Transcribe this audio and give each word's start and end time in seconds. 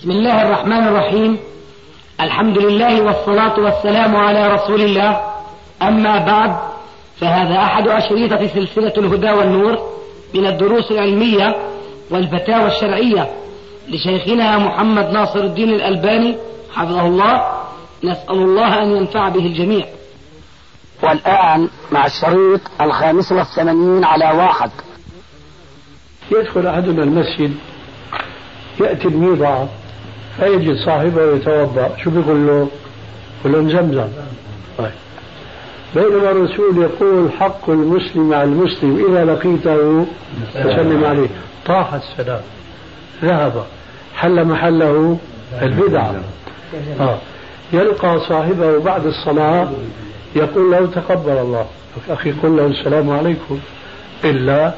بسم 0.00 0.10
الله 0.10 0.42
الرحمن 0.42 0.88
الرحيم. 0.88 1.38
الحمد 2.20 2.58
لله 2.58 3.02
والصلاة 3.02 3.60
والسلام 3.60 4.16
على 4.16 4.52
رسول 4.52 4.80
الله. 4.80 5.20
أما 5.82 6.18
بعد 6.18 6.56
فهذا 7.20 7.56
أحد 7.58 7.88
أشريطة 7.88 8.46
سلسلة 8.46 8.92
الهدى 8.98 9.30
والنور 9.30 9.78
من 10.34 10.46
الدروس 10.46 10.90
العلمية 10.90 11.56
والفتاوى 12.10 12.66
الشرعية 12.66 13.30
لشيخنا 13.88 14.58
محمد 14.58 15.10
ناصر 15.10 15.40
الدين 15.40 15.68
الألباني 15.68 16.36
حفظه 16.72 17.06
الله. 17.06 17.62
نسأل 18.04 18.38
الله 18.38 18.82
أن 18.82 18.96
ينفع 18.96 19.28
به 19.28 19.46
الجميع. 19.46 19.86
والآن 21.02 21.68
مع 21.92 22.06
الشريط 22.06 22.60
الخامس 22.80 23.32
والثمانين 23.32 24.04
على 24.04 24.24
واحد. 24.24 24.70
يدخل 26.32 26.66
أحدنا 26.66 27.02
المسجد 27.04 27.54
يأتي 28.80 29.08
الميضة 29.08 29.68
فيجد 30.40 30.76
صاحبه 30.76 31.34
يتوضأ. 31.34 31.96
شو 32.04 32.10
بيقول 32.10 32.46
له؟ 32.46 32.68
يقول 33.44 33.66
له 33.66 33.72
زمزم. 33.72 34.08
طيب. 34.78 34.90
بينما 35.94 36.30
الرسول 36.30 36.82
يقول 36.82 37.32
حق 37.40 37.70
المسلم 37.70 38.34
على 38.34 38.44
المسلم 38.44 39.06
إذا 39.08 39.24
لقيته 39.24 40.06
فسلم 40.54 41.04
عليه. 41.04 41.28
طاح 41.66 41.94
السلام 41.94 42.40
ذهب 43.24 43.64
حل 44.14 44.44
محله 44.44 45.18
البدعة 45.62 46.14
آه. 47.00 47.18
يلقى 47.72 48.20
صاحبه 48.28 48.78
بعد 48.78 49.06
الصلاة 49.06 49.68
يقول 50.36 50.70
له 50.70 50.86
تقبل 50.86 51.32
الله. 51.32 51.66
أخي 52.10 52.32
قل 52.32 52.56
له 52.56 52.66
السلام 52.66 53.10
عليكم. 53.10 53.58
إلا 54.24 54.74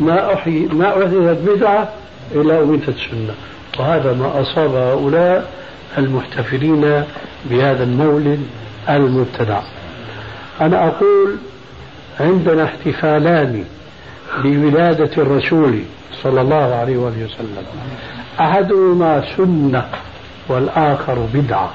ما 0.00 0.34
أحيي 0.34 0.68
ما 0.72 0.88
أحدثت 0.88 1.38
بدعة 1.48 1.88
إلا 2.34 2.62
أميتت 2.62 2.88
السنة 2.88 3.34
وهذا 3.78 4.12
ما 4.12 4.40
أصاب 4.40 4.74
هؤلاء 4.74 5.50
المحتفلين 5.98 7.04
بهذا 7.44 7.84
المولد 7.84 8.40
المبتدع. 8.88 9.60
أنا 10.60 10.86
أقول 10.86 11.36
عندنا 12.20 12.64
احتفالان 12.64 13.64
بولادة 14.42 15.10
الرسول 15.22 15.78
صلى 16.22 16.40
الله 16.40 16.74
عليه 16.74 16.96
وآله 16.96 17.24
وسلم. 17.24 17.64
أحدهما 18.40 19.24
سنة 19.36 19.88
والآخر 20.48 21.26
بدعة. 21.34 21.70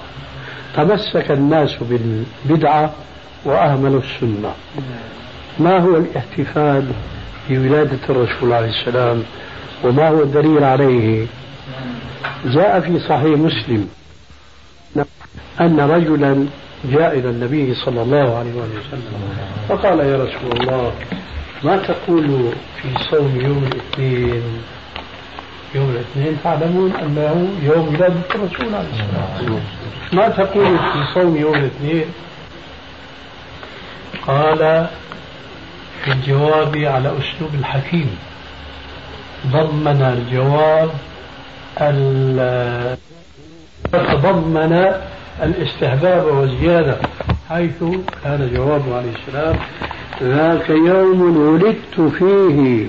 تمسك 0.76 1.32
الناس 1.32 1.78
بالبدعة 1.82 2.94
وأهملوا 3.46 4.02
السنة. 4.02 4.54
ما 5.60 5.80
هو 5.80 5.98
الاحتفال 5.98 6.86
بولادة 7.50 8.00
الرسول 8.10 8.54
عليه 8.54 8.70
السلام؟ 8.70 9.24
وما 9.84 10.10
هو 10.10 10.24
الدليل 10.24 10.64
عليه؟ 10.64 11.26
جاء 12.46 12.80
في 12.80 13.00
صحيح 13.00 13.38
مسلم 13.40 13.90
أن 15.62 15.80
رجلا 15.80 16.46
جاء 16.86 17.20
إلى 17.20 17.30
النبي 17.30 17.76
صلى 17.76 18.02
الله 18.02 18.38
عليه 18.38 18.52
وسلم 18.54 19.36
فقال 19.70 20.00
يا 20.00 20.18
رسول 20.18 20.62
الله 20.62 20.94
ما 21.64 21.78
تقول 21.78 22.52
في 22.82 22.90
صوم 23.12 23.40
يوم 23.42 23.70
الاثنين؟ 23.72 24.44
يوم 25.76 25.90
الاثنين 25.90 26.38
تعلمون 26.44 26.92
أنه 26.92 27.48
يوم 27.64 27.88
ولادة 27.88 28.22
الرسول 28.36 28.76
عليه 28.76 28.90
السلام 28.90 29.60
ما 30.14 30.30
تقول 30.30 30.78
في 30.78 31.14
صوم 31.14 31.38
يوم 31.38 31.56
الاثنين؟ 31.56 32.06
قال 34.28 34.88
في 36.04 36.12
الجواب 36.12 36.78
على 36.78 37.10
أسلوب 37.10 37.54
الحكيم 37.60 38.18
ضمن 39.48 40.02
الجواب 40.18 40.90
تضمن 43.92 44.94
الاستحباب 45.44 46.26
والزيادة 46.26 46.96
حيث 47.50 47.84
كان 48.24 48.52
جوابه 48.56 48.98
عليه 48.98 49.12
السلام 49.16 49.56
ذاك 50.24 50.70
يوم 50.70 51.38
ولدت 51.38 52.14
فيه 52.18 52.86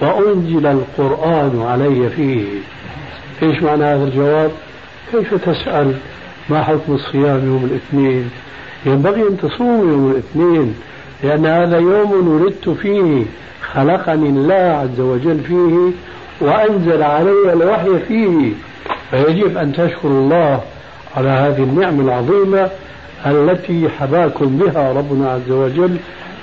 وأنزل 0.00 0.66
القرآن 0.66 1.62
علي 1.62 2.10
فيه 2.10 2.44
إيش 3.42 3.62
معنى 3.62 3.84
هذا 3.84 4.04
الجواب؟ 4.04 4.50
كيف 5.12 5.34
تسأل 5.34 5.94
ما 6.48 6.62
حكم 6.62 6.94
الصيام 6.94 7.46
يوم 7.46 7.64
الاثنين؟ 7.64 8.30
ينبغي 8.86 9.22
أن 9.22 9.36
تصوم 9.36 9.90
يوم 9.90 10.10
الاثنين 10.10 10.74
لأن 11.22 11.46
هذا 11.46 11.78
يوم 11.78 12.28
ولدت 12.28 12.68
فيه 12.68 13.24
خلقني 13.72 14.28
الله 14.28 14.54
عز 14.54 15.00
وجل 15.00 15.40
فيه 15.40 15.90
وأنزل 16.42 17.02
علي 17.02 17.52
الوحي 17.52 17.98
فيه. 18.08 18.52
فيجب 19.10 19.56
أن 19.56 19.72
تشكر 19.72 20.08
الله 20.08 20.60
على 21.16 21.28
هذه 21.28 21.62
النعمة 21.62 22.02
العظيمة 22.02 22.70
التي 23.26 23.88
حباكم 23.88 24.58
بها 24.58 24.92
ربنا 24.92 25.30
عز 25.30 25.50
وجل 25.50 25.96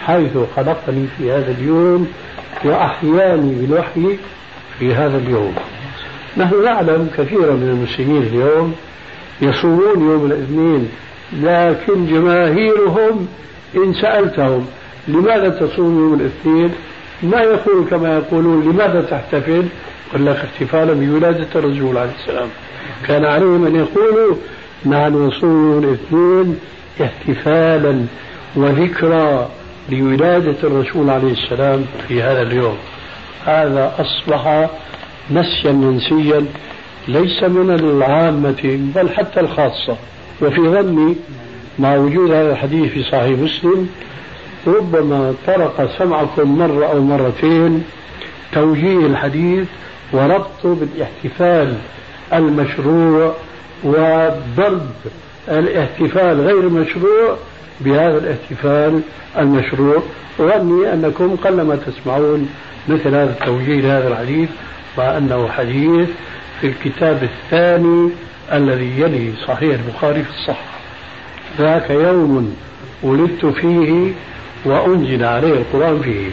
حيث 0.06 0.38
خلقني 0.56 1.06
في 1.18 1.32
هذا 1.32 1.52
اليوم 1.52 2.08
وأحياني 2.66 3.56
بالوحي 3.56 4.18
في 4.80 4.94
هذا 4.94 5.18
اليوم. 5.18 5.56
نحن 6.38 6.64
نعلم 6.64 7.10
كثيرا 7.18 7.54
من 7.54 7.70
المسلمين 7.70 8.22
اليوم 8.22 8.76
يصومون 9.42 10.10
يوم 10.10 10.26
الاثنين 10.26 10.90
لكن 11.34 12.06
جماهيرهم 12.06 13.28
إن 13.76 13.94
سألتهم 13.94 14.66
لماذا 15.08 15.50
تصوم 15.50 16.00
يوم 16.00 16.14
الاثنين؟ 16.14 16.72
ما 17.24 17.42
يقول 17.42 17.86
كما 17.90 18.16
يقولون 18.16 18.70
لماذا 18.70 19.02
تحتفل؟ 19.02 19.66
قل 20.14 20.26
لك 20.26 20.36
احتفالا 20.36 20.94
بولادة 20.94 21.48
الرسول 21.56 21.98
عليه 21.98 22.12
السلام. 22.22 22.48
كان 23.08 23.26
عليهم 23.26 23.66
أن 23.66 23.76
يقولوا 23.76 24.36
نحن 24.86 25.14
نصوم 25.14 25.84
الاثنين 25.84 26.60
احتفالا 27.02 28.06
وذكرى 28.56 29.50
لولادة 29.90 30.56
الرسول 30.64 31.10
عليه 31.10 31.32
السلام 31.32 31.86
في 32.08 32.24
هذا 32.24 32.42
اليوم. 32.42 32.78
هذا 33.46 33.94
أصبح 34.00 34.70
نسيا 35.32 35.72
منسيا 35.72 36.46
ليس 37.08 37.44
من 37.44 37.72
العامة 37.72 38.80
بل 38.96 39.10
حتى 39.10 39.40
الخاصة. 39.40 39.98
وفي 40.42 40.62
ظني 40.62 41.16
مع 41.80 41.96
وجود 41.96 42.32
هذا 42.32 42.52
الحديث 42.52 42.92
في 42.92 43.04
صحيح 43.04 43.40
مسلم 43.40 43.90
ربما 44.68 45.34
طرق 45.48 45.98
سمعكم 45.98 46.58
مرة 46.58 46.86
أو 46.86 47.02
مرتين 47.02 47.84
توجيه 48.54 49.06
الحديث 49.06 49.68
وربطه 50.14 50.76
بالاحتفال 50.76 51.74
المشروع 52.34 53.34
وضرب 53.84 54.92
الاحتفال 55.48 56.42
غير 56.42 56.60
المشروع 56.60 57.38
بهذا 57.82 58.18
الاحتفال 58.18 59.02
المشروع. 59.38 60.04
وظني 60.40 60.94
أنكم 60.94 61.36
قلما 61.36 61.76
تسمعون 61.76 62.50
مثل 62.88 63.08
هذا 63.08 63.36
التوجيه 63.40 63.82
لهذا 63.82 64.08
الحديث 64.08 64.50
مع 64.98 65.18
أنه 65.18 65.48
حديث 65.48 66.10
في 66.62 66.68
الكتاب 66.68 67.24
الثاني 67.24 68.10
الذي 68.54 69.02
يلي 69.02 69.34
صحيح 69.48 69.80
البخاري 69.80 70.24
في 70.24 70.30
الصحة. 70.30 70.80
ذاك 71.60 71.90
يوم 71.90 72.56
ولدت 73.04 73.46
فيه 73.46 74.12
وأنزل 74.66 75.24
عليه 75.24 75.54
القرآن 75.54 76.02
فيه. 76.02 76.30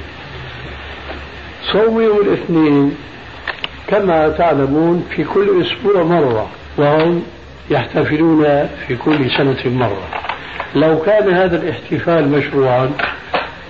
صوم 1.72 2.00
يوم 2.00 2.20
الاثنين 2.20 2.96
كما 3.88 4.28
تعلمون 4.28 5.06
في 5.16 5.24
كل 5.24 5.62
أسبوع 5.62 6.02
مرة 6.02 6.48
وهم 6.78 7.22
يحتفلون 7.70 8.68
في 8.86 8.96
كل 8.96 9.30
سنة 9.30 9.72
مرة. 9.72 10.08
لو 10.74 11.00
كان 11.00 11.34
هذا 11.34 11.62
الاحتفال 11.62 12.28
مشروعا 12.28 12.90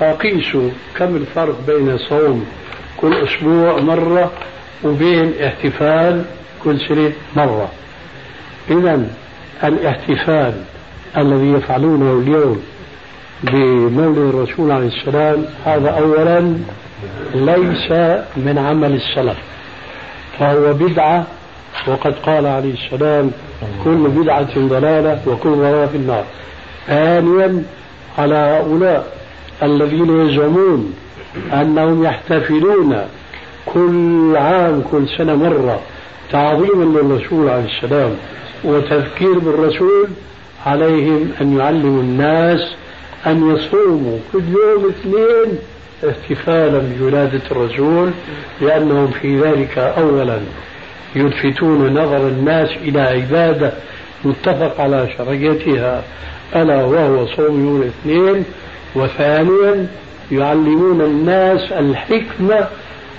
فقيسوا 0.01 0.71
كم 0.97 1.17
الفرق 1.17 1.59
بين 1.67 1.99
صوم 1.99 2.47
كل 2.97 3.15
أسبوع 3.15 3.81
مرة 3.81 4.33
وبين 4.85 5.33
احتفال 5.45 6.25
كل 6.65 6.81
سنة 6.89 7.13
مرة. 7.37 7.69
إذا 8.71 9.09
الاحتفال 9.65 10.55
الذي 11.17 11.53
يفعلونه 11.53 12.23
اليوم 12.23 12.63
بمولد 13.43 14.19
الرسول 14.19 14.71
عليه 14.71 14.87
السلام 14.87 15.45
هذا 15.65 15.91
أولا 15.91 16.59
ليس 17.35 17.93
من 18.37 18.59
عمل 18.59 18.95
السلف 18.95 19.37
فهو 20.39 20.73
بدعة 20.73 21.27
وقد 21.87 22.15
قال 22.27 22.47
عليه 22.47 22.75
السلام 22.75 23.31
كل 23.85 24.09
بدعة 24.09 24.59
ضلالة 24.59 25.21
وكل 25.27 25.51
ضلالة 25.51 25.87
في 25.87 25.97
النار 25.97 26.25
ثانيا 26.87 27.63
على 28.19 28.35
هؤلاء 28.35 29.17
الذين 29.63 30.29
يزعمون 30.29 30.95
أنهم 31.53 32.05
يحتفلون 32.05 32.97
كل 33.67 34.37
عام 34.37 34.83
كل 34.91 35.09
سنة 35.19 35.35
مرة 35.35 35.81
تعظيما 36.33 36.85
للرسول 36.85 37.49
عليه 37.49 37.65
السلام 37.65 38.11
وتذكير 38.65 39.39
بالرسول 39.39 40.09
عليهم 40.67 41.31
أن 41.41 41.59
يعلموا 41.59 42.03
الناس 42.03 42.61
أن 43.27 43.51
يصوموا 43.51 44.19
كل 44.33 44.43
يوم 44.69 44.89
اثنين 44.89 45.59
احتفالا 46.11 46.79
بولادة 46.99 47.41
الرسول 47.51 48.11
لأنهم 48.61 49.07
في 49.07 49.41
ذلك 49.41 49.79
أولا 49.79 50.41
يلفتون 51.17 51.95
نظر 51.95 52.29
الناس 52.29 52.71
إلى 52.83 53.01
عبادة 53.01 53.73
متفق 54.25 54.81
على 54.81 55.09
شرعيتها 55.19 56.03
ألا 56.57 56.85
وهو 56.85 57.27
صوم 57.27 57.67
يوم 57.67 57.83
الاثنين 57.83 58.45
وثانيا 58.95 59.87
يعلمون 60.33 61.01
الناس 61.01 61.73
الحكمة 61.73 62.69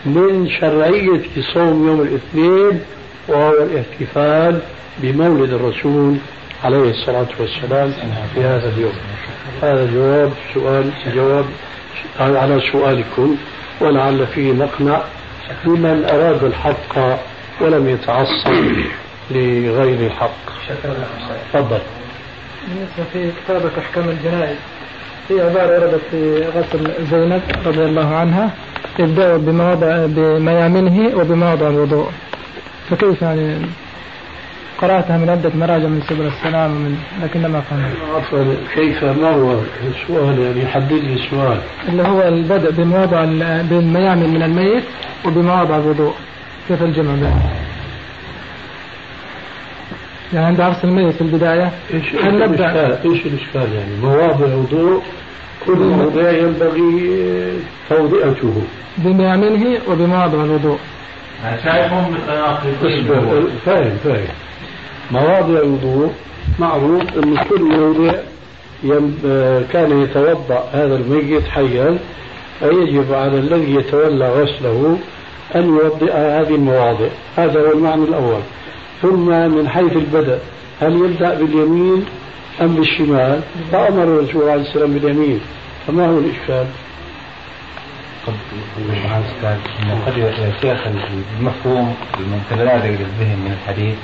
من 0.05 0.49
شرعية 0.61 1.21
صوم 1.53 1.87
يوم 1.87 2.01
الاثنين 2.01 2.79
وهو 3.27 3.53
الاحتفال 3.63 4.59
بمولد 5.01 5.53
الرسول 5.53 6.15
عليه 6.63 6.89
الصلاة 6.91 7.27
والسلام 7.39 7.91
في 8.33 8.41
هذا 8.41 8.69
اليوم. 8.77 8.93
هذا 9.61 9.89
جواب 9.93 10.31
سؤال 10.53 10.91
جواب 11.15 11.45
على 12.19 12.61
سؤالكم 12.71 13.35
ولعل 13.81 14.27
فيه 14.27 14.53
مقنع 14.53 15.01
لمن 15.65 16.05
أراد 16.13 16.43
الحق 16.43 17.19
ولم 17.61 17.89
يتعصب 17.89 18.53
لغير 19.31 19.99
الحق. 20.07 20.37
تفضل. 21.53 21.79
بالنسبة 22.67 23.03
في 23.13 23.31
كتابك 23.43 23.71
أحكام 23.77 24.09
الجنائز 24.09 24.57
في 25.27 25.41
عبارة 25.41 25.79
وردت 25.79 26.01
في 26.11 26.43
غسل 26.55 27.05
زينب 27.11 27.41
رضي 27.65 27.85
الله 27.85 28.15
عنها 28.15 28.49
يبدأ 28.99 29.37
بمواضع 29.37 30.05
بميامنه 30.05 31.17
وبمواضع 31.17 31.67
الوضوء. 31.67 32.09
فكيف 32.89 33.21
يعني 33.21 33.57
قرأتها 34.77 35.17
من 35.17 35.29
عدة 35.29 35.51
مراجع 35.55 35.87
من 35.87 36.01
سبل 36.09 36.25
السلام 36.25 36.71
ومن 36.71 36.97
لكن 37.23 37.41
ما 37.41 37.61
فهمت. 37.61 37.95
عفوا 38.15 38.55
كيف 38.75 39.03
ما 39.03 39.29
هو 39.29 39.59
السؤال 39.87 40.39
يعني 40.39 40.67
حدد 40.67 40.93
لي 40.93 41.13
السؤال. 41.13 41.57
اللي 41.89 42.03
هو 42.03 42.21
البدء 42.21 42.71
بمواضع 42.71 43.25
بالميامن 43.69 44.29
من 44.29 44.43
الميت 44.43 44.83
وبمواضع 45.25 45.77
الوضوء. 45.77 46.13
كيف 46.67 46.81
الجمع 46.83 47.13
بينهم؟ 47.13 47.41
يعني 50.33 50.45
عند 50.45 50.61
عرس 50.61 50.83
الميت 50.83 51.15
في 51.15 51.21
البداية 51.21 51.71
إيش 51.93 52.15
هل 52.15 52.39
نبدأ؟ 52.39 52.99
إيش 53.05 53.25
الإشكال؟ 53.25 53.73
يعني؟ 53.73 53.95
مواضع 54.01 54.55
وضوء 54.55 55.01
كل 55.65 55.77
موضع 55.77 56.31
ينبغي 56.31 57.11
توضئته. 57.89 58.61
بميامنه 58.97 59.79
وبمواضع 59.87 60.43
الوضوء. 60.43 60.79
شايفهم 61.63 62.13
متناقضين 62.13 63.07
فاهم 63.65 63.97
فاهم. 64.03 64.27
مواضع 65.11 65.59
الوضوء 65.59 66.11
معروف 66.59 67.03
أن 67.17 67.37
كل 67.49 67.61
موضع 67.61 68.13
كان 69.73 70.01
يتوضأ 70.01 70.69
هذا 70.73 70.95
الميت 70.95 71.47
حيا 71.47 71.97
فيجب 72.59 73.13
على 73.13 73.39
الذي 73.39 73.75
يتولى 73.75 74.29
غسله 74.29 74.97
أن 75.55 75.67
يوضئ 75.67 76.11
هذه 76.11 76.55
المواضع. 76.55 77.07
هذا 77.37 77.61
هو 77.61 77.71
المعنى 77.71 78.03
الأول. 78.03 78.41
ثم 79.01 79.29
من 79.29 79.69
حيث 79.69 79.91
البدء 79.91 80.39
هل 80.81 80.95
يبدأ 80.95 81.33
باليمين 81.33 82.05
أم 82.61 82.75
بالشمال؟ 82.75 83.41
فأمر 83.71 84.03
الرسول 84.03 84.49
عليه 84.49 84.61
السلام 84.61 84.93
باليمين. 84.93 85.39
فما 85.87 86.07
هو 86.07 86.19
الإشكال؟ 86.19 86.65
قد 90.05 90.17
يا 90.17 90.53
شيخ 90.61 90.87
المفهوم 91.39 91.95
المتبادر 92.19 92.89
للذهن 92.89 93.37
من 93.45 93.57
الحديث. 93.61 93.95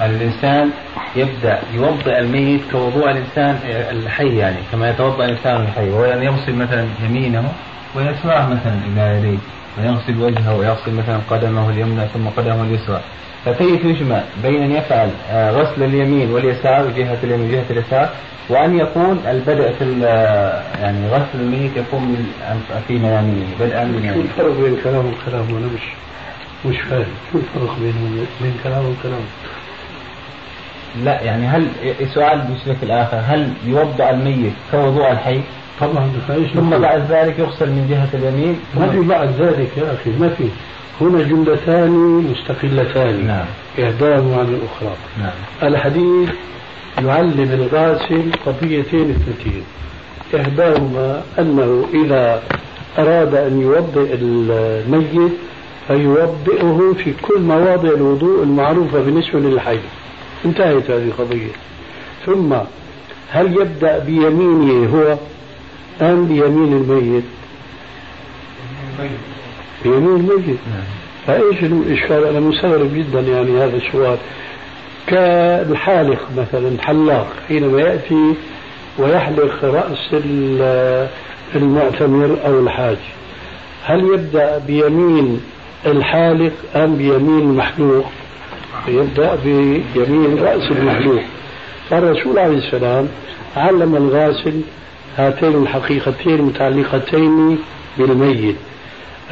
الإنسان 0.00 0.70
يبدأ 1.16 1.58
يوضئ 1.74 2.18
الميت 2.18 2.60
كوضوء 2.72 3.10
الإنسان 3.10 3.58
الحي 3.66 4.36
يعني 4.36 4.56
كما 4.72 4.90
يتوضأ 4.90 5.24
الإنسان 5.24 5.56
الحي 5.62 5.90
وهو 5.90 6.04
أن 6.04 6.22
يغسل 6.22 6.54
مثلا 6.54 6.86
يمينه 7.04 7.52
ويسراه 7.94 8.46
مثلا 8.48 8.74
إلى 8.92 9.18
يديه 9.18 9.38
ويغسل 9.78 10.22
وجهه 10.22 10.56
ويغسل 10.56 10.94
مثلا 10.94 11.18
قدمه 11.30 11.70
اليمنى 11.70 12.06
ثم 12.14 12.28
قدمه 12.36 12.62
اليسرى. 12.62 13.00
فكيف 13.44 13.84
يجمع 13.84 14.20
بين 14.42 14.62
أن 14.62 14.70
يفعل 14.72 15.08
آه، 15.30 15.50
غسل 15.50 15.82
اليمين 15.82 16.30
واليسار 16.30 16.90
جهة 16.96 17.18
اليمين 17.24 17.48
وجهة 17.50 17.64
اليسار 17.70 18.08
وأن 18.48 18.78
يكون 18.78 19.20
البدء 19.28 19.72
في 19.78 20.00
يعني 20.82 21.08
غسل 21.08 21.34
الميت 21.40 21.76
يكون 21.76 22.26
في 22.88 22.98
ميامينه 22.98 23.46
بدءا 23.60 23.84
من 23.84 24.10
شو 24.14 24.20
الفرق 24.20 24.60
بين 24.60 24.76
كلام 24.84 25.06
وكلام؟ 25.06 25.52
وأنا 25.54 25.66
مش 25.66 25.82
مش 26.66 26.80
فاهم. 26.80 27.04
شو 27.32 27.38
الفرق 27.38 27.76
بين 27.80 28.26
بين 28.42 28.54
كلام 28.64 28.84
وكلام؟ 28.84 29.20
لا 31.04 31.22
يعني 31.22 31.46
هل 31.46 31.66
سؤال 32.14 32.40
بشكل 32.40 32.90
آخر 32.90 33.16
هل 33.26 33.48
يوضع 33.66 34.10
الميت 34.10 34.52
كوضوء 34.70 35.10
الحي؟ 35.12 35.40
طبعا 35.80 36.10
ثم 36.54 36.70
بعد 36.70 37.04
ذلك 37.10 37.38
يغسل 37.38 37.68
من 37.68 37.86
جهة 37.90 38.18
اليمين 38.20 38.60
ما 38.76 38.88
في 38.90 39.00
بعد 39.00 39.28
ذلك 39.28 39.70
يا 39.78 39.94
أخي 39.94 40.10
ما 40.20 40.28
في. 40.28 40.44
هنا 41.00 41.22
جملتان 41.22 41.90
مستقلتان 42.30 43.26
نعم. 43.26 43.44
إحداهما 43.84 44.36
عن 44.36 44.46
الأخرى. 44.46 44.96
نعم. 45.18 45.68
الحديث 45.70 46.28
يعلم 47.04 47.50
الغاسل 47.52 48.30
قضيتين 48.46 49.10
اثنتين 49.10 49.62
إحداهما 50.40 51.22
أنه 51.38 51.86
إذا 51.94 52.42
أراد 52.98 53.34
أن 53.34 53.60
يوضئ 53.60 54.14
الميت 54.20 55.32
فيوضئه 55.88 56.94
في 57.04 57.12
كل 57.22 57.40
مواضع 57.40 57.88
الوضوء 57.88 58.42
المعروفة 58.42 59.00
بالنسبة 59.00 59.38
للحي. 59.40 59.78
انتهت 60.44 60.90
هذه 60.90 61.04
القضية 61.04 61.50
ثم 62.26 62.54
هل 63.30 63.52
يبدأ 63.60 63.98
بيمينه 63.98 64.88
هو 64.96 65.16
أم 66.00 66.26
بيمين 66.26 66.72
الميت؟ 66.72 67.24
بيمين 69.84 70.16
الميت. 70.16 70.58
فإيش 71.26 71.62
الإشكال؟ 71.62 72.24
أنا 72.24 72.40
مستغرب 72.40 72.94
جدا 72.94 73.20
يعني 73.20 73.64
هذا 73.64 73.76
السؤال 73.76 74.18
كالحالق 75.06 76.28
مثلا 76.36 76.68
الحلاق 76.68 77.32
حينما 77.48 77.80
يأتي 77.80 78.34
ويحلق 78.98 79.64
رأس 79.64 80.14
المعتمر 81.54 82.38
أو 82.46 82.60
الحاج 82.60 82.96
هل 83.84 84.00
يبدأ 84.00 84.58
بيمين 84.58 85.40
الحالق 85.86 86.52
أم 86.76 86.96
بيمين 86.96 87.40
المحلوق؟ 87.40 88.06
يبدأ 88.88 89.38
بيمين 89.94 90.38
رأس 90.42 90.70
المحلوق 90.70 91.22
فالرسول 91.90 92.38
عليه 92.38 92.58
السلام 92.58 93.08
علم 93.56 93.96
الغاسل 93.96 94.60
هاتين 95.18 95.62
الحقيقتين 95.62 96.34
المتعلقتين 96.34 97.58
بالميت. 97.98 98.56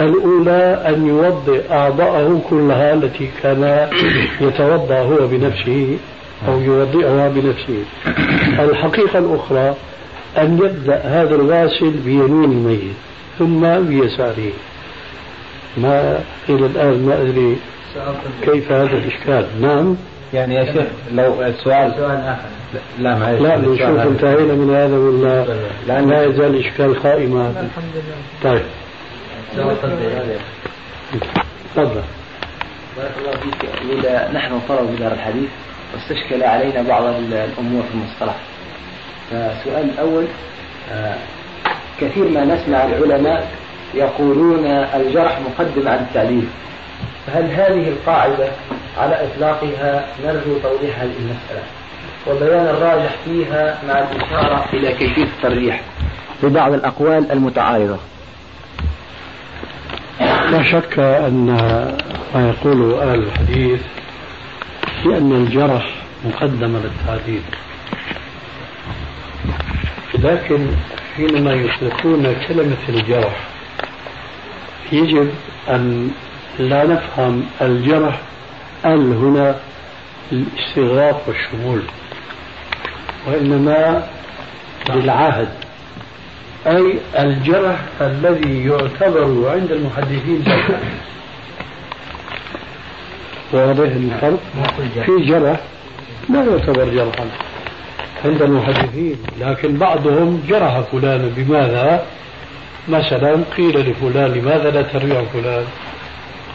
الأولى 0.00 0.85
أن 0.88 1.06
يوضئ 1.06 1.73
أعضاءه 1.73 2.43
كلها 2.50 2.94
التي 2.94 3.31
كان 3.43 3.88
يتوضأ 4.41 4.99
هو 4.99 5.26
بنفسه 5.26 5.96
أو 6.49 6.61
يوضئها 6.61 7.29
بنفسه. 7.29 7.84
الحقيقة 8.58 9.19
الأخرى 9.19 9.75
أن 10.39 10.58
يبدأ 10.58 11.01
هذا 11.05 11.34
الغاسل 11.34 11.91
بيمين 11.91 12.44
الميت 12.44 12.94
ثم 13.39 13.60
بيساره. 13.81 14.53
ما 15.77 16.20
إلى 16.48 16.67
الآن 16.67 17.06
ما 17.06 17.22
أدري 17.22 17.56
كيف 18.43 18.73
هذا 18.73 18.97
الإشكال؟ 18.97 19.47
نعم. 19.61 19.97
يعني 20.35 20.55
يا 20.55 20.65
شيخ 20.65 20.87
لو 21.13 21.43
السؤال 21.43 21.93
سؤال 21.97 22.20
آخر. 22.20 22.49
لا 22.99 23.17
معلش 23.17 23.41
لا 23.41 23.56
نشوف 23.56 23.99
انتهينا 24.06 24.53
من 24.53 24.75
هذا 24.75 24.97
ولا 24.97 25.44
لا 25.87 26.01
لا 26.01 26.25
يزال 26.25 26.55
الإشكال 26.55 27.03
قائما 27.03 27.51
الحمد 27.51 27.94
لله 27.94 28.53
طيب. 28.53 28.63
تفضل. 31.75 32.03
بارك 32.97 33.13
الله 33.19 33.31
فيك. 33.31 33.70
إذا 33.99 34.31
نحن 34.35 34.61
طلب 34.69 34.97
بدار 34.97 35.13
الحديث 35.13 35.49
واستشكل 35.94 36.43
علينا 36.43 36.82
بعض 36.82 37.05
الأمور 37.05 37.82
في 37.82 37.94
المصطلح. 37.94 38.37
فالسؤال 39.31 39.91
الأول 39.91 40.25
آه، 40.93 41.15
كثير 42.01 42.29
ما 42.29 42.44
نسمع 42.44 42.85
العلماء 42.85 43.49
يقولون 43.94 44.67
الجرح 44.67 45.41
مقدم 45.41 45.89
على 45.89 46.01
التعليل 46.01 46.49
فهل 47.32 47.51
هذه 47.51 47.89
القاعدة 47.89 48.49
على 48.99 49.25
إطلاقها 49.25 50.06
نرجو 50.25 50.58
توضيح 50.63 50.99
هذه 51.01 51.13
المسألة 51.19 51.63
وبيان 52.27 52.67
الراجح 52.67 53.15
فيها 53.25 53.79
مع 53.89 53.99
الإشارة 53.99 54.65
إلى 54.72 54.93
كيفية 54.93 55.22
الترجيح 55.22 55.81
ببعض 56.43 56.72
الأقوال 56.72 57.32
المتعارضة. 57.32 57.99
لا 60.20 60.63
شك 60.63 60.99
أن 60.99 61.46
ما 62.34 62.49
يقوله 62.49 63.03
أهل 63.03 63.19
الحديث 63.19 63.81
بأن 65.05 65.32
الجرح 65.32 65.94
مقدم 66.25 66.77
للتعديل. 66.77 67.43
لكن 70.19 70.67
حينما 71.17 71.53
يطلقون 71.53 72.37
كلمة 72.49 72.77
الجرح 72.89 73.37
يجب 74.93 75.31
أن 75.69 76.10
لا 76.59 76.85
نفهم 76.87 77.47
الجرح 77.63 78.21
ال 78.85 79.13
هنا 79.13 79.57
الاستغراق 80.33 81.23
والشمول 81.29 81.83
وإنما 83.27 84.07
بالعهد 84.89 85.49
أي 86.67 86.99
الجرح 87.19 87.77
الذي 88.01 88.65
يعتبر 88.65 89.51
عند 89.51 89.71
المحدثين 89.71 90.43
جرحا 90.47 90.81
واضح 93.53 93.83
الفرق؟ 93.83 94.39
في 95.07 95.25
جرح 95.27 95.61
لا 96.29 96.45
يعتبر 96.45 96.89
جرحا 96.89 97.27
عند 98.25 98.43
المحدثين 98.43 99.17
لكن 99.41 99.77
بعضهم 99.77 100.43
جرح 100.49 100.81
فلان 100.81 101.33
بماذا؟ 101.37 102.07
مثلا 102.89 103.37
قيل 103.57 103.91
لفلان 103.91 104.31
لماذا 104.33 104.71
لا 104.71 104.83
تروي 104.83 105.17
عن 105.17 105.27
فلان؟ 105.33 105.65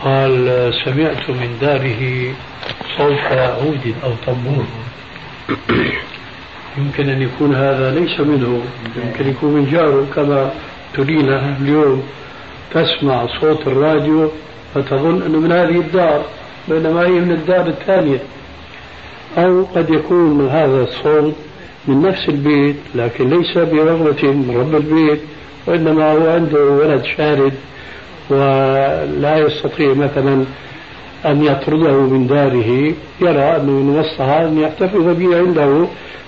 قال 0.05 0.73
سمعت 0.85 1.29
من 1.29 1.57
داره 1.61 2.33
صوت 2.97 3.31
عود 3.31 3.93
أو 4.03 4.11
طنبور. 4.25 4.65
يمكن 6.77 7.09
أن 7.09 7.21
يكون 7.21 7.55
هذا 7.55 7.99
ليس 7.99 8.19
منه. 8.19 8.61
يمكن 9.05 9.29
يكون 9.29 9.53
من 9.53 9.71
جاره 9.71 10.07
كما 10.15 10.51
ترينا 10.93 11.57
اليوم 11.61 12.03
تسمع 12.73 13.27
صوت 13.41 13.67
الراديو 13.67 14.31
فتظن 14.75 15.21
أنه 15.21 15.39
من 15.39 15.51
هذه 15.51 15.79
الدار 15.79 16.25
بينما 16.67 17.01
هي 17.01 17.09
من 17.09 17.31
الدار 17.31 17.67
الثانية. 17.67 18.19
أو 19.37 19.65
قد 19.75 19.89
يكون 19.89 20.47
هذا 20.47 20.83
الصوت 20.83 21.35
من 21.87 22.01
نفس 22.01 22.29
البيت 22.29 22.75
لكن 22.95 23.29
ليس 23.29 23.57
برغبة 23.57 24.23
من 24.23 24.57
رب 24.57 24.75
البيت 24.75 25.21
وإنما 25.67 26.11
هو 26.11 26.29
عنده 26.29 26.65
ولد 26.65 27.03
شارد. 27.17 27.53
ولا 28.29 29.37
يستطيع 29.37 29.93
مثلا 29.93 30.45
أن 31.25 31.43
يطرده 31.43 31.91
من 31.91 32.27
داره 32.27 32.93
يرى 33.21 33.55
أنه 33.55 33.71
من 33.71 33.99
وسطها 33.99 34.47
أن 34.47 34.59
يحتفظ 34.59 35.03
به 35.03 35.37
عنده 35.37 35.87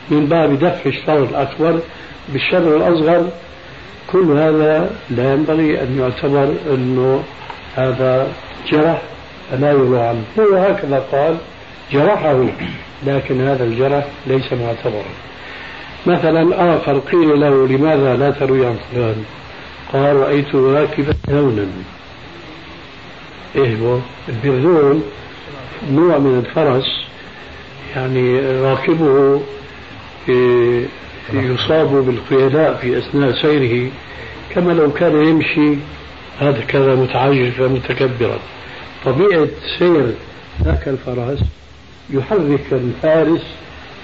من 0.09 0.25
باب 0.25 0.59
دفع 0.59 0.85
الشر 0.85 1.23
الأكبر 1.23 1.79
بالشر 2.29 2.77
الأصغر. 2.77 3.27
كل 4.11 4.31
هذا 4.31 4.91
لا 5.09 5.33
ينبغي 5.33 5.81
أن 5.81 5.99
يعتبر 5.99 6.53
أنه 6.73 7.23
هذا 7.75 8.27
جرح 8.71 9.01
فلا 9.51 9.71
يروى 9.71 9.99
عنه. 9.99 10.23
هو 10.39 10.55
هكذا 10.55 11.03
قال 11.11 11.37
جرحه 11.91 12.45
لكن 13.07 13.41
هذا 13.41 13.63
الجرح 13.63 14.05
ليس 14.27 14.53
معتبرا. 14.53 15.11
مثلا 16.05 16.75
آخر 16.75 16.99
قيل 16.99 17.39
له 17.39 17.67
لماذا 17.67 18.15
لا 18.17 18.31
تروي 18.31 18.65
عن 18.65 18.75
فلان؟ 18.91 19.23
قال 19.93 20.15
رأيت 20.15 20.55
راكبا 20.55 21.13
هونا. 21.29 21.67
إيه 23.55 23.75
هو 23.75 23.99
البرذون 24.29 25.03
نوع 25.91 26.17
من 26.17 26.39
الفرس 26.45 26.85
يعني 27.95 28.39
راكبه 28.39 29.41
يصاب 31.33 31.87
بالخيلاء 32.05 32.77
في 32.81 32.97
أثناء 32.97 33.31
سيره 33.41 33.91
كما 34.55 34.71
لو 34.71 34.93
كان 34.93 35.27
يمشي 35.27 35.75
هكذا 36.39 36.95
متعجفا 36.95 37.67
متكبرا. 37.67 38.39
طبيعة 39.05 39.47
سير 39.79 40.13
ذاك 40.63 40.87
الفرس 40.87 41.39
يحرك 42.09 42.65
الفارس 42.71 43.41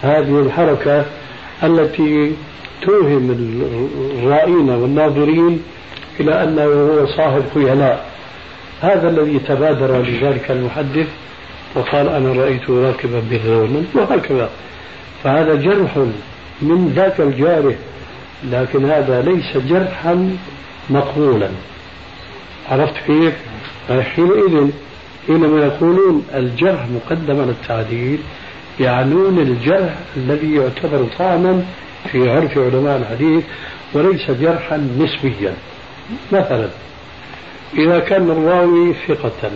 هذه 0.02 0.40
الحركة 0.40 1.06
التي 1.64 2.32
توهم 2.86 3.32
الرائين 4.20 4.70
والناظرين 4.70 5.64
إلى 6.20 6.44
أنه 6.44 6.64
هو 6.64 7.06
صاحب 7.06 7.44
خيلاء. 7.54 8.06
هذا 8.82 9.10
الذي 9.10 9.40
تبادر 9.40 10.02
لذلك 10.02 10.52
المحدث 10.52 11.08
وقال 11.76 12.10
أنا 12.10 12.34
رأيته 12.34 12.82
راكبا 12.88 13.22
بذون 13.32 13.88
وهكذا. 13.96 14.50
فهذا 15.24 15.56
جرح 15.56 15.98
من 16.62 16.94
ذاك 16.96 17.22
الجارح 17.22 17.76
لكن 18.52 18.86
هذا 18.86 19.22
ليس 19.22 19.58
جرحا 19.58 20.38
مقبولا. 20.90 21.50
عرفت 22.72 22.94
كيف؟ 23.08 23.34
حينئذ 23.90 24.70
حينما 25.28 25.66
يقولون 25.66 26.26
الجرح 26.36 26.88
مقدم 26.96 27.42
على 27.42 27.52
التعديل 27.52 28.20
يعنون 28.80 29.40
الجرح 29.40 29.94
الذي 30.18 30.56
يعتبر 30.56 31.06
طعنا 31.20 31.64
في 32.12 32.30
عرف 32.30 32.58
علماء 32.58 32.98
الحديث 32.98 33.44
وليس 33.94 34.32
جرحا 34.32 34.78
نسبيا. 34.78 35.54
مثلا 36.32 36.70
إذا 37.78 38.00
كان 38.00 38.32
الراوي 38.32 38.94
ثقة 39.08 39.52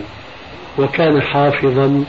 وكان 0.78 1.22
حافظا 1.22 2.04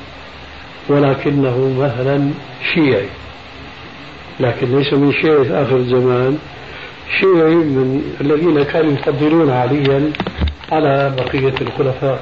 ولكنه 0.89 1.75
مثلا 1.79 2.31
شيعي 2.73 3.09
لكن 4.39 4.77
ليس 4.77 4.93
من 4.93 5.13
شيعة 5.13 5.63
آخر 5.63 5.75
الزمان 5.75 6.39
شيعي 7.19 7.55
من 7.55 8.03
الذين 8.21 8.63
كانوا 8.63 8.91
يفضلون 8.91 9.51
عليا 9.51 10.11
على 10.71 11.13
بقية 11.17 11.53
الخلفاء. 11.61 12.19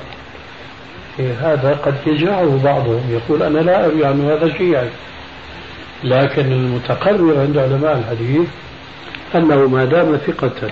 إيه 1.19 1.53
هذا 1.53 1.73
قد 1.73 1.95
يجعه 2.05 2.63
بعضهم 2.63 3.01
يقول 3.09 3.43
أنا 3.43 3.59
لا 3.59 3.85
أروي 3.85 4.05
عنه 4.05 4.33
هذا 4.33 4.57
شيعي. 4.57 4.89
لكن 6.03 6.51
المتقرر 6.51 7.39
عند 7.39 7.57
علماء 7.57 7.97
الحديث 7.97 8.47
أنه 9.35 9.67
ما 9.67 9.85
دام 9.85 10.17
ثقة 10.17 10.71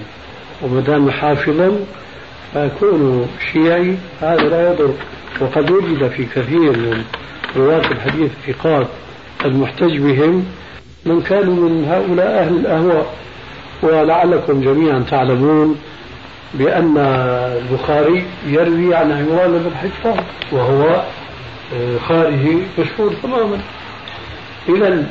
وما 0.62 0.82
دام 0.82 1.12
حافظا 1.12 1.72
فكونه 2.54 3.28
شيعي 3.54 3.96
هذا 4.22 4.50
لا 4.50 4.72
يضر. 4.72 4.94
وقد 5.42 5.72
وجد 5.72 6.08
في 6.08 6.26
كثير 6.26 6.78
من 6.78 7.04
رواة 7.58 7.92
الحديث 7.92 8.32
الثقات 8.48 8.88
المحتج 9.46 9.98
بهم 9.98 10.46
من 11.06 11.22
كانوا 11.22 11.70
من 11.70 11.86
هؤلاء 11.86 12.44
أهل 12.44 12.56
الأهواء. 12.56 13.14
ولعلكم 13.84 14.62
جميعا 14.62 15.04
تعلمون 15.12 15.80
بأن 16.54 16.98
البخاري 16.98 18.24
يروي 18.48 18.96
عن 18.96 19.12
عمران 19.12 19.52
بن 19.52 19.72
حفصة 19.76 20.24
وهو 20.52 21.04
آه، 21.74 21.98
خارجي 22.08 22.58
مشهور 22.80 23.14
تماما. 23.24 23.60
إذا 24.70 25.04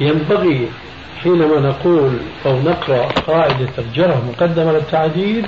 ينبغي 0.00 0.68
حينما 1.22 1.60
نقول 1.60 2.18
أو 2.46 2.62
نقرأ 2.62 3.08
قاعدة 3.26 3.68
الجرح 3.78 4.16
مقدمة 4.16 4.72
للتعديل 4.72 5.46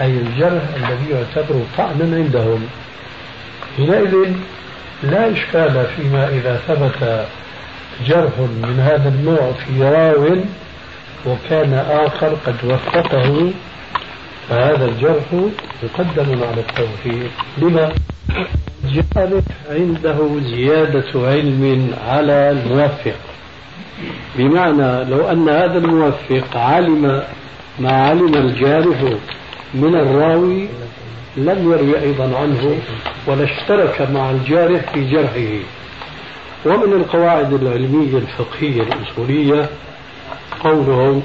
أي 0.00 0.10
الجرح 0.10 0.62
الذي 0.76 1.10
يعتبر 1.10 1.60
طعنا 1.78 2.16
عندهم. 2.16 2.66
حينئذ 3.76 4.32
لا 5.02 5.32
إشكال 5.32 5.86
فيما 5.96 6.28
إذا 6.28 6.60
ثبت 6.68 7.26
جرح 8.06 8.38
من 8.38 8.80
هذا 8.80 9.08
النوع 9.08 9.52
في 9.52 9.82
راو 9.82 10.36
وكان 11.26 11.74
آخر 11.90 12.36
قد 12.46 12.56
وفقه 12.64 13.52
فهذا 14.48 14.84
الجرح 14.84 15.24
مقدم 15.82 16.42
على 16.42 16.60
التوفيق. 16.60 17.30
لما؟ 17.58 17.92
جارح 18.94 19.42
عنده 19.70 20.40
زيادة 20.40 21.04
علم 21.14 21.94
على 22.08 22.50
الموفق 22.50 23.18
بمعنى 24.36 25.04
لو 25.04 25.28
أن 25.28 25.48
هذا 25.48 25.78
الموفق 25.78 26.56
علم 26.56 27.22
ما 27.78 27.92
علم 27.92 28.34
الجارح 28.34 29.02
من 29.74 29.94
الراوي 29.94 30.68
لم 31.36 31.72
يروي 31.72 32.00
أيضا 32.00 32.38
عنه 32.38 32.78
ولا 33.26 33.44
اشترك 33.44 34.08
مع 34.10 34.30
الجارح 34.30 34.92
في 34.92 35.10
جرحه. 35.10 35.64
ومن 36.66 36.92
القواعد 36.92 37.52
العلمية 37.52 38.18
الفقهية 38.18 38.82
الأصولية 38.82 39.68
قولهم 40.64 41.22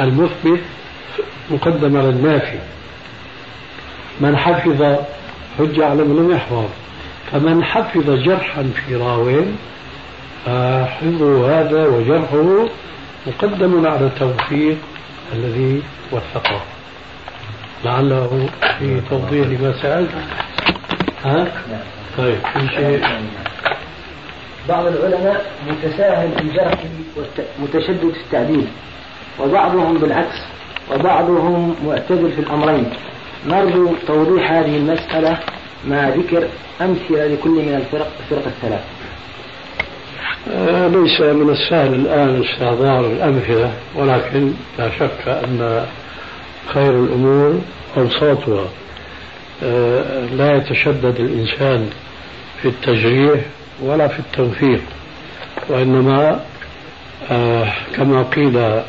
المثبت 0.00 0.60
مقدم 1.50 1.96
على 1.96 2.08
النافي 2.08 2.58
من 4.20 4.36
حفظ 4.36 4.96
حجة 5.58 5.86
على 5.86 6.04
من 6.04 6.16
لم 6.16 6.30
يحفظ 6.30 6.64
فمن 7.32 7.64
حفظ 7.64 8.10
جرحا 8.10 8.70
في 8.86 8.96
راو 8.96 9.42
فحفظه 10.46 11.60
هذا 11.60 11.86
وجرحه 11.86 12.66
مقدم 13.26 13.86
على 13.86 14.06
التوفيق 14.06 14.76
الذي 15.32 15.82
وثقه. 16.12 16.60
لعله 17.84 18.48
في 18.78 19.00
توضيح 19.10 19.46
لما 19.46 19.74
سألت. 19.82 20.10
ها؟ 21.24 21.46
طيب 22.18 22.38
في 22.52 22.68
شيء؟ 22.68 23.04
بعض 24.68 24.86
العلماء 24.86 25.46
متساهل 25.68 26.30
في 26.38 26.56
جرحه 26.56 26.78
متشدد 27.62 28.12
في 28.12 28.20
التعديل 28.20 28.66
وبعضهم 29.40 29.98
بالعكس 29.98 30.36
وبعضهم 30.92 31.76
معتدل 31.86 32.32
في 32.32 32.40
الأمرين. 32.40 32.90
نرجو 33.48 33.92
توضيح 34.06 34.52
هذه 34.52 34.76
المسألة 34.76 35.38
مع 35.88 36.08
ذكر 36.08 36.48
أمثلة 36.80 37.26
لكل 37.26 37.50
من 37.50 37.74
الفرق 37.74 38.10
الفرق 38.20 38.46
الثلاث. 38.46 38.84
آه 40.50 40.88
ليس 40.88 41.20
من 41.20 41.50
السهل 41.50 41.94
الآن 41.94 42.42
استحضار 42.44 43.00
الأمثلة 43.06 43.72
ولكن 43.94 44.52
لا 44.78 44.90
شك 44.98 45.28
أن 45.28 45.86
خير 46.74 46.90
الأمور 46.90 47.60
أوساطها 47.96 48.64
آه 49.64 50.24
لا 50.26 50.56
يتشدد 50.56 51.20
الإنسان 51.20 51.90
في 52.62 52.68
التجريح 52.68 53.40
ولا 53.82 54.08
في 54.08 54.18
التوفيق 54.18 54.80
وإنما 55.68 56.40
آه 57.30 57.72
كما 57.96 58.22
قيل 58.22 58.82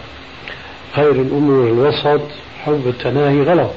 خير 0.95 1.11
الأمور 1.11 1.67
الوسط 1.67 2.21
حب 2.65 2.83
التناهي 2.87 3.41
غلط. 3.43 3.71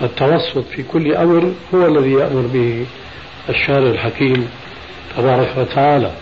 فالتوسط 0.00 0.64
في 0.76 0.82
كل 0.82 1.14
أمر 1.14 1.52
هو 1.74 1.86
الذي 1.86 2.12
يأمر 2.12 2.46
به 2.52 2.86
الشارع 3.48 3.90
الحكيم 3.90 4.48
تبارك 5.16 5.54
وتعالى. 5.58 6.12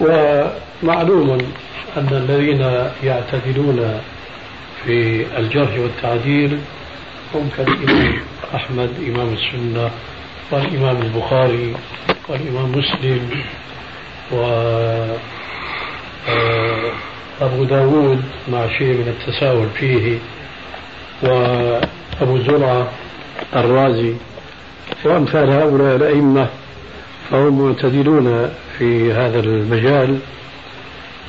ومعلوم 0.00 1.38
أن 1.96 2.08
الذين 2.12 2.90
يعتدلون 3.04 4.00
في 4.84 5.26
الجرح 5.38 5.78
والتعديل 5.78 6.58
هم 7.34 7.48
كالإمام 7.56 8.14
أحمد 8.54 8.90
إمام 9.08 9.32
السنة 9.34 9.90
والإمام 10.50 11.02
البخاري 11.02 11.74
والإمام 12.28 12.72
مسلم 12.72 13.30
و 14.32 14.42
آه، 16.28 16.90
أبو 17.40 17.64
داود 17.64 18.22
مع 18.48 18.66
شيء 18.78 18.88
من 18.88 19.14
التساؤل 19.18 19.68
فيه. 19.78 20.18
وأبو 22.20 22.38
زرعة 22.38 22.88
الرازي 23.56 24.14
وأمثال 25.04 25.50
هؤلاء 25.50 25.96
الأئمة 25.96 26.48
فهم 27.30 27.66
معتدلون 27.66 28.50
في 28.78 29.12
هذا 29.12 29.40
المجال. 29.40 30.18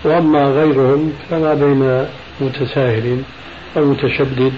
وأما 0.04 0.46
غيرهم 0.46 1.14
فما 1.30 1.54
بين 1.54 2.06
متساهل 2.42 3.22
ومتشدد 3.76 4.54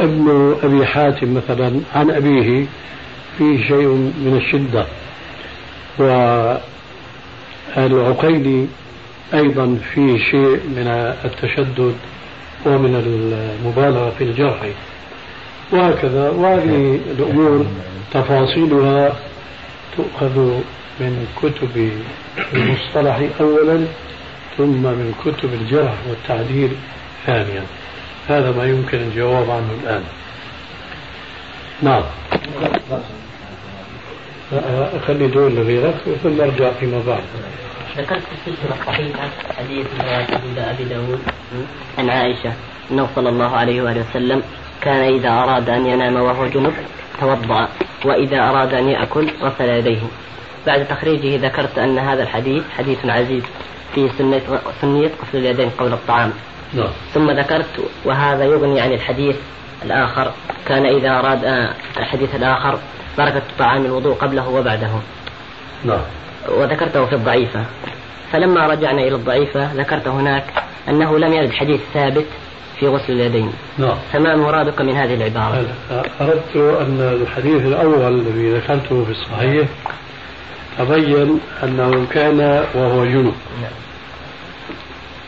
ابن 0.00 0.56
أبي 0.62 0.86
حاتم 0.86 1.34
مثلا 1.34 1.80
عن 1.94 2.10
أبيه 2.10 2.66
فيه 3.38 3.68
شيء 3.68 3.88
من 4.24 4.40
الشدة. 4.44 4.86
والعقيلي 7.76 8.66
أيضا 9.34 9.78
فيه 9.94 10.18
شيء 10.18 10.60
من 10.76 11.16
التشدد 11.24 11.94
ومن 12.66 12.94
المبالغة 13.64 14.12
في 14.18 14.24
الجرح. 14.24 14.66
وهكذا. 15.72 16.30
وهذه 16.30 17.00
الأمور 17.18 17.66
تفاصيلها 18.12 19.16
تؤخذ 19.96 20.38
من 21.00 21.26
كتب 21.42 21.92
المصطلح 22.54 23.28
أولا 23.40 23.86
ثم 24.58 24.82
من 24.82 25.14
كتب 25.24 25.52
الجرح 25.54 25.94
والتعديل 26.08 26.70
ثانيا. 27.26 27.62
هذا 28.28 28.50
ما 28.56 28.64
يمكن 28.64 28.98
الجواب 28.98 29.50
عنه 29.50 29.68
الآن. 29.82 30.02
نعم. 31.82 32.02
أخلي 35.02 35.26
دول 35.26 35.54
لغيرك 35.54 35.94
ثم 36.22 36.40
أرجع 36.40 36.70
فيما 36.80 37.02
بعد. 37.06 37.22
ذكرت 37.98 38.22
في 38.22 38.50
السلسلة 38.50 38.80
الصحيحة 38.80 39.28
حديث 39.58 39.86
أبي 40.58 40.84
داود 40.84 41.20
عن 41.98 42.10
عائشة 42.10 42.52
أنه 42.90 43.08
صلى 43.14 43.28
الله 43.28 43.56
عليه 43.56 43.82
وآله 43.82 44.04
وسلم 44.10 44.42
كان 44.82 45.14
إذا 45.14 45.28
أراد 45.28 45.68
أن 45.68 45.86
ينام 45.86 46.16
وهو 46.16 46.46
جنب 46.46 46.72
توضأ 47.20 47.68
وإذا 48.04 48.48
أراد 48.48 48.74
أن 48.74 48.88
يأكل 48.88 49.30
غسل 49.42 49.68
يديه. 49.68 50.00
بعد 50.66 50.86
تخريجه 50.86 51.46
ذكرت 51.46 51.78
أن 51.78 51.98
هذا 51.98 52.22
الحديث 52.22 52.62
حديث 52.78 53.06
عزيز 53.06 53.42
في 53.94 54.08
سنة 54.18 54.40
سنية 54.80 55.10
غسل 55.22 55.38
اليدين 55.38 55.70
قبل 55.70 55.92
الطعام. 55.92 56.32
نعم. 56.74 56.88
ثم 57.14 57.30
ذكرت 57.30 57.90
وهذا 58.04 58.44
يغني 58.44 58.80
عن 58.80 58.92
الحديث 58.92 59.36
الآخر 59.84 60.32
كان 60.68 60.86
إذا 60.86 61.18
أراد 61.18 61.44
آه، 61.44 61.74
الحديث 61.96 62.34
الآخر 62.34 62.78
بركة 63.18 63.42
طعام 63.58 63.84
الوضوء 63.84 64.14
قبله 64.14 64.48
وبعده. 64.48 64.90
نعم. 65.84 66.02
وذكرته 66.48 67.06
في 67.06 67.14
الضعيفة. 67.14 67.64
فلما 68.32 68.66
رجعنا 68.66 69.02
إلى 69.02 69.14
الضعيفة 69.14 69.72
ذكرت 69.72 70.08
هناك 70.08 70.44
أنه 70.88 71.18
لم 71.18 71.32
يرد 71.32 71.52
حديث 71.52 71.80
ثابت 71.94 72.26
في 72.82 72.88
غسل 72.88 73.12
اليدين. 73.12 73.52
نعم. 73.78 73.96
فما 74.12 74.36
مرادك 74.36 74.80
من 74.80 74.96
هذه 74.96 75.14
العبارة؟ 75.14 75.66
أردت 76.20 76.56
أن 76.56 77.18
الحديث 77.22 77.66
الأول 77.66 78.20
الذي 78.20 78.52
ذكرته 78.52 79.04
في 79.04 79.10
الصحيح 79.10 79.68
تبين 80.78 81.40
أنه 81.62 82.06
كان 82.10 82.64
وهو 82.74 83.04
جنوب 83.04 83.34
نعم. 83.62 83.72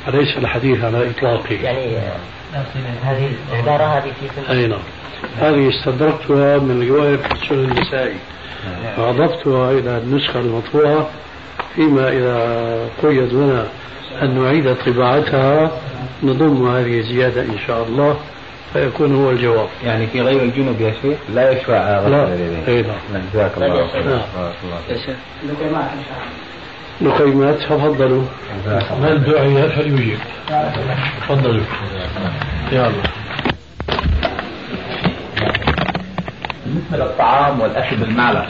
أليس 0.08 0.36
الحديث 0.36 0.84
على 0.84 1.10
إطلاقه؟ 1.10 1.54
يعني 1.62 1.98
هذه 3.02 3.32
العبارة 3.52 3.84
هذه 3.84 4.12
في 4.20 4.52
أي 4.52 4.66
نعم. 4.66 4.80
هذه 5.40 5.68
استدركتها 5.68 6.58
من 6.58 6.88
رواية 6.88 7.18
سنن 7.48 7.64
النسائي. 7.64 8.16
وأضفتها 8.98 9.70
إلى 9.70 9.98
النسخة 9.98 10.40
المطبوعة 10.40 11.08
فيما 11.74 12.08
إذا 12.08 12.88
قيد 13.02 13.32
لنا 13.32 13.66
أن 14.22 14.42
نعيد 14.42 14.74
طباعتها 14.86 15.70
نضم 16.22 16.68
هذه 16.68 16.98
الزيادة 16.98 17.42
إن 17.42 17.58
شاء 17.66 17.82
الله 17.82 18.16
فيكون 18.72 19.14
هو 19.14 19.30
الجواب. 19.30 19.68
يعني 19.84 20.06
في 20.06 20.20
غير 20.20 20.42
الجنوب 20.42 20.80
يا 20.80 20.94
شيخ؟ 21.02 21.18
لا 21.34 21.50
يشفع 21.50 22.08
لا. 22.08 22.28
أي 22.68 22.82
نعم, 22.82 22.96
نعم. 23.12 23.22
جزاك 23.34 23.50
الله 23.56 23.86
خير. 23.88 24.20
يا 24.90 24.96
شيخ 24.96 25.16
نقيمات 27.00 27.58
تفضلوا. 27.58 28.24
من 29.02 29.22
دعي 29.26 29.68
فليجيب 29.68 30.18
تفضلوا. 31.28 31.64
يلا. 32.72 32.90
بالنسبة 36.66 36.96
للطعام 36.98 37.60
والأكل 37.60 37.96
بالمعلقة 37.96 38.46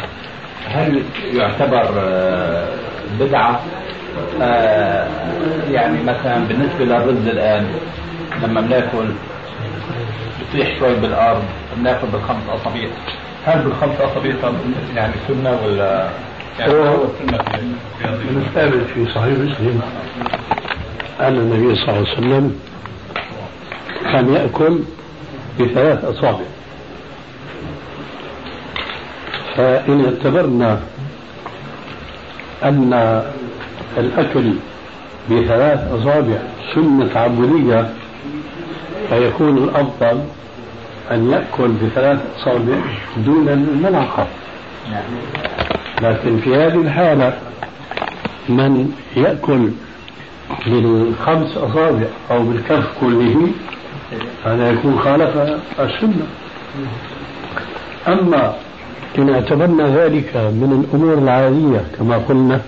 هل 0.66 1.02
يعتبر 1.32 1.88
آه، 1.98 2.68
بدعة؟ 3.20 3.60
آه، 4.42 5.08
يعني 5.70 6.02
مثلا 6.02 6.38
بالنسبة 6.48 6.84
للرز 6.84 7.26
الآن 7.28 7.66
لما 8.42 8.60
بناكل 8.60 9.06
بيطيح 10.38 10.78
شوي 10.78 10.94
بالأرض 10.94 11.42
بناكل 11.76 12.06
بالخمس 12.12 12.42
أصابع 12.48 12.86
هل 13.46 13.62
بالخمس 13.62 14.00
أصابع 14.00 14.30
يعني 14.96 15.12
سنة 15.28 15.58
ولا 15.66 16.08
يعني 16.58 16.72
هو 16.72 17.04
من 18.02 18.44
الثابت 18.46 18.86
في 18.94 19.06
صحيح 19.06 19.38
مسلم 19.38 19.80
أن 21.20 21.36
النبي 21.36 21.74
صلى 21.74 21.88
الله 21.88 22.08
عليه 22.08 22.12
وسلم 22.18 22.58
كان 24.12 24.34
يأكل 24.34 24.78
بثلاث 25.60 26.04
أصابع. 26.04 26.44
فإن 29.56 30.04
اعتبرنا 30.04 30.80
أن 32.64 33.22
الأكل 33.98 34.52
بثلاث 35.30 35.92
أصابع 35.92 36.38
سنة 36.74 37.10
عبودية 37.16 37.90
فيكون 39.10 39.58
الأفضل 39.58 40.20
أن 41.10 41.30
يأكل 41.30 41.68
بثلاث 41.68 42.18
أصابع 42.40 42.76
دون 43.16 43.48
الملعقة 43.48 44.26
لكن 46.02 46.38
في 46.38 46.54
هذه 46.56 46.80
الحالة 46.80 47.38
من 48.48 48.92
يأكل 49.16 49.68
بالخمس 50.66 51.56
أصابع 51.56 52.06
أو 52.30 52.42
بالكف 52.42 52.84
كله 53.00 53.48
هذا 54.44 54.70
يكون 54.70 54.98
خالف 54.98 55.36
السنة. 55.80 56.26
أما 58.08 58.54
إن 59.18 59.30
اعتبرنا 59.34 59.96
ذلك 60.04 60.36
من 60.36 60.84
الأمور 60.84 61.18
العادية 61.18 61.84
كما 61.98 62.16
قلنا 62.18 62.60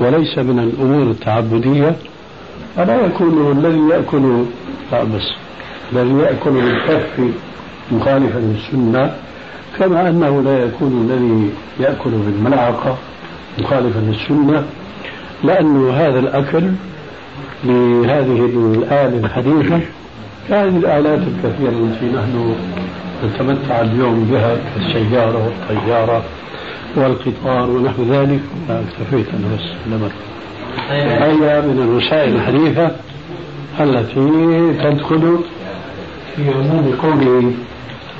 وليس 0.00 0.38
من 0.38 0.58
الأمور 0.58 1.10
التعبدية 1.10 1.96
فلا 2.76 3.06
يكون 3.06 3.58
الذي 3.58 3.80
يأكل 3.90 4.44
بس 4.92 5.32
الذي 5.92 6.14
يأكل 6.18 6.50
بالكف 6.50 7.20
مخالفا 7.92 8.38
للسنة 8.38 9.14
كما 9.78 10.08
أنه 10.08 10.42
لا 10.42 10.64
يكون 10.64 11.08
الذي 11.10 11.50
يأكل 11.80 12.10
بالملعقة 12.10 12.96
مخالفا 13.58 13.98
للسنة 13.98 14.64
لأن 15.44 15.90
هذا 15.90 16.18
الأكل 16.18 16.62
بهذه 17.64 18.44
الآلة 18.44 19.26
الحديثة 19.26 19.80
كهذه 20.48 20.76
الآلات 20.76 21.18
الكثيرة 21.18 21.70
التي 21.70 22.06
نحن 22.06 22.54
نتمتع 23.24 23.80
اليوم 23.80 24.28
بها 24.30 24.56
كالسيارة 24.74 25.44
والطيارة. 25.44 26.22
والقطار 26.96 27.70
ونحو 27.70 28.02
ذلك 28.02 28.40
اكتفيت 28.70 29.26
أنا 29.34 29.54
بس 29.56 29.64
لما 29.86 30.10
هي 31.24 31.60
من 31.60 31.82
الوسائل 31.82 32.34
الحديثة 32.36 32.90
التي 33.80 34.82
تدخل 34.82 35.38
في 36.36 36.50
عموم 36.50 36.98
قوله 37.02 37.52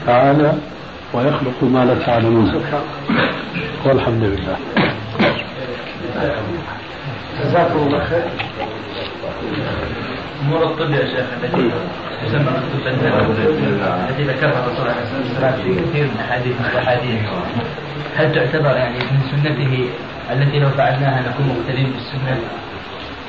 تعالى 0.06 0.52
ويخلق 1.14 1.62
ما 1.62 1.84
لا 1.84 1.94
تعلمون 2.06 2.62
والحمد 3.84 4.22
لله. 4.22 4.56
جزاكم 7.44 7.78
الله 7.86 8.04
خير. 8.04 8.22
أمور 10.42 10.62
الطب 10.64 10.90
يا 10.90 11.04
شيخ 11.04 11.26
التي 11.44 11.70
تسمى 12.26 12.50
التي 14.10 14.22
ذكرها 14.22 14.66
الرسول 14.66 14.88
عليه 14.88 15.02
الصلاة 15.02 15.22
والسلام 15.28 15.52
في 15.62 15.80
كثير 15.90 16.04
من 16.04 16.20
احاديث 16.20 16.54
الاحاديث 16.72 17.20
هل 18.16 18.34
تعتبر 18.34 18.76
يعني 18.76 18.98
من 18.98 19.20
سنته 19.30 19.88
التي 20.32 20.58
لو 20.58 20.68
فعلناها 20.68 21.28
نكون 21.28 21.46
مقتدين 21.46 21.92
بالسنة؟ 21.92 22.40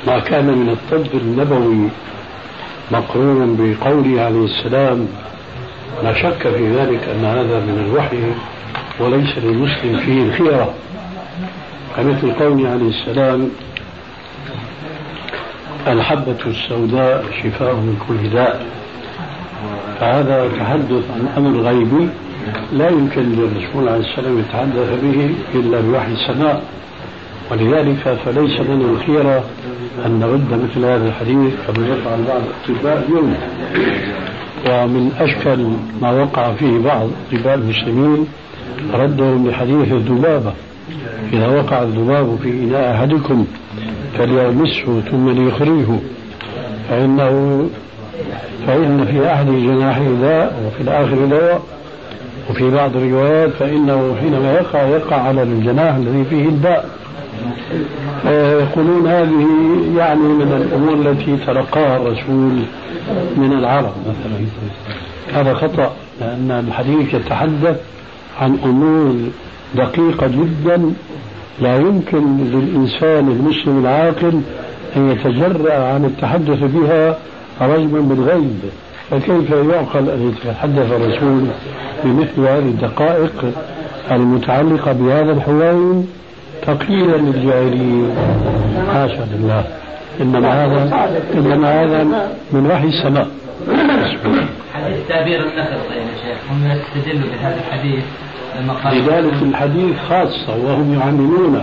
ما 0.08 0.20
كان 0.20 0.46
من 0.46 0.70
الطب 0.70 1.20
النبوي 1.20 1.90
مقرون 2.92 3.56
بقوله 3.56 4.22
عليه 4.22 4.46
السلام 4.46 5.08
لا 6.04 6.14
شك 6.14 6.48
في 6.48 6.76
ذلك 6.76 7.10
أن 7.10 7.26
هذا 7.26 7.60
من 7.60 7.86
الوحي 7.90 8.18
وليس 9.00 9.38
للمسلم 9.38 10.00
فيه 10.06 10.24
الخيرة 10.24 10.74
كمثل 11.98 12.32
قوله 12.32 12.70
عليه 12.70 12.90
السلام 12.90 13.50
الحبة 15.88 16.38
السوداء 16.46 17.26
شفاء 17.44 17.74
من 17.74 18.00
كل 18.08 18.30
داء 18.30 18.66
فهذا 20.00 20.50
تحدث 20.60 21.04
عن 21.14 21.28
أمر 21.38 21.60
غيبي 21.62 22.10
لا 22.74 22.90
يمكن 22.90 23.22
للرسول 23.22 23.90
عليه 23.90 24.06
السلام 24.10 24.40
يتحدث 24.40 24.90
به 25.04 25.30
إلا 25.56 25.82
بوحي 25.82 26.12
السماء. 26.12 26.64
ولذلك 27.52 28.18
فليس 28.26 28.60
لنا 28.60 28.86
الخيرة 28.92 29.44
أن 30.06 30.20
نرد 30.20 30.62
مثل 30.64 30.86
هذا 30.86 31.08
الحديث 31.08 31.54
كما 31.68 31.88
يفعل 31.88 32.20
بعض 32.28 32.42
الأطباء 32.70 33.06
اليوم. 33.10 33.34
ومن 34.68 35.12
أشكل 35.20 35.68
ما 36.02 36.12
وقع 36.12 36.54
فيه 36.54 36.80
بعض 36.80 37.08
أطباء 37.34 37.56
المسلمين 37.56 38.28
ردهم 38.94 39.50
لحديث 39.50 39.92
الذبابة. 39.92 40.54
إذا 41.34 41.48
وقع 41.48 41.84
الذباب 41.84 42.38
في 42.44 42.50
إناء 42.50 42.96
أحدكم 42.96 43.46
فليغمسه 44.18 45.02
ثم 45.12 45.30
ليخرجه 45.30 46.00
فإنه 46.90 47.70
فإن 48.68 49.06
في 49.06 49.34
أحد 49.34 49.46
جناحه 49.46 50.04
داء 50.22 50.64
وفي 50.68 50.82
الآخر 50.82 51.26
دواء 51.26 51.62
وفي 52.50 52.70
بعض 52.70 52.96
الروايات 52.96 53.50
فإنه 53.50 54.16
حينما 54.22 54.54
يقع 54.54 54.84
يقع 54.84 55.16
على 55.16 55.44
الجناح 55.44 55.96
الذي 55.96 56.26
فيه 56.30 56.46
الداء 56.46 56.90
يقولون 58.26 59.08
هذه 59.08 59.48
يعني 59.98 60.20
من 60.20 60.68
الأمور 60.68 61.12
التي 61.12 61.38
تلقاها 61.48 61.98
الرسول 61.98 62.52
من 63.38 63.54
العرب 63.60 63.94
مثلا. 64.02 64.46
هذا 65.42 65.54
خطأ 65.54 65.94
لأن 66.22 66.66
الحديث 66.68 67.14
يتحدث 67.14 67.80
عن 68.42 68.58
أمور 68.66 69.16
دقيقة 69.76 70.28
جدا. 70.28 70.94
لا 71.62 71.76
يمكن 71.78 72.38
للإنسان 72.38 73.28
المسلم 73.28 73.80
العاقل 73.80 74.42
أن 74.96 75.12
يتجرأ 75.12 75.74
عن 75.94 76.06
التحدث 76.06 76.64
بها 76.64 77.18
رجما 77.62 78.00
بالغيب. 78.00 78.60
فكيف 79.12 79.50
يعقل 79.50 80.10
أن 80.10 80.34
يتحدث 80.46 80.92
الرسول 80.92 81.46
بمثل 82.04 82.40
هذه 82.40 82.60
الدقائق 82.60 83.52
المتعلقة 84.12 84.92
بهذا 84.92 85.32
الحوين 85.32 86.08
تقليلا 86.62 87.16
للجاهلين 87.16 88.16
حاشا 88.94 89.28
لله. 89.34 89.64
إنما 90.22 90.66
هذا 90.66 91.10
إنما 91.34 91.84
هذا 91.84 92.04
من 92.52 92.72
وحي 92.72 92.88
السماء. 92.88 93.28
حديث 94.74 95.08
تعبير 95.10 95.40
النخل 95.40 95.78
طيب 95.90 95.98
يا 95.98 96.16
شيخ. 96.24 96.52
هم 96.52 96.72
يستدلوا 96.72 97.30
بهذا 97.30 97.58
الحديث 97.68 98.04
لما 98.60 98.74
قال 98.74 98.98
لذلك 98.98 99.34
الحديث 99.42 99.96
خاصة 100.10 100.56
وهم 100.66 101.00
يعملون 101.00 101.62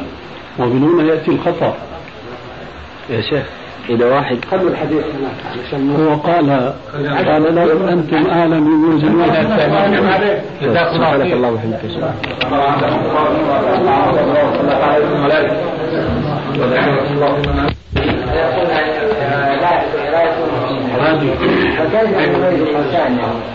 ومن 0.59 1.07
يأتي 1.09 1.31
الخطأ. 1.31 1.75
يا 3.11 3.21
شيخ 3.21 3.47
إذا 3.91 4.07
واحد. 4.07 4.45
خلوا 4.51 4.71
الحديث 4.71 5.05
هو 5.99 6.15
قال 6.15 6.73
قال 7.27 7.55
لو 7.55 7.89
أنتم 7.89 8.31
أعلم 8.31 8.65
بوجود 8.65 9.01
سبحانك 10.95 11.33
الله 11.33 11.49
وبحمدك 11.51 11.81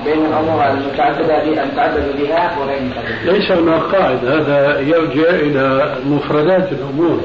بين 0.06 0.26
الأمور 0.26 0.68
المتعبده 0.68 1.44
المتعبد 1.44 2.04
بها 2.20 2.52
وغير 2.60 2.82
ليس 3.26 3.52
هناك 3.52 3.82
قاعدة 3.82 4.36
هذا 4.36 4.80
يرجع 4.80 5.30
إلى 5.30 5.96
مفردات 6.06 6.70
الأمور. 6.72 7.20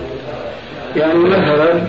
يعني 0.96 1.18
مثلا 1.18 1.80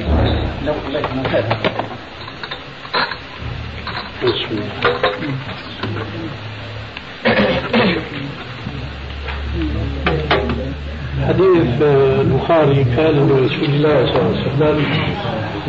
حديث 11.28 11.82
البخاري 11.82 12.86
كان 12.96 13.16
من 13.16 13.46
رسول 13.46 13.70
الله 13.76 13.98
صلى 14.06 14.22
الله 14.22 14.34
عليه 14.34 14.48
وسلم 14.48 14.78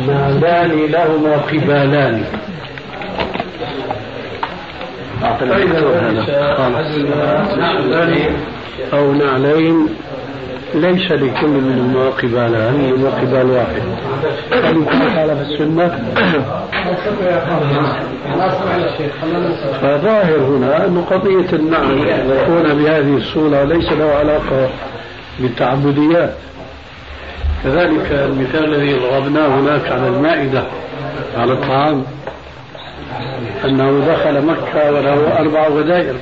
نعلان 0.07 0.71
لهما 0.91 1.37
قبالان. 1.37 2.23
فإذا 5.39 5.79
أو 8.93 9.13
نعلين؟ 9.13 9.87
ليس 10.73 11.11
لكل 11.11 11.47
منهما 11.47 12.09
قبالان 12.09 12.75
انما 12.75 13.09
قبال 13.09 13.51
واحد. 13.51 13.81
هل 14.51 14.85
قال 14.85 15.35
في 15.37 15.41
السنة. 15.41 16.13
فظاهر 19.81 20.37
هنا 20.37 20.85
أن 20.85 21.05
قضية 21.09 21.53
النعم 21.53 21.97
يكون 21.97 22.63
بهذه 22.83 23.17
الصورة 23.17 23.63
ليس 23.63 23.91
له 23.91 24.11
علاقة 24.19 24.69
بالتعبديات 25.39 26.33
كذلك 27.63 28.11
المثال 28.11 28.65
الذي 28.65 28.93
ضربناه 28.93 29.47
هناك 29.47 29.91
على 29.91 30.07
المائدة 30.07 30.63
على 31.37 31.53
الطعام 31.53 32.03
أنه 33.65 34.05
دخل 34.07 34.45
مكة 34.45 34.91
وله 34.91 35.39
أربع 35.39 35.67
غدائر. 35.67 36.15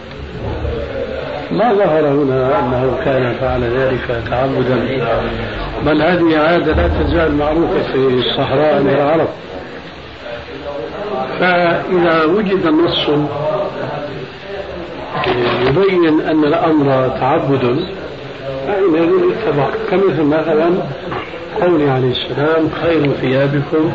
ما 1.52 1.74
ظهر 1.74 2.08
هنا 2.08 2.60
أنه 2.60 2.98
كان 3.06 3.34
فعل 3.42 3.64
ذلك 3.64 4.24
تعبدا. 4.30 5.08
بل 5.86 6.02
هذه 6.02 6.38
عادة 6.40 6.74
لا 6.74 6.88
تزال 6.88 7.36
معروفة 7.36 7.84
في 7.92 7.98
الصحراء 7.98 8.84
والعرب 8.84 9.28
فإذا 11.40 12.24
وجد 12.26 12.68
نص 12.68 13.10
يبين 15.68 16.22
أن 16.22 16.44
الأمر 16.44 17.10
تعبد 17.20 17.80
فإنه 18.68 19.32
يتبع 19.32 19.68
كمثل 19.92 20.24
مثلا 20.24 20.70
قوله 21.62 21.92
عليه 21.92 22.12
السلام 22.12 22.70
خير 22.82 23.12
ثيابكم 23.22 23.92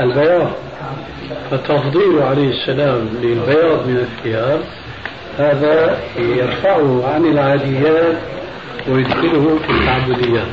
البياض. 0.00 0.48
فتفضيل 1.50 2.22
عليه 2.22 2.50
السلام 2.50 3.08
للبياض 3.22 3.86
من 3.86 3.96
الثياب 3.96 4.60
هذا 5.38 5.98
يرفعه 6.18 7.14
عن 7.14 7.24
العاديات 7.24 8.16
ويدخله 8.88 9.58
في 9.66 9.70
التعبديات. 9.70 10.46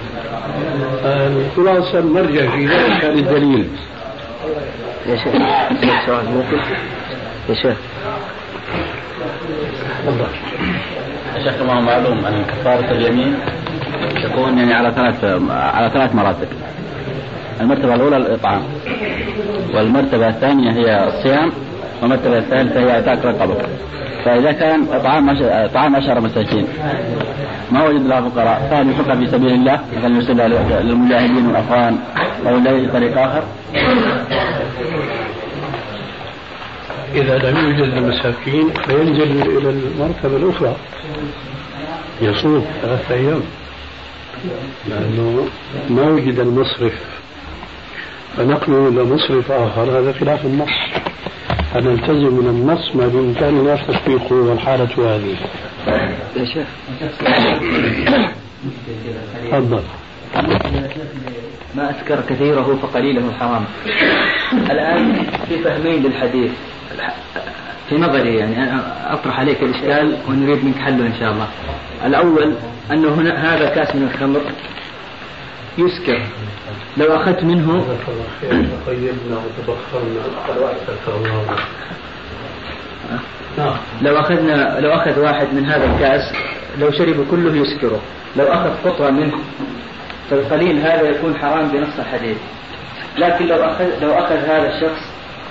الخلاصة 1.06 2.00
المرجع 2.00 2.52
في 2.52 2.68
ذلك 2.68 3.02
كان 3.02 3.18
الدليل. 3.18 3.68
يا 5.08 5.16
شيخ 5.16 5.34
سؤال 6.06 6.26
ممكن 6.26 6.58
يا 7.50 7.56
شيخ. 7.56 7.78
تفضل. 10.06 10.28
شيخ 11.44 11.54
كما 11.60 11.74
هو 11.74 11.82
معلوم 11.82 12.26
أن 12.26 12.46
كفارة 12.48 12.92
اليمين 12.92 13.36
تكون 14.24 14.58
يعني 14.58 14.74
على 14.74 14.92
ثلاث 14.92 15.42
على 15.50 15.90
ثلاث 15.90 16.16
مراتب. 16.16 16.48
المرتبة 17.62 17.96
الأولى 17.96 18.18
الإطعام 18.18 18.64
والمرتبة 19.74 20.28
الثانية 20.28 20.72
هي 20.72 21.08
الصيام 21.08 21.52
والمرتبة 22.02 22.38
الثالثة 22.38 22.80
هي 22.80 22.92
اعتاق 22.92 23.26
رقبة. 23.26 23.56
فإذا 24.26 24.52
كان 24.52 24.88
إطعام 24.92 25.30
إطعام 25.42 25.96
عشر 25.96 26.22
مساكين 26.22 26.68
ما 27.72 27.84
وجد 27.84 28.08
له 28.08 28.30
فقراء. 28.30 28.68
فهل 28.72 28.88
ينفق 28.88 29.14
في 29.14 29.28
سبيل 29.28 29.54
الله 29.54 29.80
مثل 29.98 30.16
يرسل 30.16 30.38
للمجاهدين 30.86 31.48
والأخوان 31.48 31.98
أو 32.48 32.58
لأي 32.58 32.88
طريق 32.88 33.18
آخر؟ 33.18 33.44
إذا 37.16 37.38
لم 37.38 37.58
يوجد 37.58 37.94
المساكين 37.94 38.70
فينزل 38.70 39.42
إلى 39.58 39.70
المرتبة 39.70 40.38
الأخرى. 40.38 40.76
يصوم 42.22 42.66
ثلاثة 42.82 43.16
أيام. 43.16 43.42
لأنه 44.90 45.48
ما 45.90 46.10
وجد 46.10 46.40
المصرف. 46.40 46.94
فنقله 48.38 48.88
إلى 48.88 49.04
مصرف 49.04 49.52
آخر 49.52 50.00
هذا 50.00 50.14
خلاف 50.20 50.46
النص. 50.46 50.70
فنلتزم 51.76 52.34
من 52.34 52.48
النص 52.48 52.96
ما 52.96 53.08
بإمكاننا 53.08 53.76
تطبيقه 53.76 54.36
والحالة 54.36 54.90
هذه. 54.98 55.36
يا 56.36 56.46
شيخ. 56.46 56.68
تفضل. 59.52 59.82
ما 61.76 61.92
أسكر 61.92 62.22
كثيره 62.30 62.80
فقليله 62.82 63.32
حرام 63.40 63.66
الآن 64.54 65.24
في 65.48 65.58
فهمين 65.58 66.04
للحديث. 66.04 66.52
في 67.90 67.96
نظري 67.96 68.36
يعني 68.36 68.64
أنا 68.64 69.14
أطرح 69.14 69.40
عليك 69.40 69.64
الإشكال 69.64 70.18
ونريد 70.30 70.66
منك 70.66 70.78
حله 70.78 71.08
إن 71.08 71.14
شاء 71.20 71.32
الله. 71.32 71.48
الأول 72.06 72.54
أنه 72.92 73.14
هنا 73.14 73.56
هذا 73.56 73.70
كاس 73.70 73.96
من 73.96 74.10
الخمر 74.14 74.42
يسكر. 75.78 76.22
لو 76.98 77.16
أخذت 77.16 77.44
منه. 77.44 77.86
لو 84.02 84.20
أخذنا 84.20 84.80
لو 84.80 84.94
أخذ 84.94 85.20
واحد 85.20 85.48
من 85.54 85.66
هذا 85.66 85.86
الكأس 85.86 86.34
لو 86.80 86.92
شرب 86.92 87.28
كله 87.32 87.56
يسكره. 87.58 88.00
لو 88.38 88.46
أخذ 88.46 88.70
قطرة 88.86 89.10
منه. 89.10 89.34
فالقليل 90.30 90.80
هذا 90.80 91.02
يكون 91.02 91.36
حرام 91.36 91.68
بنص 91.68 92.00
الحديث 92.00 92.38
لكن 93.18 93.48
لو 93.48 93.56
أخذ 93.56 93.86
لو 94.02 94.14
أخذ 94.14 94.36
هذا 94.36 94.76
الشخص 94.76 95.02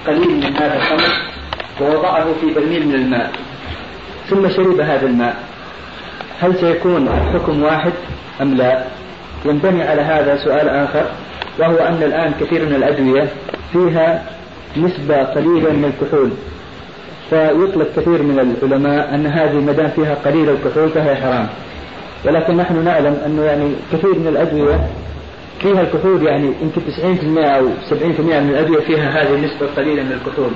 قليل 0.07 0.37
من 0.37 0.57
هذا 0.57 0.77
الخمر 0.77 1.13
ووضعه 1.81 2.27
في 2.41 2.55
برميل 2.55 2.89
من 2.89 2.95
الماء 2.95 3.33
ثم 4.31 4.49
شرب 4.49 4.81
هذا 4.81 5.07
الماء 5.07 5.37
هل 6.41 6.57
سيكون 6.61 7.09
الحكم 7.09 7.63
واحد 7.63 7.93
أم 8.43 8.55
لا؟ 8.55 8.85
ينبني 9.45 9.83
على 9.83 10.03
هذا 10.03 10.37
سؤال 10.45 10.69
آخر 10.69 11.05
وهو 11.59 11.77
أن 11.77 12.03
الآن 12.03 12.33
كثير 12.41 12.67
من 12.67 12.75
الأدوية 12.75 13.29
فيها 13.73 14.23
نسبة 14.77 15.23
قليلة 15.23 15.73
من 15.73 15.85
الكحول. 15.85 16.31
فيطلق 17.31 17.89
كثير 17.97 18.23
من 18.23 18.57
العلماء 18.63 19.15
أن 19.15 19.27
هذه 19.27 19.61
ما 19.61 19.73
دام 19.73 19.89
فيها 19.89 20.15
قليل 20.15 20.51
الكحول 20.51 20.89
فهي 20.89 21.17
حرام. 21.17 21.49
ولكن 22.25 22.57
نحن 22.57 22.85
نعلم 22.85 23.19
أنه 23.27 23.43
يعني 23.43 23.73
كثير 23.93 24.19
من 24.19 24.27
الأدوية 24.27 24.87
فيها 25.61 25.81
الكحول 25.81 26.27
يعني 26.27 26.53
يمكن 26.63 26.81
90% 26.81 27.39
أو 27.39 27.69
70% 27.91 27.95
من 28.21 28.51
الأدوية 28.51 28.81
فيها 28.81 29.23
هذه 29.23 29.35
النسبة 29.35 29.67
القليلة 29.67 30.03
من 30.03 30.13
الكحول. 30.13 30.51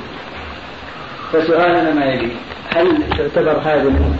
فسؤالنا 1.32 1.94
ما 1.94 2.04
يلي؟ 2.04 2.32
هل 2.76 3.02
تعتبر 3.18 3.58
هذا 3.58 3.82
من 3.82 4.16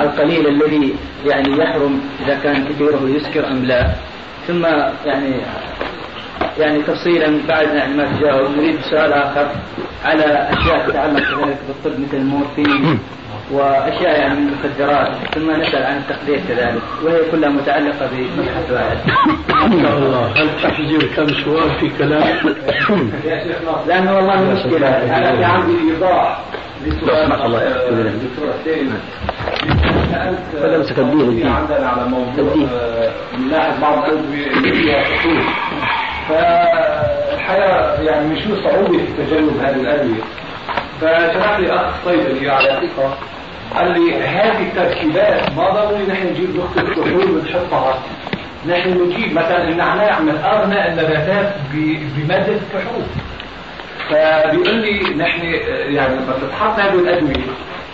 القليل 0.00 0.46
الذي 0.46 0.94
يعني 1.26 1.58
يحرم 1.58 2.00
إذا 2.24 2.38
كان 2.42 2.64
كثيره 2.64 3.00
يسكر 3.08 3.48
أم 3.50 3.64
لا؟ 3.64 3.94
ثم 4.46 4.64
يعني 5.06 5.34
يعني 6.58 6.82
تفصيلا 6.82 7.38
بعد 7.48 7.74
يعني 7.74 7.94
ما 7.94 8.04
تجاوب 8.04 8.50
نريد 8.56 8.80
سؤال 8.90 9.12
آخر 9.12 9.48
على 10.04 10.48
أشياء 10.52 10.88
تتعلق 10.88 11.20
كذلك 11.20 11.58
بالطب 11.68 12.00
مثل 12.00 12.16
المورفين 12.16 12.98
وأشياء 13.50 14.20
يعني 14.20 14.34
من 14.34 14.48
المخدرات 14.48 15.08
ثم 15.34 15.50
نسأل 15.50 15.82
عن 15.82 15.96
التخدير 15.96 16.40
كذلك 16.48 16.82
وهي 17.04 17.30
كلها 17.30 17.48
متعلقة 17.48 18.10
بمبحث 18.12 18.70
واحد. 18.72 18.98
ما 19.48 19.82
شاء 19.82 19.98
الله 19.98 20.26
هل 20.26 20.48
تحجر 20.62 21.06
كم 21.16 21.28
سؤال 21.44 21.70
في 21.80 21.88
كلام؟ 21.98 22.22
لأنه 23.86 24.16
والله 24.16 24.42
مشكلة. 24.42 24.88
أنا 24.88 25.36
في 25.36 25.44
عندي 25.44 25.72
إيضاح 25.90 26.40
لسؤال 26.86 27.32
الله. 27.32 27.62
الدكتور 27.88 28.46
فلمسك 30.62 30.98
الدين 30.98 31.46
عندنا 31.46 31.88
على 31.88 32.04
موضوع 32.08 32.68
نلاحظ 33.38 33.80
بعض 33.80 33.98
الأدوية 33.98 34.46
اللي 34.46 34.72
فيها 34.72 35.04
خطوط. 35.04 35.44
فالحقيقة 36.28 38.02
يعني 38.02 38.26
من 38.26 38.36
شو 38.36 38.62
صعوبه 38.64 38.98
في 38.98 39.24
تجنب 39.24 39.60
هذه 39.62 39.80
الأدوية. 39.80 40.22
فشرح 41.00 41.58
لي 41.58 41.72
أخ 41.72 41.94
صيدلي 42.04 42.50
على 42.50 42.68
ثقة. 42.68 43.16
قال 43.76 43.92
لي 43.92 44.14
هذه 44.14 44.62
التركيبات 44.62 45.52
ما 45.56 45.70
ضروري 45.70 46.06
نحن 46.06 46.26
نجيب 46.26 46.56
نقطة 46.56 46.82
كحول 46.82 47.30
ونحطها 47.30 48.02
نحن 48.68 49.02
نجيب 49.02 49.32
مثلا 49.32 49.68
النعناع 49.68 50.20
من 50.20 50.36
أغنى 50.36 50.88
النباتات 50.88 51.52
بمادة 52.16 52.52
الكحول. 52.52 53.04
فبيقول 54.10 54.76
لي 54.76 55.14
نحن 55.14 55.44
يعني 55.94 56.14
لما 56.14 56.34
تتحط 56.42 56.80
هذه 56.80 56.94
الأدوية 56.94 57.46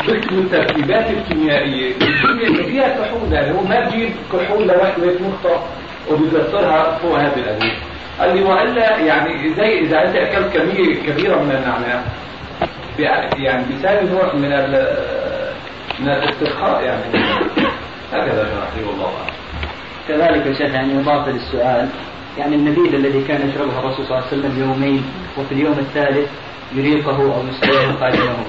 بكتبوا 0.08 0.38
التركيبات 0.42 1.06
الكيميائية 1.10 1.90
الكيمياء 1.90 2.46
اللي 2.46 2.64
فيها 2.64 2.88
كحول 2.88 3.32
يعني 3.32 3.52
هو 3.52 3.62
ما 3.62 3.80
بجيب 3.80 4.10
كحول 4.32 4.66
لوحدة 4.68 5.12
نقطة 5.20 5.64
وبيكسرها 6.10 6.98
فوق 7.02 7.18
هذه 7.18 7.34
الأدوية. 7.36 7.76
قال 8.20 8.36
لي 8.36 8.42
وإلا 8.42 8.98
يعني 8.98 9.54
زي 9.54 9.78
إذا 9.78 10.04
أنت 10.04 10.16
أكلت 10.16 10.56
كمية 10.56 10.94
كبيرة 11.06 11.36
من 11.36 11.50
النعناع 11.50 12.02
يعني 13.38 13.64
بيساوي 13.64 14.10
نوع 14.10 14.34
من 14.34 14.52
من 16.00 16.08
الاسترخاء 16.08 16.82
يعني. 16.84 17.02
هكذا 18.12 18.44
شرح 18.54 18.68
لي 18.76 18.84
والله. 18.84 19.10
كذلك 20.08 20.46
يا 20.46 20.52
شيخ 20.52 20.74
يعني 20.74 21.00
إضافة 21.00 21.30
للسؤال 21.30 21.88
يعني 22.38 22.56
النبيذ 22.56 22.94
الذي 22.94 23.24
كان 23.28 23.48
يشربه 23.50 23.78
الرسول 23.78 24.06
صلى 24.06 24.18
الله 24.18 24.26
عليه 24.28 24.38
وسلم 24.38 24.60
يومين 24.60 25.04
وفي 25.38 25.52
اليوم 25.52 25.78
الثالث 25.78 26.28
يريقه 26.74 27.16
أو 27.16 27.42
يسقيه 27.50 27.92
قائمه 28.00 28.44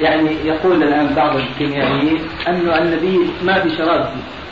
يعني 0.00 0.30
يقول 0.44 0.82
الآن 0.82 1.14
بعض 1.14 1.36
الكيميائيين 1.36 2.18
أن 2.48 2.54
النبيذ 2.82 3.20
ما 3.44 3.60
في 3.62 3.76
شراب 3.76 4.10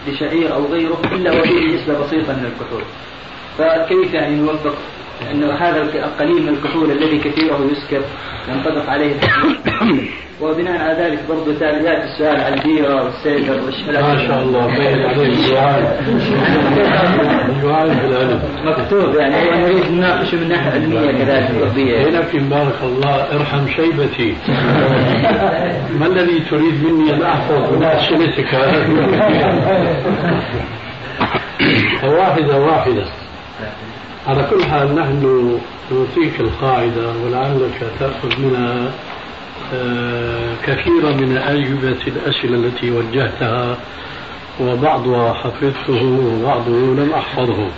لشعير 0.08 0.54
أو 0.54 0.66
غيره 0.66 1.00
إلا 1.12 1.32
وفيه 1.32 1.76
نسبة 1.76 1.98
بسيطة 1.98 2.32
من 2.32 2.52
الكحول. 2.52 2.82
فكيف 3.58 4.14
يعني 4.14 4.36
نوفق 4.36 4.74
انه 5.32 5.52
هذا 5.52 5.82
القليل 5.82 6.42
من 6.42 6.48
الكحول 6.48 6.90
الذي 6.90 7.18
كثيره 7.18 7.70
يسكر 7.72 8.02
ينطبق 8.48 8.90
عليه 8.90 9.14
وبناء 10.40 10.80
على 10.80 11.02
ذلك 11.02 11.18
برضه 11.28 11.66
ياتي 11.66 12.04
السؤال 12.04 12.40
عن 12.40 12.54
البيرة 12.54 13.04
والسيدر 13.04 13.60
والشلال 13.64 14.02
ما 14.02 14.26
شاء 14.26 14.42
الله 14.42 14.66
بين 14.66 15.36
سؤال. 15.36 15.84
سؤال 17.62 18.40
مكتوب 18.64 19.14
يعني 19.14 19.36
هو 19.36 19.54
نريد 19.54 19.92
نناقشه 19.92 20.36
من 20.36 20.48
ناحية 20.48 20.70
علمية 20.70 21.12
كذلك 21.12 21.70
طبية. 21.70 22.04
لكن 22.04 22.48
بارك 22.48 22.82
الله 22.82 23.26
ارحم 23.34 23.68
شيبتي. 23.68 24.34
ما 25.98 26.06
الذي 26.06 26.40
تريد 26.50 26.84
مني 26.84 27.14
أن 27.14 27.22
أحفظ؟ 27.22 27.72
من 27.72 27.82
اسئلتك 27.84 28.52
واحدة 32.18 32.60
واحدة. 32.60 33.04
على 34.26 34.46
كل 34.50 34.64
حال 34.64 34.94
نحن 34.94 35.60
نعطيك 35.90 36.40
القاعدة 36.40 37.12
ولعلك 37.24 37.90
تأخذ 38.00 38.40
منها 38.40 38.92
آه، 39.74 40.54
كثيرا 40.66 41.12
من 41.12 41.36
أجوبة 41.36 41.98
الأسئلة 42.06 42.56
التي 42.56 42.90
وجهتها 42.90 43.76
وبعضها 44.60 45.32
حفظته 45.32 46.04
وبعضه 46.04 46.70
لم 46.70 47.12
أحفظه. 47.14 47.68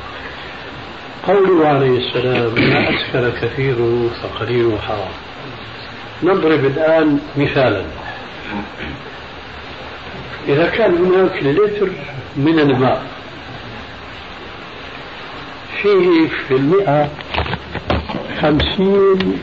قوله 1.26 1.68
عليه 1.68 1.98
السلام 1.98 2.54
ما 2.54 2.90
أسكر 2.90 3.30
كثيره 3.42 4.10
فقليله 4.22 4.78
حرام. 4.88 5.14
نضرب 6.22 6.64
الآن 6.64 7.18
مثالا. 7.36 7.82
إذا 10.48 10.66
كان 10.66 10.94
هناك 10.94 11.42
لتر 11.42 11.88
من 12.36 12.58
الماء 12.58 13.02
فيه 15.82 16.28
في 16.48 16.54
المئة 16.54 17.08
خمسين 18.40 19.38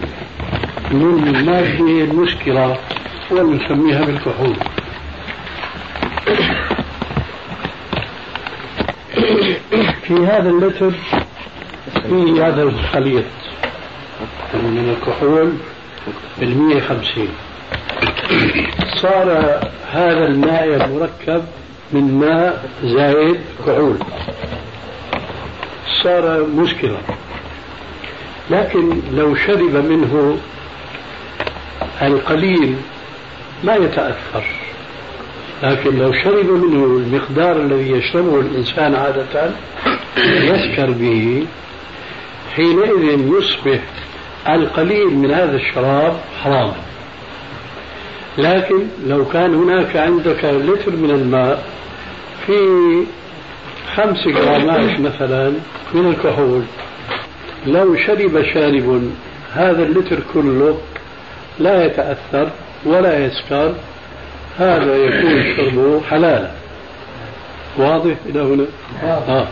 من 0.91 1.23
المادة 1.27 2.03
المسكرة 2.03 2.79
ونسميها 3.31 4.05
بالكحول. 4.05 4.55
في 10.03 10.13
هذا 10.13 10.49
اللتر 10.49 10.91
في 12.03 12.41
هذا 12.41 12.63
الخليط 12.63 13.23
من 14.53 14.95
الكحول 14.97 15.53
بالمية 16.39 16.81
خمسين. 16.81 17.29
صار 19.01 19.29
هذا 19.91 20.27
الماء 20.27 20.65
المركب 20.65 21.43
من 21.93 22.19
ماء 22.19 22.69
زائد 22.83 23.39
كحول. 23.67 23.97
صار 26.05 26.45
مشكلة. 26.55 26.97
لكن 28.51 29.01
لو 29.13 29.35
شرب 29.35 29.75
منه 29.75 30.37
القليل 32.01 32.75
ما 33.63 33.75
يتأثر. 33.75 34.43
لكن 35.63 35.97
لو 35.97 36.13
شرب 36.13 36.45
منه 36.45 36.85
المقدار 36.85 37.55
الذي 37.61 37.91
يشربه 37.91 38.39
الإنسان 38.39 38.95
عادة 38.95 39.51
يسكر 40.17 40.91
به. 40.91 41.45
حينئذ 42.55 43.19
يصبح 43.37 43.79
القليل 44.47 45.07
من 45.09 45.31
هذا 45.31 45.55
الشراب 45.55 46.13
حراما 46.43 46.75
لكن 48.37 48.87
لو 49.07 49.25
كان 49.25 49.55
هناك 49.55 49.95
عندك 49.95 50.43
لتر 50.43 50.91
من 50.91 51.11
الماء 51.11 51.65
في 52.45 52.53
خمس 53.95 54.27
جرامات 54.27 54.99
مثلا 54.99 55.53
من 55.93 56.09
الكحول. 56.09 56.63
لو 57.67 57.95
شرب 57.95 58.43
شارب 58.53 59.11
هذا 59.53 59.83
اللتر 59.83 60.19
كله 60.33 60.77
لا 61.59 61.85
يتأثر 61.85 62.49
ولا 62.85 63.25
يسكر 63.25 63.73
هذا 64.59 64.95
يكون 64.95 65.55
شربه 65.57 66.01
حلالا. 66.09 66.51
واضح 67.77 68.15
إلى 68.25 68.39
هنا؟ 68.39 68.65
آه. 69.03 69.47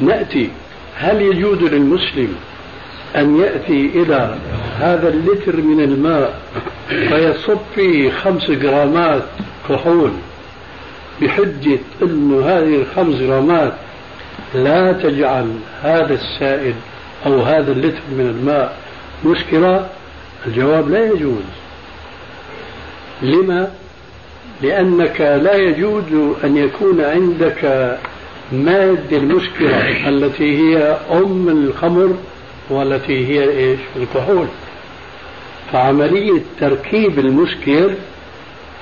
نأتي. 0.00 0.50
هل 0.96 1.22
يجوز 1.22 1.58
للمسلم 1.58 2.34
أن 3.16 3.40
يأتي 3.40 3.90
إلى 3.94 4.36
هذا 4.78 5.08
اللتر 5.08 5.56
من 5.56 5.80
الماء 5.80 6.40
فيصب 6.88 7.58
فيه 7.74 8.10
خمس 8.10 8.50
جرامات 8.50 9.22
كحول؟ 9.68 10.12
بحجة 11.22 11.78
أن 12.02 12.42
هذه 12.44 12.76
الخمس 12.82 13.16
جرامات 13.16 13.72
لا 14.54 14.92
تجعل 14.92 15.50
هذا 15.82 16.14
السائل 16.14 16.74
أو 17.26 17.42
هذا 17.42 17.72
اللتر 17.72 18.00
من 18.12 18.26
الماء 18.38 18.76
مسكرا 19.24 19.90
الجواب 20.46 20.90
لا 20.90 21.06
يجوز. 21.06 21.44
لما؟ 23.22 23.70
لأنك 24.62 25.20
لا 25.20 25.54
يجوز 25.54 26.04
أن 26.44 26.56
يكون 26.56 27.00
عندك 27.00 27.96
مادة 28.52 29.16
المشكلة 29.16 30.08
التي 30.08 30.58
هي 30.58 30.78
أم 31.10 31.48
الخمر 31.48 32.16
والتي 32.70 33.26
هي 33.28 33.50
إيش؟ 33.50 33.80
الكحول. 33.96 34.46
فعملية 35.72 36.42
تركيب 36.60 37.18
المسكر 37.18 37.94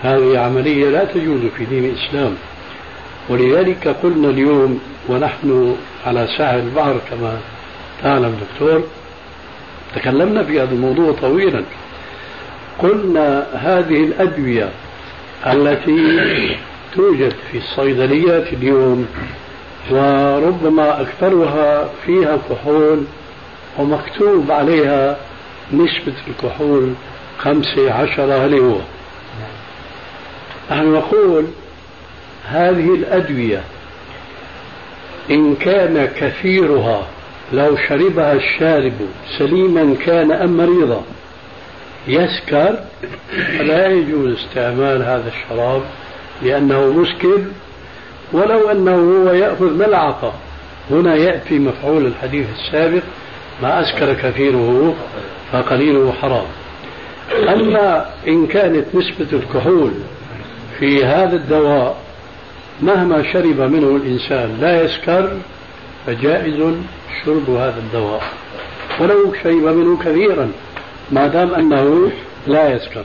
هذه 0.03 0.39
عملية 0.39 0.91
لا 0.91 1.05
تجوز 1.05 1.41
في 1.59 1.65
دين 1.65 1.85
الإسلام. 1.85 2.35
ولذلك 3.29 3.89
قلنا 3.89 4.29
اليوم 4.29 4.81
ونحن 5.09 5.77
على 6.07 6.29
ساحل 6.39 6.59
البحر 6.59 6.97
كما 7.11 7.39
تعلم 8.03 8.37
دكتور 8.41 8.83
تكلمنا 9.95 10.45
في 10.45 10.61
هذا 10.61 10.75
الموضوع 10.75 11.13
طويلا. 11.13 11.63
قلنا 12.79 13.47
هذه 13.55 14.05
الأدوية 14.05 14.69
التي 15.47 16.57
توجد 16.95 17.33
في 17.51 17.59
الصيدليات 17.59 18.53
اليوم 18.53 19.07
وربما 19.91 21.01
أكثرها 21.01 21.89
فيها 22.07 22.39
كحول 22.51 23.05
ومكتوب 23.79 24.51
عليها 24.51 25.17
نسبة 25.73 26.13
الكحول 26.29 26.93
خمسة 27.39 27.93
عشرة 27.93 28.47
هل 28.47 28.55
هو. 28.55 28.77
نحن 30.71 30.93
نقول 30.93 31.45
هذه 32.49 32.95
الأدوية 32.95 33.63
إن 35.31 35.55
كان 35.55 36.09
كثيرها 36.17 37.07
لو 37.53 37.77
شربها 37.89 38.33
الشارب 38.33 38.93
سليما 39.39 39.97
كان 40.07 40.33
أم 40.33 40.57
مريضا 40.57 41.03
يسكر 42.09 42.79
فلا 43.59 43.87
يجوز 43.87 44.33
استعمال 44.39 45.03
هذا 45.03 45.29
الشراب 45.29 45.83
لأنه 46.43 46.93
مسكر 46.93 47.39
ولو 48.33 48.71
أنه 48.71 49.25
هو 49.25 49.33
يأخذ 49.33 49.79
ملعقة. 49.79 50.33
هنا 50.91 51.15
يأتي 51.15 51.59
مفعول 51.59 52.07
الحديث 52.07 52.47
السابق 52.59 53.03
ما 53.63 53.81
أسكر 53.81 54.15
كثيره 54.15 54.95
فقليله 55.53 56.13
حرام. 56.23 56.47
أما 57.49 58.07
إن 58.29 58.47
كانت 58.47 58.85
نسبة 58.95 59.27
الكحول 59.33 59.93
في 60.83 61.05
هذا 61.05 61.37
الدواء 61.37 61.97
مهما 62.81 63.33
شرب 63.33 63.61
منه 63.61 63.97
الإنسان 63.97 64.59
لا 64.61 64.83
يسكر 64.83 65.39
فجائز 66.07 66.75
شرب 67.25 67.51
هذا 67.51 67.79
الدواء. 67.79 68.23
ولو 69.01 69.35
شرب 69.43 69.65
منه 69.65 69.99
كثيرا 69.99 70.53
ما 71.13 71.27
دام 71.27 71.55
أنه 71.55 72.11
لا 72.47 72.75
يسكر. 72.75 73.05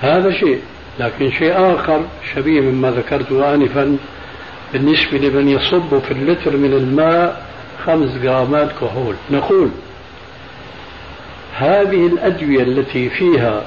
هذا 0.00 0.30
شيء. 0.30 0.60
لكن 1.00 1.30
شيء 1.30 1.74
آخر 1.74 2.00
شبيه 2.34 2.60
مما 2.60 2.90
ذكرته 2.90 3.54
آنفا 3.54 3.96
بالنسبة 4.72 5.18
لمن 5.18 5.48
يصب 5.48 5.98
في 5.98 6.10
اللتر 6.10 6.56
من 6.56 6.72
الماء 6.72 7.46
خمس 7.86 8.18
جرامات 8.22 8.70
كحول. 8.80 9.14
نقول 9.30 9.70
هذه 11.56 12.06
الأدوية 12.06 12.62
التي 12.62 13.10
فيها 13.10 13.62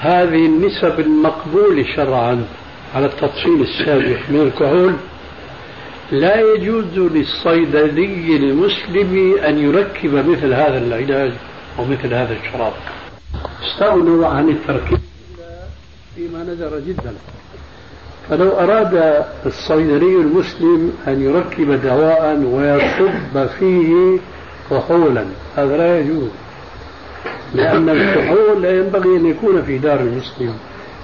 هذه 0.00 0.46
النسب 0.46 1.00
المقبولة 1.00 1.84
شرعا 1.96 2.44
على 2.94 3.06
التفصيل 3.06 3.62
السابق 3.62 4.18
من 4.30 4.40
الكحول 4.40 4.94
لا 6.12 6.40
يجوز 6.40 6.98
للصيدلي 6.98 8.36
المسلم 8.36 9.38
أن 9.38 9.58
يركب 9.58 10.14
مثل 10.14 10.52
هذا 10.52 10.78
العلاج 10.78 11.32
ومثل 11.78 12.14
هذا 12.14 12.36
الشراب. 12.42 12.72
استغنوا 13.62 14.26
عن 14.26 14.48
التركيب 14.48 14.98
فيما 16.14 16.42
نذر 16.42 16.80
جدا. 16.88 17.14
فلو 18.28 18.50
أراد 18.50 19.24
الصيدلي 19.46 20.16
المسلم 20.16 20.92
أن 21.08 21.22
يركب 21.22 21.82
دواء 21.82 22.36
ويصب 22.36 23.46
فيه 23.46 24.18
كحولا 24.70 25.24
هذا 25.56 25.76
لا 25.76 26.00
يجوز. 26.00 26.30
لأن 27.54 27.88
الكحول 27.88 28.62
لا 28.62 28.78
ينبغي 28.78 29.16
أن 29.16 29.26
يكون 29.26 29.62
في 29.62 29.78
دار 29.78 30.00
المسلم 30.00 30.54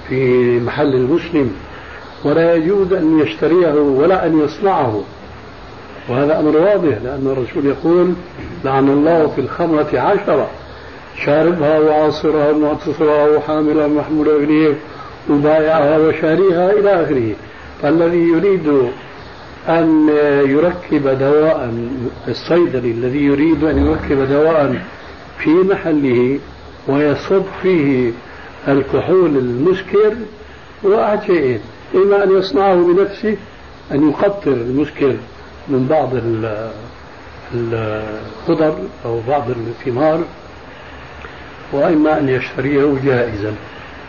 في 0.09 0.61
محل 0.61 0.95
المسلم 0.95 1.53
ولا 2.25 2.55
يجوز 2.55 2.93
أن 2.93 3.21
يشتريه 3.21 3.73
ولا 3.75 4.27
أن 4.27 4.41
يصنعه. 4.41 5.03
وهذا 6.09 6.41
أمر 6.41 6.57
واضح 6.57 6.99
لأن 7.05 7.27
الرسول 7.37 7.67
يقول 7.67 8.13
لعن 8.65 8.89
الله 8.89 9.27
في 9.27 9.41
الخمرة 9.41 10.01
عشرة 10.01 10.51
شاربها 11.25 11.79
وعاصرها 11.79 12.51
ومعتصرها 12.51 13.37
وحاملها 13.37 13.87
محمولة 13.87 14.37
إليه 14.37 14.75
وبايعها 15.31 15.99
وشاريها 15.99 16.73
إلى 16.73 17.03
آخره. 17.03 17.33
فالذي 17.83 18.19
يريد 18.19 18.69
أن 19.69 20.09
يركب 20.47 21.19
دواء 21.19 21.75
الصيدلي 22.29 22.91
الذي 22.91 23.25
يريد 23.25 23.65
أن 23.65 23.87
يركب 23.87 24.29
دواء 24.29 24.83
في 25.39 25.51
محله 25.51 26.39
ويصب 26.89 27.43
فيه 27.63 28.11
الكحول 28.69 29.37
المسكر 29.37 30.15
هو 30.87 31.19
شيئين 31.27 31.61
إما 31.95 32.25
أن 32.25 32.39
يصنعه 32.39 32.75
بنفسه 32.75 33.37
أن 33.93 34.09
يقطر 34.11 34.53
المسكر 34.53 35.17
من 35.69 35.87
بعض 35.91 36.11
الخضر 37.55 38.79
أو 39.05 39.21
بعض 39.29 39.51
الثمار 39.51 40.25
وإما 41.73 42.19
أن 42.19 42.29
يشتريه 42.29 42.95
جائزا 43.05 43.55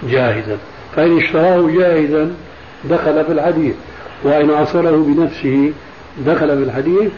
جاهزا. 0.04 0.58
فإن 0.96 1.18
اشتراه 1.18 1.68
جاهزا 1.68 2.32
دخل 2.90 3.26
في 3.26 3.32
الحديث 3.32 3.76
وإن 4.24 4.52
عصره 4.52 4.98
بنفسه 5.08 5.72
دخل 6.26 6.48
في 6.48 6.64
الحديث. 6.64 7.12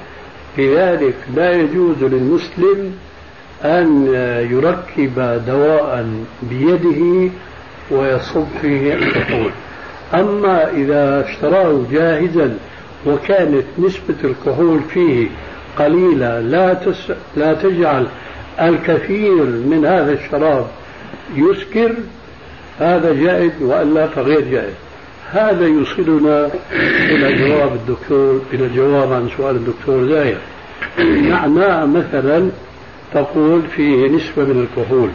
لذلك 0.58 1.16
لا 1.36 1.52
يجوز 1.52 2.04
للمسلم 2.04 2.94
أن 3.66 4.08
يركب 4.52 5.42
دواء 5.48 6.08
بيده 6.44 7.32
ويصب 7.92 8.46
فيه 8.62 8.94
الكحول 8.94 9.52
أما 10.14 10.72
إذا 10.72 11.26
اشتراه 11.30 11.82
جاهزا 11.92 12.58
وكانت 13.06 13.64
نسبة 13.80 14.16
الكحول 14.24 14.80
فيه 14.94 15.28
قليلة 15.80 16.40
لا 16.40 16.74
تس... 16.74 17.12
لا 17.38 17.54
تجعل 17.54 18.08
الكثير 18.62 19.44
من 19.46 19.86
هذا 19.86 20.12
الشراب 20.12 20.68
يسكر 21.36 21.94
هذا 22.80 23.14
جائز 23.14 23.52
وإلا 23.62 24.08
فغير 24.08 24.42
جائز 24.42 24.74
هذا 25.32 25.66
يوصلنا 25.66 26.50
إلى 27.10 27.48
جواب 27.48 27.72
الدكتور 27.74 28.42
إلى 28.54 28.66
الجواب 28.66 29.14
عن 29.14 29.30
سؤال 29.38 29.56
الدكتور 29.56 30.08
زاير 30.08 30.38
نعناع 31.30 31.86
مثلا 31.86 32.50
تقول 33.14 33.62
فيه 33.76 34.08
نسبة 34.08 34.44
من 34.44 34.68
الكحول. 34.68 35.10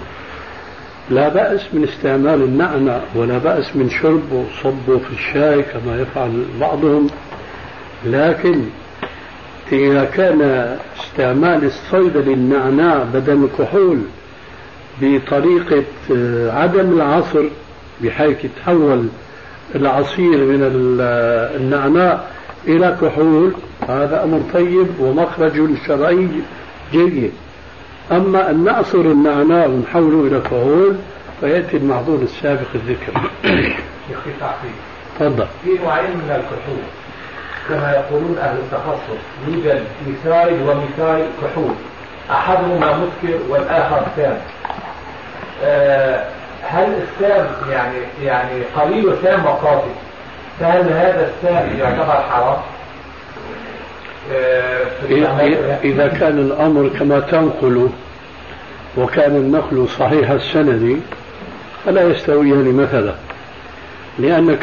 لا 1.10 1.28
بأس 1.28 1.60
من 1.72 1.84
استعمال 1.84 2.42
النعنع 2.42 3.00
ولا 3.14 3.38
بأس 3.38 3.76
من 3.76 3.90
شربه 3.90 4.36
وصبه 4.36 4.98
في 4.98 5.12
الشاي 5.12 5.62
كما 5.62 6.00
يفعل 6.00 6.44
بعضهم. 6.60 7.06
لكن 8.06 8.60
إذا 9.72 10.04
كان 10.04 10.76
استعمال 11.00 11.64
الصيدلي 11.64 12.34
النعناع 12.34 13.04
بدل 13.14 13.44
الكحول 13.44 13.98
بطريقة 15.02 15.84
عدم 16.60 16.92
العصر 16.92 17.44
بحيث 18.02 18.44
يتحول 18.44 19.06
العصير 19.74 20.38
من 20.38 20.60
النعناع 21.60 22.24
إلى 22.68 22.96
كحول 23.02 23.52
هذا 23.88 24.24
أمر 24.24 24.40
طيب 24.54 24.86
ومخرج 25.00 25.68
شرعي 25.86 26.28
جيد. 26.92 27.32
أما 28.10 28.50
أن 28.50 28.64
نعصر 28.64 28.98
النعناع 28.98 29.66
ونحوله 29.66 30.26
إلى 30.26 30.40
كحول 30.40 30.96
فيأتي 31.40 31.76
المعذور 31.76 32.18
السابق 32.22 32.66
الذكر. 32.74 33.12
شيخ 34.08 34.18
تفضل. 35.20 35.46
في 35.64 35.70
نوعين 35.84 36.10
من 36.10 36.30
الكحول 36.30 36.84
كما 37.68 37.92
يقولون 37.92 38.38
أهل 38.38 38.56
التخصص 38.58 39.22
يوجد 39.48 39.84
مثال 40.06 40.68
ومثال 40.68 41.26
كحول. 41.42 41.74
أحدهما 42.30 42.96
مسكر 42.96 43.38
والآخر 43.48 44.02
سام 44.16 44.38
أه 45.64 46.24
هل 46.62 47.02
السام 47.02 47.46
يعني 47.70 47.96
يعني 48.22 48.62
قليل 48.76 49.16
سام 49.22 49.46
وقاتل 49.46 49.90
فهل 50.60 50.92
هذا 50.92 51.30
السام 51.30 51.78
يعتبر 51.78 52.22
حرام؟ 52.30 52.56
أه 54.32 55.78
إذا 55.84 56.08
كان 56.08 56.38
الأمر 56.38 56.90
كما 56.98 57.20
تنقل 57.20 57.88
وكان 58.98 59.36
النقل 59.36 59.88
صحيح 59.88 60.30
السند 60.30 61.00
فلا 61.84 62.02
يستويان 62.02 62.72
مثلا 62.74 63.14
لأنك 64.18 64.62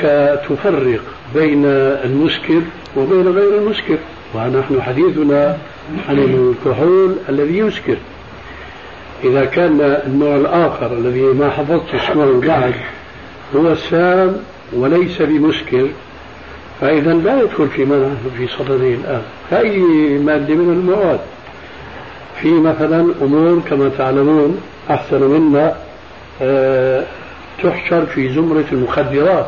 تفرق 0.49 1.01
بين 1.35 1.65
المسكر 2.05 2.61
وبين 2.97 3.27
غير 3.27 3.57
المسكر 3.57 3.97
ونحن 4.35 4.81
حديثنا 4.81 5.57
عن 6.09 6.17
الكحول 6.17 7.15
الذي 7.29 7.57
يسكر. 7.57 7.97
إذا 9.23 9.45
كان 9.45 9.81
النوع 10.07 10.35
الآخر 10.35 10.93
الذي 10.93 11.21
ما 11.21 11.49
حفظت 11.49 11.95
اسمه 11.95 12.41
بعد 12.41 12.73
هو 13.55 13.71
السام 13.71 14.37
وليس 14.73 15.21
بمسكر 15.21 15.87
فإذا 16.81 17.13
لا 17.13 17.41
يدخل 17.41 17.67
في 17.67 17.85
نحن 17.85 18.17
في 18.37 18.47
صدده 18.47 18.75
الآن. 18.75 19.21
كأي 19.51 19.79
مادة 20.17 20.55
من 20.55 20.73
المواد؟ 20.73 21.19
في 22.41 22.51
مثلا 22.51 23.13
أمور 23.21 23.61
كما 23.69 23.89
تعلمون 23.97 24.61
أحسن 24.89 25.21
منا 25.21 25.75
أه 26.41 27.03
تحشر 27.63 28.05
في 28.05 28.33
زمرة 28.33 28.65
المخدرات 28.71 29.45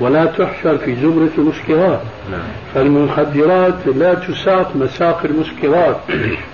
ولا 0.00 0.24
تحشر 0.24 0.78
في 0.78 0.96
زمرة 0.96 1.30
المسكرات. 1.38 2.00
نعم. 2.30 2.40
فالمخدرات 2.74 3.74
لا 3.96 4.14
تساق 4.14 4.76
مساق 4.76 5.20
المسكرات 5.24 5.96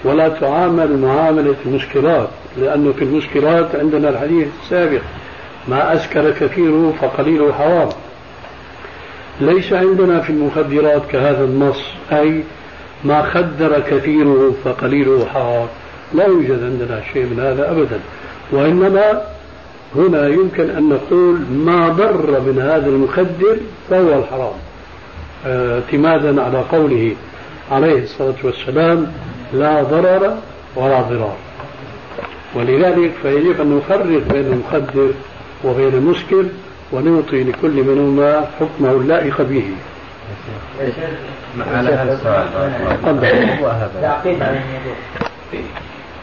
ولا 0.05 0.29
تعامل 0.29 0.99
معاملة 0.99 1.55
المسكرات 1.66 2.29
لأنه 2.61 2.93
في 2.93 3.05
المسكرات 3.05 3.75
عندنا 3.75 4.09
الحديث 4.09 4.47
السابق 4.62 5.01
ما 5.68 5.95
أسكر 5.95 6.31
كثيره 6.31 6.95
فقليله 7.01 7.53
حرام. 7.53 7.89
ليس 9.43 9.72
عندنا 9.72 10.20
في 10.20 10.30
المخدرات 10.30 11.03
كهذا 11.11 11.45
النص 11.45 11.82
أي 12.12 12.43
ما 13.05 13.22
خدر 13.22 13.80
كثيره 13.80 14.55
فقليله 14.64 15.26
حرام 15.26 15.66
لا 16.14 16.26
يوجد 16.26 16.62
عندنا 16.62 17.03
شيء 17.12 17.22
من 17.22 17.40
هذا 17.40 17.70
أبدا. 17.70 18.01
وإنما 18.53 19.22
هنا 19.97 20.28
يمكن 20.28 20.70
أن 20.70 20.88
نقول 20.88 21.40
ما 21.51 21.88
ضر 21.88 22.40
من 22.40 22.59
هذا 22.59 22.86
المخدر 22.86 23.57
فهو 23.90 24.18
الحرام. 24.18 24.55
آه، 25.47 25.74
اعتمادا 25.80 26.43
على 26.43 26.59
قوله 26.59 27.14
عليه 27.70 28.03
الصلاة 28.03 28.34
والسلام 28.45 29.12
لا 29.55 29.82
ضرر 29.82 30.36
ولا 30.76 31.01
ضرار. 31.01 31.36
ولذلك 32.55 33.12
فيجب 33.22 33.61
أن 33.61 33.76
نفرق 33.76 34.22
بين 34.32 34.47
المخدر 34.47 35.11
وبين 35.64 35.95
المسكر. 35.95 36.45
ونعطي 36.93 37.45
لكل 37.45 37.82
منهما 37.84 38.47
حكمه 38.61 38.90
اللائق 38.90 39.43
به. 39.43 39.70
على 41.74 41.90
هذا 41.90 42.12
السؤال. 42.12 42.47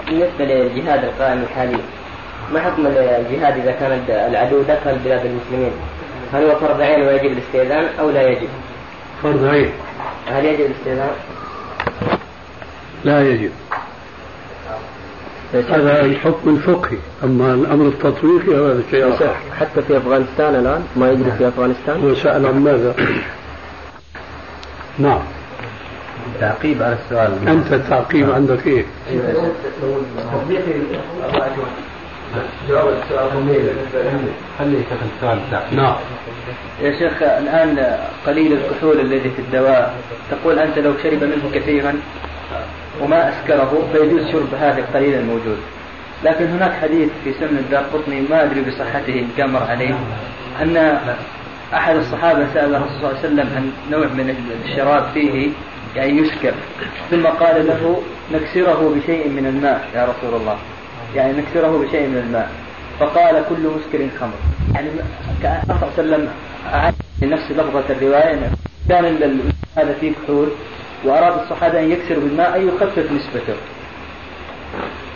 بالنسبة 0.09 0.45
للجهاد 0.45 1.03
القائم 1.03 1.41
الحالي 1.41 1.78
ما 2.53 2.59
حكم 2.59 2.88
الجهاد 2.88 3.57
إذا 3.57 3.72
كان 3.72 4.03
العدو 4.09 4.61
دخل 4.61 4.95
بلاد 5.05 5.26
المسلمين؟ 5.26 5.72
هل 6.34 6.43
هو 6.43 6.55
فرض 6.55 6.82
عين 6.82 7.01
ويجب 7.07 7.32
الاستئذان 7.32 7.86
أو 7.99 8.09
لا 8.09 8.30
يجب؟ 8.30 8.49
فرض 9.24 9.45
عين. 9.45 9.72
هل 10.28 10.45
يجب 10.45 10.65
الاستئذان؟ 10.65 11.11
لا 13.03 13.30
يجب. 13.30 13.51
هذا 15.54 16.06
الحكم 16.06 16.50
الفقهي 16.50 16.97
أما 17.24 17.54
الأمر 17.54 17.88
التطبيقي 17.88 18.56
هذا 18.56 18.84
شيء 18.91 19.14
آخر 19.14 19.36
حتى 19.60 19.82
في 19.82 19.97
أفغانستان 19.97 20.56
الآن 20.56 20.84
ما 20.95 21.12
يجري 21.12 21.32
في 21.32 21.47
أفغانستان؟ 21.47 22.02
هو 22.02 22.16
سأل 22.16 22.45
عن 22.45 22.64
ماذا؟ 22.64 22.95
نعم. 25.00 25.20
تعقيب 26.39 26.84
على 26.84 26.97
السؤال. 27.06 27.47
أنت 27.47 27.74
التعقيب 27.74 28.32
عندك 28.32 28.68
إيه؟ 28.68 28.86
جواب 32.70 32.93
خلي 34.60 34.78
السؤال 35.18 35.39
نعم. 35.72 35.95
يا 36.82 36.91
شيخ 36.91 37.24
الآن 37.24 37.97
قليل 38.28 38.54
الكحول 38.54 39.00
الذي 39.00 39.30
في 39.30 39.41
الدواء. 39.41 39.95
تقول 40.32 40.60
أنت 40.60 40.80
لو 40.80 40.93
شرب 41.04 41.24
منه 41.24 41.52
كثيرا 41.54 41.93
وما 43.02 43.30
أسكره 43.30 43.88
فيجوز 43.93 44.32
شرب 44.32 44.54
هذا 44.60 44.78
القليل 44.80 45.14
الموجود. 45.16 45.58
لكن 46.24 46.45
هناك 46.45 46.72
حديث 46.74 47.10
في 47.24 47.34
سنن 47.34 47.58
الدار 47.58 47.84
قطني 47.93 48.22
ما 48.22 48.43
أدري 48.43 48.62
بصحته 48.62 49.14
إن 49.20 49.28
كان 49.38 49.50
مر 49.50 49.64
عليه 49.64 49.95
أن 50.62 50.97
أحد 51.74 51.95
الصحابة 51.95 52.47
سأل 52.54 52.76
الرسول 52.76 52.97
صلى 53.00 53.10
الله 53.10 53.20
عليه 53.20 53.20
وسلم 53.20 53.50
عن 53.56 53.72
نوع 53.91 54.08
من 54.08 54.36
الشراب 54.66 55.04
فيه 55.14 55.50
يعني 55.95 56.18
يسكر 56.18 56.54
ثم 57.12 57.26
قال 57.26 57.68
له 57.68 58.02
نكسره 58.34 58.95
بشيء 58.95 59.30
من 59.30 59.45
الماء 59.45 59.88
يا 59.95 60.06
رسول 60.06 60.41
الله. 60.41 60.58
يعني 61.16 61.34
نكسره 61.41 61.86
بشيء 61.86 62.08
من 62.08 62.18
الماء. 62.28 62.50
فقال 63.00 63.43
كل 63.50 63.68
مسكر 63.78 64.08
خمر. 64.20 64.34
يعني 64.76 64.89
كأن 65.43 65.62
صلى 65.68 65.76
الله 65.76 65.91
عليه 65.97 66.04
وسلم 66.04 66.30
نفس 67.22 67.52
لفظة 67.52 67.84
الرواية 67.89 68.52
كان 68.89 69.39
هذا 69.78 69.93
فيه 70.02 70.12
كحول 70.12 70.47
وأراد 71.06 71.41
الصحابة 71.41 71.80
أن 71.80 71.91
يكسروا 71.91 72.24
بالماء 72.24 72.58
أن 72.58 72.68
يخفف 72.68 73.12
نسبته. 73.12 73.56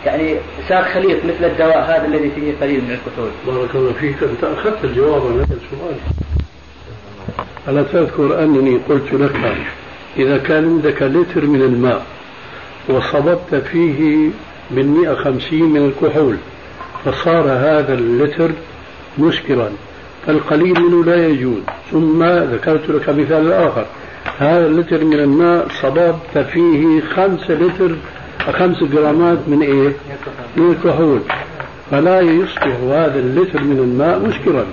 يعني 0.06 0.36
صار 0.68 0.84
خليط 0.84 1.24
مثل 1.24 1.44
الدواء 1.44 1.78
هذا 1.78 2.06
الذي 2.06 2.30
فيه 2.30 2.52
قليل 2.60 2.80
من 2.80 2.90
الكحول. 2.90 3.30
بارك 3.46 3.74
الله 3.74 3.92
فيك. 3.92 4.22
أنت 4.22 4.44
أخذت 4.44 4.84
الجواب 4.84 5.26
عن 5.26 5.32
هذا 5.32 5.42
السؤال. 5.56 5.96
ألا 7.68 7.82
تذكر 7.82 8.44
أنني 8.44 8.80
قلت 8.88 9.12
لك 9.12 9.56
إذا 10.16 10.38
كان 10.38 10.64
عندك 10.64 11.02
لتر 11.02 11.46
من 11.46 11.62
الماء 11.62 12.06
وصببت 12.88 13.54
فيه 13.54 14.30
من 14.70 14.86
150 14.86 15.62
من 15.62 15.86
الكحول 15.86 16.36
فصار 17.04 17.44
هذا 17.44 17.94
اللتر 17.94 18.50
مسكرا 19.18 19.72
فالقليل 20.26 20.80
منه 20.80 21.04
لا 21.04 21.26
يجوز. 21.26 21.62
ثم 21.90 22.24
ذكرت 22.24 22.90
لك 22.90 23.08
مثال 23.08 23.52
آخر. 23.52 23.86
هذا 24.38 24.66
اللتر 24.66 25.04
من 25.04 25.18
الماء 25.18 25.68
صببت 25.82 26.38
فيه 26.52 27.00
خمسة 27.00 27.54
لتر 27.54 27.94
خمس 28.52 28.82
جرامات 28.82 29.38
من 29.46 29.62
إيه؟ 29.62 29.92
من 30.56 30.70
الكحول. 30.70 31.20
فلا 31.90 32.20
يصبح 32.20 32.76
هذا 32.90 33.18
اللتر 33.18 33.64
من 33.64 33.78
الماء 33.78 34.18
مسكرا 34.18 34.64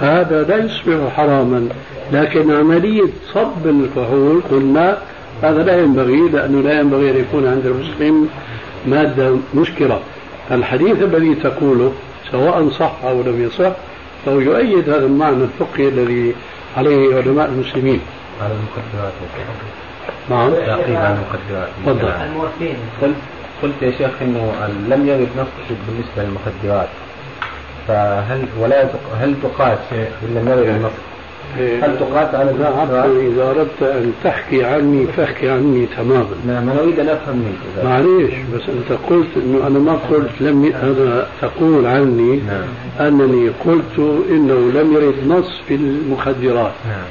هذا 0.00 0.42
لا 0.42 0.64
يصبح 0.64 1.16
حراما. 1.16 1.68
لكن 2.12 2.50
عملية 2.50 3.08
صب 3.34 3.66
الكحول 3.66 4.42
قلنا 4.50 4.98
هذا 5.42 5.62
لا 5.62 5.82
ينبغي 5.82 6.28
لأنه 6.28 6.60
لا 6.60 6.80
ينبغي 6.80 7.10
أن 7.10 7.16
يكون 7.16 7.46
عند 7.46 7.66
المسلم 7.66 8.28
مادة 8.86 9.36
مسكرة 9.54 10.00
الحديث 10.50 11.02
الذي 11.02 11.34
تقوله 11.34 11.92
سواء 12.32 12.68
صح 12.68 12.92
أو 13.04 13.22
لم 13.22 13.44
يصح 13.44 13.72
فهو 14.26 14.40
يؤيد 14.40 14.88
هذا 14.88 15.06
المعنى 15.06 15.44
الفقهي 15.44 15.88
الذي 15.88 16.34
عليه 16.76 17.16
علماء 17.16 17.48
المسلمين. 17.48 18.00
على 18.42 18.54
المخدرات 18.54 19.12
نعم. 20.30 20.50
تعقيب 20.66 20.96
على 20.96 21.14
المخدرات 21.16 21.68
تفضل. 21.86 22.12
قلت 23.02 23.16
قلت 23.62 23.82
يا 23.82 23.90
شيخ 23.90 24.10
إنه 24.22 24.52
لم 24.88 25.08
يرد 25.08 25.28
نص 25.38 25.76
بالنسبة 25.86 26.22
للمخدرات 26.22 26.88
فهل 27.88 28.44
ولا 28.60 28.88
هل 29.20 29.34
تقاس 29.42 29.78
إن 29.92 30.34
لم 30.34 30.48
يرد 30.48 30.68
النص؟ 30.68 30.92
هل 31.58 31.98
تقاس 31.98 32.34
على 32.34 32.50
إذا 33.28 33.50
أردت 33.50 33.82
أن 33.82 34.12
تحكي 34.24 34.64
عني 34.64 35.06
فاحكي 35.06 35.50
عني 35.50 35.86
تماما. 35.96 36.26
نعم 36.46 36.68
أنا 36.70 36.80
أريد 36.80 37.00
أن 37.00 37.08
أفهم 37.08 37.36
منك 37.36 37.84
معليش 37.84 38.34
بس 38.54 38.62
أنت 38.68 38.98
قلت 39.10 39.28
أنه 39.36 39.66
أنا 39.66 39.78
ما 39.78 39.92
قلت 39.92 40.30
لم 40.40 40.64
ي... 40.64 40.74
أنا 40.74 41.26
تقول 41.42 41.86
عني 41.86 42.36
نعم. 42.36 43.08
أنني 43.08 43.48
قلت 43.48 43.98
إنه 44.30 44.80
لم 44.80 44.92
يرد 44.94 45.14
نص 45.28 45.60
في 45.68 45.74
المخدرات. 45.74 46.72
نعم. 46.86 47.04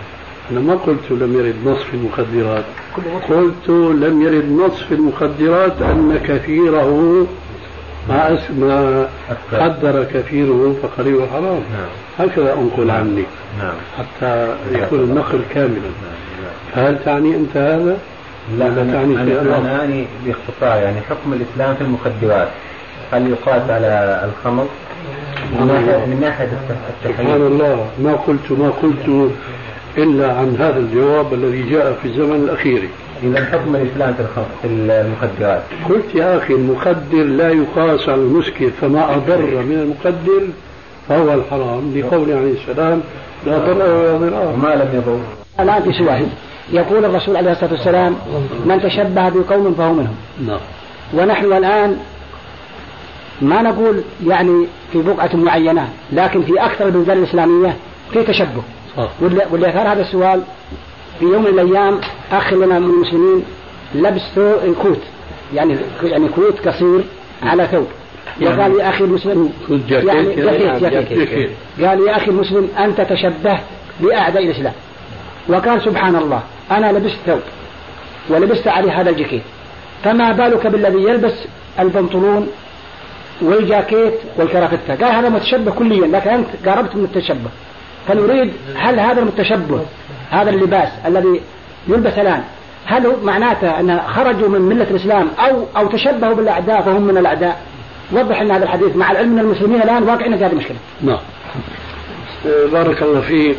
أنا 0.51 0.59
ما 0.59 0.73
قلت 0.73 1.11
لم 1.11 1.39
يرد 1.39 1.55
نص 1.65 1.83
في 1.83 1.93
المخدرات 1.93 2.63
قلت 3.29 3.69
لم 4.03 4.21
يرد 4.21 4.51
نص 4.51 4.83
في 4.83 4.93
المخدرات 4.93 5.81
أن 5.81 6.19
كثيره 6.27 7.27
ما 8.09 8.39
ما 8.59 9.07
قدر 9.53 10.03
كثيره 10.03 10.75
فقليله 10.83 11.27
حرام 11.27 11.43
نعم. 11.73 11.89
هكذا 12.19 12.53
أنقل 12.53 12.91
عني 12.91 13.23
نعم. 13.59 13.73
حتى 13.97 14.55
يكون 14.71 14.99
النقل 14.99 15.41
كاملا. 15.53 15.79
نعم. 15.79 16.19
فهل 16.75 17.03
تعني 17.05 17.35
أنت 17.35 17.57
هذا؟ 17.57 17.97
لا 18.57 18.67
أنا 18.67 18.93
تعني 18.93 19.21
أنا, 19.21 19.57
أنا 19.57 19.79
أعني 19.79 20.05
باختصار 20.25 20.83
يعني 20.83 21.01
حكم 21.01 21.33
الإسلام 21.33 21.75
في 21.75 21.81
المخدرات. 21.81 22.47
هل 23.11 23.29
يقاس 23.29 23.69
على 23.69 24.21
الخمر؟ 24.29 24.67
من 25.51 25.67
ناحية 25.67 26.05
من 26.05 26.17
ناحية 26.21 26.45
التحريم 26.45 27.27
سبحان 27.27 27.41
الله. 27.41 27.87
ما 28.03 28.13
قلت 28.13 28.51
ما 28.51 28.69
قلت 28.69 29.31
إلا 29.97 30.33
عن 30.33 30.55
هذا 30.59 30.77
الجواب 30.77 31.33
الذي 31.33 31.69
جاء 31.69 31.97
في 32.01 32.07
الزمن 32.07 32.35
الأخير. 32.35 32.89
إذا 33.23 33.45
حكم 33.45 33.75
الإسلام 33.75 34.13
في 34.61 34.67
المخدرات. 34.67 35.63
قلت 35.89 36.15
يا 36.15 36.37
أخي 36.37 36.53
المخدر 36.53 37.23
لا 37.23 37.49
يقاس 37.49 38.09
على 38.09 38.21
المسكر 38.21 38.69
فما 38.81 39.15
أضر 39.15 39.41
من 39.41 39.79
المخدر 40.05 40.47
فهو 41.09 41.33
الحرام 41.33 41.93
لقول 41.97 42.31
عليه 42.31 42.53
السلام 42.61 43.01
لا 43.45 43.57
ضرر 43.57 44.15
ولا 44.15 44.17
ضرار. 44.17 44.53
وما 44.53 44.75
لم 44.75 44.89
يضر. 44.93 45.19
الآن 45.59 45.91
في 45.91 45.97
سؤال 45.97 46.27
يقول 46.73 47.05
الرسول 47.05 47.37
عليه 47.37 47.51
الصلاة 47.51 47.71
والسلام 47.71 48.15
من 48.65 48.81
تشبه 48.81 49.29
بقوم 49.29 49.73
فهو 49.73 49.93
منهم. 49.93 50.15
نعم. 50.47 50.59
ونحن 51.13 51.45
الآن 51.45 51.97
ما 53.41 53.61
نقول 53.61 54.01
يعني 54.27 54.65
في 54.91 55.01
بقعة 55.01 55.35
معينة 55.35 55.89
لكن 56.13 56.41
في 56.41 56.65
أكثر 56.65 56.85
البلدان 56.85 57.17
الإسلامية 57.17 57.75
في 58.13 58.23
تشبه. 58.23 58.61
واللي 59.21 59.69
أثار 59.69 59.87
هذا 59.93 60.01
السؤال 60.01 60.41
في 61.19 61.25
يوم 61.25 61.41
من 61.41 61.59
الأيام 61.59 61.99
أخ 62.31 62.53
لنا 62.53 62.79
من 62.79 62.89
المسلمين 62.89 63.43
لبس 63.95 64.21
كوت 64.81 64.99
يعني 65.53 65.77
يعني 66.03 66.29
كوت 66.29 66.67
قصير 66.67 67.01
على 67.43 67.67
ثوب. 67.67 67.87
وقال 68.41 68.79
يا 68.79 68.89
أخي 68.89 69.03
المسلم 69.03 69.53
يعني 69.89 70.35
جاكيت 70.35 71.13
جاكيت. 71.13 71.49
قال 71.81 72.07
يا 72.07 72.17
أخي 72.17 72.31
المسلم 72.31 72.69
أنت 72.79 73.01
تشبهت 73.01 73.63
بأعداء 73.99 74.43
الإسلام. 74.43 74.73
وقال 75.47 75.81
سبحان 75.81 76.15
الله 76.15 76.43
أنا 76.71 76.91
لبست 76.91 77.17
ثوب 77.25 77.39
ولبست 78.29 78.67
عليه 78.67 79.01
هذا 79.01 79.09
الجاكيت. 79.09 79.41
فما 80.03 80.31
بالك 80.31 80.67
بالذي 80.67 81.03
يلبس 81.03 81.33
البنطلون 81.79 82.47
والجاكيت 83.41 84.13
والكرافتة؟ 84.37 84.95
قال 84.95 85.15
هذا 85.15 85.29
متشبه 85.29 85.71
كليا 85.71 86.07
لكن 86.07 86.29
أنت 86.29 86.47
قاربت 86.65 86.95
من 86.95 87.03
التشبه. 87.03 87.49
فنريد 88.09 88.51
هل 88.75 88.99
هذا 88.99 89.21
المتشبه 89.21 89.81
هذا 90.29 90.49
اللباس 90.49 90.89
الذي 91.05 91.41
يلبس 91.87 92.13
الآن 92.13 92.43
هل 92.85 93.05
هو 93.05 93.13
معناته 93.23 93.79
أن 93.79 94.01
خرجوا 94.15 94.49
من 94.49 94.61
ملة 94.61 94.87
الإسلام 94.89 95.27
أو 95.39 95.65
أو 95.77 95.87
تشبهوا 95.87 96.33
بالأعداء 96.33 96.81
فهم 96.81 97.01
من 97.01 97.17
الأعداء؟ 97.17 97.61
وضح 98.11 98.41
لنا 98.41 98.57
هذا 98.57 98.63
الحديث 98.63 98.95
مع 98.95 99.11
العلم 99.11 99.31
أن 99.31 99.39
المسلمين 99.39 99.81
الآن 99.81 100.03
واقعين 100.03 100.37
في 100.37 100.45
هذه 100.45 100.51
المشكلة. 100.51 100.77
نعم. 101.01 101.19
بارك 102.71 103.03
الله 103.03 103.21
فيك. 103.21 103.57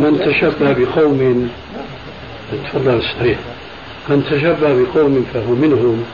من 0.00 0.20
تشبه 0.26 0.72
بقوم 0.72 1.50
تفضل 2.52 3.02
صحيح. 3.02 3.38
من 4.08 4.24
تشبه 4.30 4.82
بقوم 4.82 5.26
فهو 5.34 5.54
منهم 5.54 6.04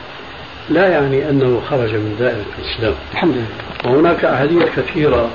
لا 0.69 0.87
يعني 0.87 1.29
أنه 1.29 1.61
خرج 1.69 1.93
من 1.93 2.15
دائرة 2.19 2.45
الإسلام. 2.59 2.93
الحمد 3.13 3.35
لله. 3.35 3.93
وهناك 3.93 4.25
أحاديث 4.25 4.63
كثيرة 4.75 5.29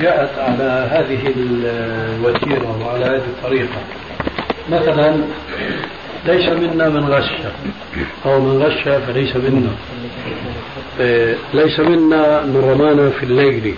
جاءت 0.00 0.38
على 0.38 0.88
هذه 0.90 1.34
الوتيرة 1.36 2.86
وعلى 2.86 3.04
هذه 3.04 3.16
الطريقة. 3.16 3.78
مثلا 4.70 5.16
ليس 6.26 6.48
منا 6.48 6.88
من 6.88 7.04
غش. 7.08 7.30
أو 8.26 8.40
من 8.40 8.62
غش 8.62 8.88
فليس 9.06 9.36
منا. 9.36 9.72
إيه، 11.00 11.36
ليس 11.54 11.80
منا 11.80 12.42
من 12.42 12.70
رمانا 12.70 13.10
في 13.10 13.22
الليل. 13.22 13.74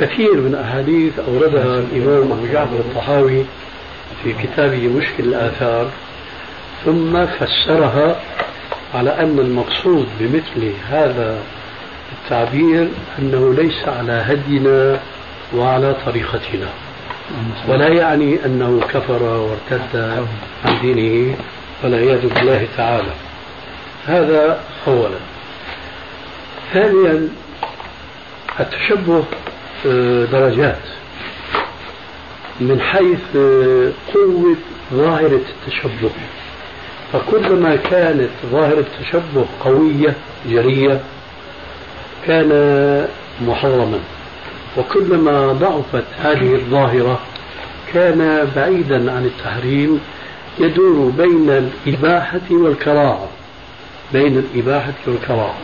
كثير 0.00 0.36
من 0.36 0.54
أحاديث 0.54 1.18
أوردها 1.18 1.78
الإمام 1.78 2.32
أبو 2.32 2.46
جعفر 2.52 2.76
الطحاوي 2.76 3.44
في 4.24 4.32
كتابه 4.42 4.88
مشكل 4.88 5.24
الآثار 5.24 5.90
ثم 6.84 7.26
فسرها 7.26 8.16
على 8.94 9.10
أن 9.10 9.38
المقصود 9.38 10.06
بمثل 10.20 10.72
هذا 10.90 11.38
التعبير 12.24 12.88
أنه 13.18 13.54
ليس 13.54 13.88
على 13.88 14.12
هدينا 14.12 15.00
وعلى 15.56 15.96
طريقتنا. 16.06 16.68
ولا 17.68 17.88
يعني 17.88 18.44
أنه 18.44 18.80
كفر 18.88 19.22
وارتد 19.22 20.26
عن 20.64 20.80
دينه 20.82 21.36
والعياذ 21.82 22.34
بالله 22.34 22.66
تعالى. 22.76 23.12
هذا 24.06 24.60
أولا. 24.86 25.18
ثانيا 26.72 27.28
التشبه 28.60 29.24
آه، 29.86 30.24
درجات. 30.24 30.82
من 32.60 32.80
حيث 32.80 33.36
آه، 33.36 33.90
قوة 34.14 34.56
ظاهرة 34.94 35.40
التشبه. 35.66 36.10
فكلما 37.12 37.76
كانت 37.76 38.30
ظاهرة 38.52 38.84
التشبه 39.00 39.46
قوية 39.60 40.14
جرية 40.46 41.00
كان 42.26 43.08
محرما. 43.40 43.98
وكلما 44.76 45.52
ضعفت 45.52 46.04
هذه 46.22 46.54
الظاهرة 46.54 47.20
كان 47.92 48.50
بعيدا 48.56 49.12
عن 49.12 49.24
التحريم 49.24 50.00
يدور 50.58 51.10
بين 51.10 51.50
الإباحة 51.50 52.40
والكراهة. 52.50 53.28
بين 54.12 54.38
الإباحة 54.38 54.92
والكراهة. 55.06 55.58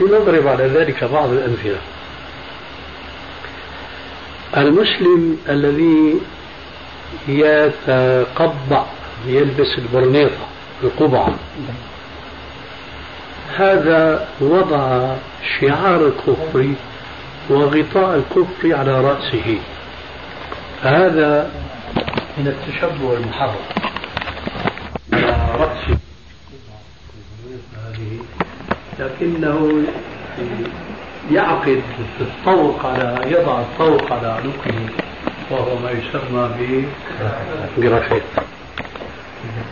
لنضرب 0.00 0.46
على 0.46 0.66
ذلك 0.66 1.04
بعض 1.04 1.30
الأمثلة. 1.30 1.78
المسلم 4.56 5.38
الذي 5.48 6.20
يتقبع 7.28 8.84
يلبس 9.26 9.78
البرنيطة 9.78 10.46
القبعة 10.82 11.34
هذا 13.58 14.28
وضع 14.40 15.14
شعار 15.60 16.06
الكفر 16.06 16.74
وغطاء 17.50 18.16
الكفر 18.16 18.74
على 18.74 19.00
رأسه. 19.00 19.58
هذا 20.82 21.50
من 22.38 22.46
التشبه 22.46 23.16
المحرم. 23.16 23.64
على 25.12 25.54
رأسه 25.58 25.98
لكنه 28.98 29.82
يعقد 31.32 31.82
الطوق 32.20 32.86
على 32.86 33.20
يضع 33.26 33.60
الطوق 33.60 34.12
على 34.12 34.28
عنقه 34.28 34.74
وهو 35.50 35.78
ما 35.78 35.90
يسمى 35.90 36.50
بجرافيت. 37.76 38.22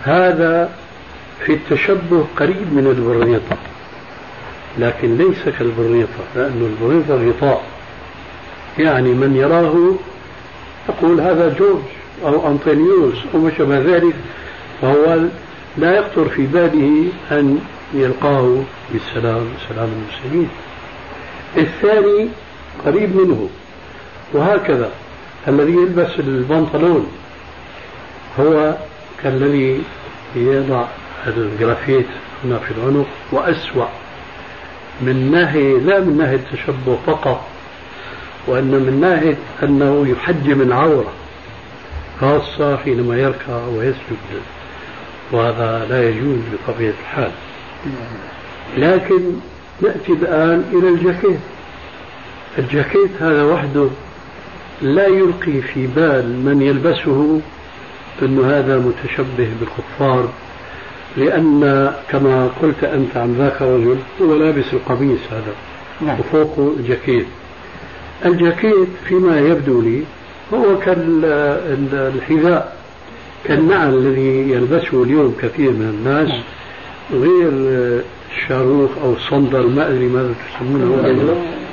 هذا 0.03 0.71
في 1.47 1.53
التشبه 1.53 2.27
قريب 2.37 2.73
من 2.73 2.87
البرنيطة 2.87 3.57
لكن 4.79 5.17
ليس 5.17 5.57
كالبرنيطة 5.59 6.25
لأن 6.37 6.77
البرنيطة 6.81 7.29
غطاء. 7.29 7.65
يعني 8.79 9.09
من 9.09 9.37
يراه 9.37 9.95
يقول 10.89 11.21
هذا 11.21 11.55
جورج 11.59 11.83
أو 12.25 12.49
أنطونيوس 12.49 13.15
أو 13.35 13.41
ما 13.41 13.51
شابه 13.59 13.79
ذلك 13.79 14.15
فهو 14.83 15.19
لا 15.79 15.97
يخطر 15.99 16.29
في 16.29 16.47
باله 16.47 17.09
أن 17.31 17.59
يلقاه 17.95 18.63
بالسلام 18.93 19.47
سلام 19.69 19.89
المسلمين. 19.89 20.49
الثاني 21.57 22.29
قريب 22.87 23.17
منه 23.17 23.49
وهكذا 24.33 24.91
الذي 25.49 25.73
يلبس 25.73 26.19
البنطلون 26.19 27.07
هو 28.41 28.75
كالذي 29.23 29.83
يضع 30.37 30.85
الجرافيت 31.27 32.07
هنا 32.45 32.59
في 32.59 32.71
العنق 32.71 33.07
وأسوأ. 33.33 33.89
من 35.01 35.31
ناحية 35.33 35.79
لا 35.79 36.01
من 36.01 36.17
ناحية 36.19 36.37
التشبه 36.37 36.99
فقط 37.07 37.47
وأن 38.47 38.71
من 38.71 39.01
ناحية 39.01 39.37
أنه 39.63 40.09
يحجم 40.09 40.61
العورة 40.61 41.13
خاصة 42.21 42.77
حينما 42.77 43.17
يركع 43.17 43.67
ويسجد 43.67 44.43
وهذا 45.33 45.87
لا 45.91 46.09
يجوز 46.09 46.39
بطبيعة 46.53 46.93
الحال. 47.01 47.31
لكن 48.79 49.21
نأتي 49.83 50.13
الآن 50.13 50.65
إلى 50.73 50.89
الجاكيت. 50.89 51.41
الجاكيت 52.59 53.11
هذا 53.21 53.43
وحده 53.45 53.89
لا 54.83 55.07
يلقي 55.07 55.61
في 55.61 55.87
بال 55.87 56.45
من 56.45 56.63
يلبسه 56.63 57.41
أن 58.23 58.45
هذا 58.45 58.79
متشبه 58.79 59.51
بالكفار. 59.61 60.29
لأن 61.17 61.93
كما 62.09 62.51
قلت 62.63 62.85
أنت 62.85 63.17
عن 63.17 63.35
ذاك 63.39 63.63
الرجل 63.63 63.97
هو 64.23 64.35
لابس 64.35 64.65
القميص 64.73 65.21
هذا 65.31 65.55
نعم. 66.01 66.21
وفوقه 66.21 66.73
الجاكيت 66.79 67.27
الجاكيت 68.27 68.89
فيما 69.09 69.41
يبدو 69.41 69.81
لي 69.81 70.03
هو 70.55 70.79
كالحذاء 70.79 72.77
كالنعل 73.45 73.95
الذي 73.95 74.51
يلبسه 74.51 75.03
اليوم 75.03 75.35
كثير 75.43 75.71
من 75.71 75.89
الناس 75.99 76.31
غير 77.13 77.51
الشاروخ 78.37 78.91
أو 79.05 79.13
الصندل 79.13 79.71
ما 79.71 79.89
أدري 79.89 80.07
ماذا 80.07 80.35
تسمونه. 80.57 81.03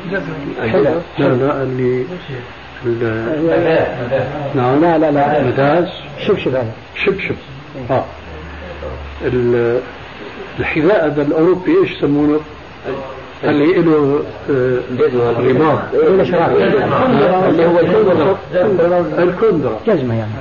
لا 0.10 0.20
لا. 1.20 1.64
اللي 1.64 2.06
نعم. 4.56 4.82
لا 4.82 4.98
لا 4.98 5.12
لا. 5.12 5.44
مداز 5.44 5.88
شبشب 6.28 6.56
هذا. 6.56 6.74
شبشب 7.06 7.36
آه. 7.90 8.06
الحذاء 10.60 11.06
هذا 11.06 11.22
الأوروبي 11.22 11.72
إيش 11.82 11.92
يسمونه؟ 11.92 12.40
اللي 13.44 13.74
له 13.74 14.20
آه، 14.52 14.78
رباط 15.40 15.80
اللي 17.50 17.66
هو 17.66 17.80
الكندرة. 17.80 18.38
الكندرة. 19.24 19.80
جزمة 19.88 20.16
يعني. 20.16 20.32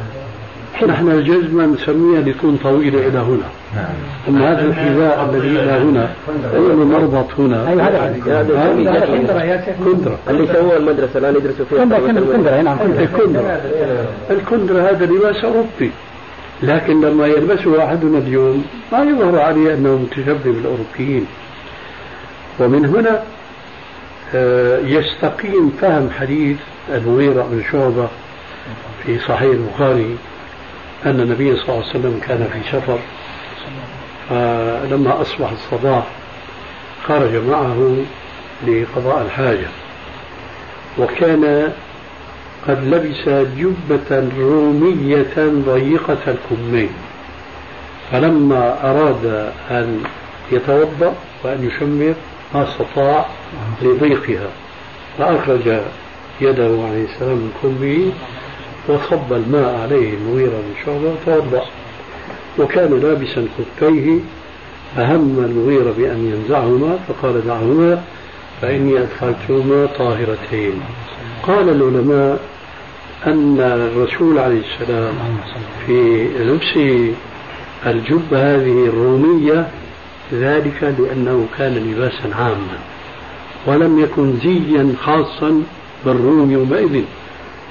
نحن 0.88 1.08
الجزمة 1.08 1.66
نسميها 1.66 2.20
لتكون 2.20 2.56
طويلة 2.56 3.08
إلى 3.08 3.18
هنا. 3.18 3.48
نعم. 3.76 3.84
أما 4.28 4.52
هذا 4.52 4.64
الحذاء 4.64 5.30
الذي 5.30 5.48
إلى 5.48 5.70
هنا 5.70 6.08
هو 6.56 6.84
مربط 6.84 7.26
هنا؟ 7.38 7.68
أيوة 7.68 7.82
هذا 7.82 8.16
كندرة. 9.84 10.18
اللي 10.30 10.46
سووه 10.46 10.76
المدرسة 10.76 11.18
الآن 11.18 11.34
يدرسوا 11.36 11.64
فيها. 11.64 11.84
كندرة. 11.84 12.62
نعم. 12.62 12.78
الكندرة. 12.98 13.60
الكندرة 14.30 14.80
هذا 14.90 15.06
لباس 15.06 15.44
أوروبي. 15.44 15.90
لكن 16.62 17.00
لما 17.00 17.26
يلبسه 17.26 17.84
أحدنا 17.84 18.18
اليوم 18.18 18.64
ما 18.92 19.02
يظهر 19.02 19.40
عليه 19.40 19.74
أنه 19.74 19.96
متشبه 19.96 20.52
بالأوروبيين. 20.52 21.26
ومن 22.60 22.86
هنا 22.86 23.22
آه، 24.34 24.78
يستقيم 24.78 25.72
فهم 25.80 26.10
حديث 26.10 26.56
المغيرة 26.94 27.42
بن 27.50 27.62
شعبة 27.72 28.08
في 29.04 29.18
صحيح 29.18 29.42
البخاري 29.42 30.16
أن 31.06 31.20
النبي 31.20 31.56
صلى 31.56 31.62
الله 31.62 31.88
عليه 31.88 31.90
وسلم 31.90 32.20
كان 32.28 32.48
في 32.52 32.70
سفر. 32.70 32.98
فلما 34.28 35.20
أصبح 35.20 35.50
الصباح 35.50 36.04
خرج 37.06 37.34
معه 37.34 37.96
لقضاء 38.66 39.22
الحاجة. 39.22 39.66
وكان 40.98 41.72
قد 42.68 42.84
لبس 42.84 43.28
جبة 43.58 44.28
رومية 44.38 45.34
ضيقة 45.66 46.18
الكمين. 46.28 46.90
فلما 48.12 48.90
أراد 48.90 49.52
أن 49.70 50.02
يتوضأ 50.52 51.14
وأن 51.44 51.66
يشمر 51.66 52.14
ما 52.54 52.68
استطاع 52.68 53.26
لضيقها. 53.82 54.48
فأخرج 55.18 55.80
يده 56.40 56.64
عليه 56.64 57.04
السلام 57.04 57.36
من 57.36 57.52
كمه 57.62 58.12
وصب 58.88 59.32
الماء 59.32 59.80
عليه 59.82 60.14
المغيرة 60.14 60.50
بن 60.50 60.84
شعبة 60.86 61.12
وتوضأ. 61.12 61.64
وكان 62.58 63.00
لابسا 63.00 63.46
خفيه 63.58 64.18
فهم 64.96 65.38
المغيرة 65.38 65.94
بأن 65.98 66.32
ينزعهما 66.34 66.98
فقال 67.08 67.46
دعهما 67.46 68.02
فإني 68.62 68.98
أدخلتهما 68.98 69.86
طاهرتين. 69.98 70.80
قال 71.42 71.68
العلماء 71.68 72.40
أن 73.26 73.60
الرسول 73.60 74.38
عليه 74.38 74.60
السلام 74.60 75.14
في 75.86 76.28
لبس 76.38 77.02
الجبة 77.86 78.54
هذه 78.54 78.86
الرومية 78.86 79.68
ذلك 80.32 80.94
لأنه 80.98 81.46
كان 81.58 81.74
لباسا 81.74 82.36
عاما 82.38 82.78
ولم 83.66 84.00
يكن 84.00 84.36
زيا 84.36 84.94
خاصا 85.04 85.62
بالروم 86.04 86.50
يومئذ. 86.50 87.02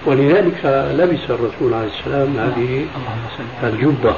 ولذلك 0.05 0.89
لبس 0.97 1.19
الرسول 1.29 1.73
عليه 1.73 1.89
السلام 1.99 2.37
هذه 2.37 2.85
الجبة. 3.63 4.15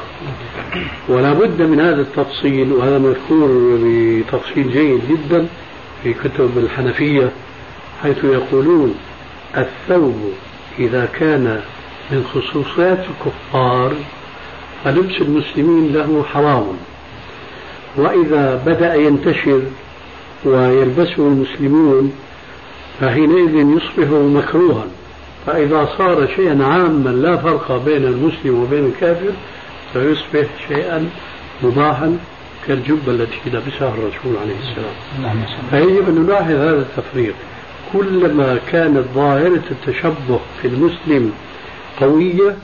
ولا 1.10 1.34
بد 1.34 1.62
من 1.62 1.80
هذا 1.80 2.02
التفصيل 2.02 2.72
وهذا 2.74 2.98
مذكور 3.00 3.80
بتفصيل 3.84 4.72
جيد 4.72 5.02
جدا 5.10 5.48
في 6.04 6.14
كتب 6.14 6.58
الحنفية 6.58 7.32
حيث 8.04 8.24
يقولون 8.24 8.96
الثوب 9.58 10.34
إذا 10.80 11.06
كان 11.20 11.62
من 12.12 12.24
خصوصيات 12.34 13.00
الكفار 13.00 13.94
فلبس 14.84 15.22
المسلمين 15.22 15.94
له 15.94 16.24
حرام. 16.34 16.66
وإذا 17.96 18.64
بدأ 18.66 18.96
ينتشر 18.96 19.62
ويلبسه 20.46 21.18
المسلمون 21.18 22.14
فحينئذ 23.00 23.56
يصبح 23.56 24.08
مكروها. 24.12 24.86
فإذا 25.46 25.90
صار 25.98 26.28
شيئا 26.36 26.64
عاما 26.64 27.10
لا 27.10 27.38
فرق 27.38 27.86
بين 27.86 28.04
المسلم 28.04 28.64
وبين 28.64 28.86
الكافر 28.86 29.32
فيصبح 29.94 30.48
شيئا 30.68 31.10
مباحا 31.64 32.18
كالجبة 32.68 33.08
التي 33.08 33.38
لبسها 33.46 33.90
الرسول 33.90 34.38
عليه 34.42 34.56
السلام. 34.60 34.96
نعم، 35.22 35.36
فيجب 35.70 36.10
أن 36.10 36.24
نلاحظ 36.24 36.52
هذا 36.52 36.80
التفريق. 36.82 37.36
كلما 37.94 38.60
كانت 38.72 39.04
ظاهرة 39.16 39.64
التشبه 39.72 40.40
في 40.62 40.68
المسلم 40.68 41.32
قوية 42.02 42.56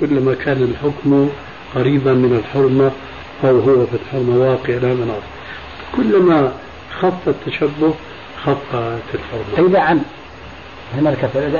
كلما 0.00 0.34
كان 0.34 0.62
الحكم 0.62 1.28
قريبا 1.74 2.12
من 2.12 2.42
الحرمة 2.44 2.90
أو 3.44 3.60
هو 3.60 3.86
في 3.86 3.96
الحرمة 4.04 4.36
واقع 4.36 4.74
لا 4.74 4.94
مناص. 4.94 5.22
كلما 5.96 6.52
خف 7.00 7.28
التشبه 7.28 7.94
خفت 8.44 9.14
الحرمة. 9.14 9.68
إذا 9.68 9.78
عم 9.78 10.00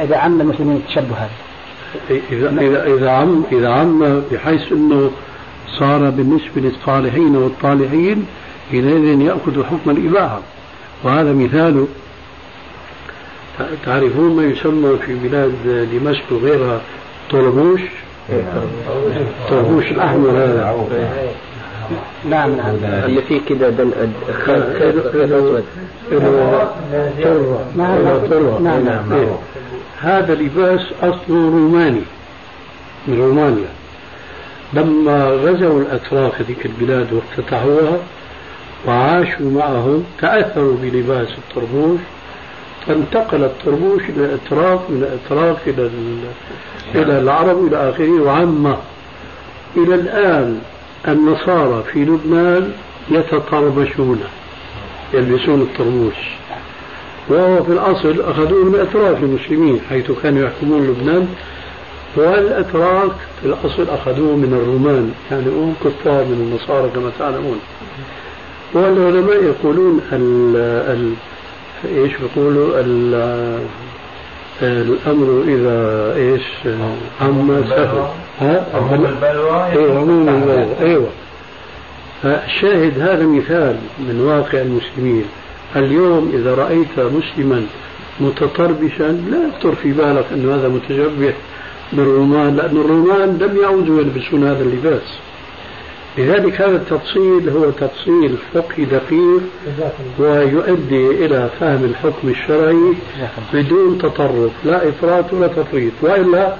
إذا 0.02 0.16
عم 0.16 0.40
المسلمين 0.40 0.76
التشبه 0.76 1.16
هذا. 1.16 1.30
إذا 2.32 2.60
إذا 2.60 2.94
إذا 2.94 3.10
عم 3.10 3.44
إذا 3.52 3.68
عم 3.68 4.22
بحيث 4.32 4.72
أنه 4.72 5.10
صار 5.78 6.10
بالنسبة 6.10 6.56
للصالحين 6.56 7.36
والطالحين 7.36 8.26
حينئذ 8.70 9.20
يأخذ 9.20 9.64
حكم 9.64 9.90
الإباحة. 9.90 10.40
وهذا 11.04 11.32
مثال 11.32 11.86
تعرفون 13.84 14.36
ما 14.36 14.44
يسمى 14.44 14.98
في 15.07 15.14
بلاد 15.14 15.52
دمشق 15.92 16.32
وغيرها 16.32 16.80
طربوش؟ 17.30 17.80
طربوش 19.50 19.90
الأحمر 19.90 20.30
هذا. 20.30 20.86
نعم 22.30 22.57
نعم. 22.57 22.74
اللي 22.82 23.22
فيه 23.22 23.40
كده 23.48 23.70
دم 23.70 23.90
أسود. 24.28 25.64
ترة 28.30 28.59
نعم. 28.62 28.84
نعم. 28.84 29.26
هذا 30.00 30.34
لباس 30.34 30.80
أصله 31.02 31.50
روماني 31.50 32.02
من 33.09 33.18
رومانيا. 33.20 33.68
لما 34.72 35.28
غزوا 35.28 35.80
الأتراك 35.80 36.32
هذيك 36.40 36.66
البلاد 36.66 37.12
وافتتحوها 37.12 37.98
وعاشوا 38.86 39.50
معهم 39.50 40.05
تأثروا 40.20 40.76
بلباس 40.82 41.28
الطربوش 41.28 42.00
فانتقل 42.87 43.45
الطربوش 43.45 44.03
إلى 44.03 44.24
الأتراك 44.24 44.80
من 44.89 45.03
الأتراك 45.03 45.59
إلى 45.66 45.91
إلى 46.95 47.18
العرب 47.18 47.66
إلى 47.66 47.91
آخره 47.91 48.22
وعمه 48.22 48.76
إلى 49.76 49.95
الآن 49.95 50.61
النصارى 51.09 51.85
في 51.93 52.05
لبنان 52.05 52.72
يتطربشون 53.11 54.20
يلبسون 55.14 55.61
الطربوش 55.61 56.14
وهو 57.28 57.62
في 57.64 57.72
الأصل 57.72 58.20
أخذوه 58.20 58.64
من 58.64 58.80
أتراك 58.80 59.16
المسلمين 59.22 59.80
حيث 59.89 60.11
كانوا 60.22 60.45
يحكمون 60.47 60.87
لبنان. 60.87 61.28
والأتراك 62.16 63.12
في 63.41 63.47
الأصل 63.47 63.89
أخذوه 63.89 64.37
من 64.37 64.61
الرومان 64.62 65.14
يعني 65.30 65.47
هم 65.47 65.74
كفار 65.85 66.24
من 66.24 66.51
النصارى 66.51 66.91
كما 66.95 67.11
تعلمون. 67.18 67.61
والعلماء 68.74 69.45
يقولون 69.45 70.01
ال 70.12 70.57
ال 70.93 71.12
إيش 71.84 72.12
بيقولوا؟ 72.16 72.80
الأمر 74.62 75.44
إذا 75.48 76.12
إيش؟ 76.16 76.42
عم 77.20 77.64
سهل. 77.68 78.06
ها؟ 78.40 78.66
عموم 78.74 79.06
البلوى. 79.06 79.64
أيوه 79.72 80.00
عموم 80.00 80.28
البلوى. 80.28 80.76
أيوه. 80.80 81.08
فالشاهد 82.22 83.00
هذا 83.00 83.26
مثال 83.26 83.76
من 83.98 84.20
واقع 84.20 84.60
المسلمين. 84.60 85.24
اليوم 85.76 86.32
إذا 86.34 86.54
رأيت 86.54 86.98
مسلما 86.98 87.66
متطربشا 88.20 89.12
لا 89.30 89.48
يخطر 89.48 89.74
في 89.74 89.92
بالك 89.92 90.26
أن 90.32 90.50
هذا 90.52 90.68
متشبه 90.68 91.34
بالرومان 91.92 92.56
لأن 92.56 92.76
الرومان 92.76 93.38
لم 93.38 93.56
يعودوا 93.62 94.00
يلبسون 94.00 94.44
هذا 94.44 94.62
اللباس. 94.62 95.18
لذلك 96.18 96.60
هذا 96.60 96.76
التفصيل 96.76 97.48
هو 97.48 97.70
تفصيل 97.70 98.36
فقهي 98.54 98.84
دقيق 98.84 99.42
ويؤدي 100.18 101.06
إلى 101.26 101.50
فهم 101.60 101.84
الحكم 101.84 102.28
الشرعي 102.28 102.92
بدون 103.52 103.98
تطرف 103.98 104.50
لا 104.64 104.88
إفراط 104.88 105.32
ولا 105.32 105.46
تفريط 105.46 105.92
وإلا 106.02 106.56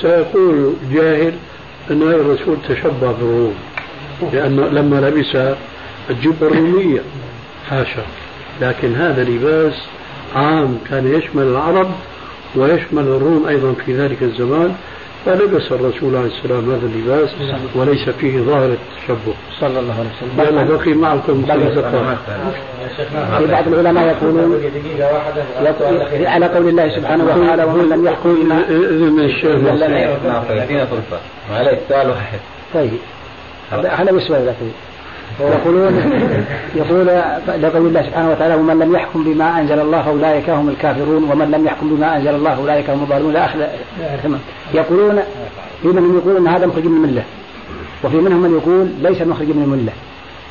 سيقول 0.00 0.72
جاهل 0.92 1.32
أن 1.90 2.02
الرسول 2.02 2.56
تشبه 2.68 3.12
بالروم 3.12 3.54
لأنه 4.32 4.66
لما 4.68 5.00
لبس 5.00 5.36
الجبة 6.10 6.46
الرومية 6.46 7.00
حاشا 7.70 8.02
لكن 8.60 8.94
هذا 8.94 9.24
لباس 9.24 9.74
عام 10.34 10.78
كان 10.90 11.14
يشمل 11.14 11.42
العرب 11.42 11.90
ويشمل 12.56 13.02
الروم 13.02 13.46
أيضا 13.48 13.74
في 13.86 13.96
ذلك 13.96 14.22
الزمان. 14.22 14.74
فلبس 15.26 15.72
الرسول 15.72 16.16
عليه 16.16 16.26
السلام 16.26 16.70
هذا 16.70 16.86
اللباس 16.86 17.30
وليس 17.74 18.08
فيه 18.08 18.40
ظاهر 18.40 18.64
التشبه. 18.72 19.34
صلى 19.60 19.80
الله 19.80 19.94
عليه 19.98 20.10
وسلم. 20.16 20.56
لأن 20.56 20.68
بقي 20.68 20.94
معكم 20.94 21.42
في 23.38 23.46
بعض 23.46 23.68
العلماء 23.68 24.06
يقولون 24.06 24.60
على 26.26 26.46
قول 26.46 26.68
الله 26.68 26.88
سبحانه 26.96 27.24
وتعالى 27.24 27.64
ومن 27.64 27.88
لم 27.88 28.06
يحكم 28.06 28.52
إذن 28.68 29.20
الشيخ 29.20 29.64
يعطينا 30.50 30.86
فرصة 30.86 31.20
معلش 31.50 31.78
سؤال 31.88 32.10
واحد. 32.10 32.38
طيب. 32.74 32.90
هذا 33.72 34.10
السؤال 34.10 34.46
لكن 34.46 34.66
يقولون 35.40 35.94
يقول 36.74 37.06
لقول 37.62 37.86
الله 37.86 38.02
سبحانه 38.02 38.30
وتعالى 38.30 38.54
ومن 38.54 38.78
لم 38.78 38.94
يحكم 38.94 39.24
بما 39.24 39.60
أنزل 39.60 39.78
الله 39.78 40.02
فأولئك 40.02 40.50
هم 40.50 40.68
الكافرون 40.68 41.30
ومن 41.30 41.50
لم 41.50 41.66
يحكم 41.66 41.96
بما 41.96 42.16
أنزل 42.16 42.34
الله 42.34 42.54
فأولئك 42.54 42.90
هم 42.90 43.02
الضالون 43.02 43.32
لا 43.32 43.44
اخر 43.44 43.68
يقولون 44.74 45.22
في 45.82 45.88
منهم 45.88 46.16
يقول 46.16 46.36
إن 46.36 46.48
هذا 46.48 46.66
مخرج 46.66 46.84
من 46.84 47.04
الملة 47.04 47.22
وفي 48.04 48.16
منهم 48.16 48.42
من 48.42 48.50
يقول 48.52 48.88
ليس 49.02 49.22
مخرج 49.22 49.46
من 49.46 49.62
الملة. 49.62 49.92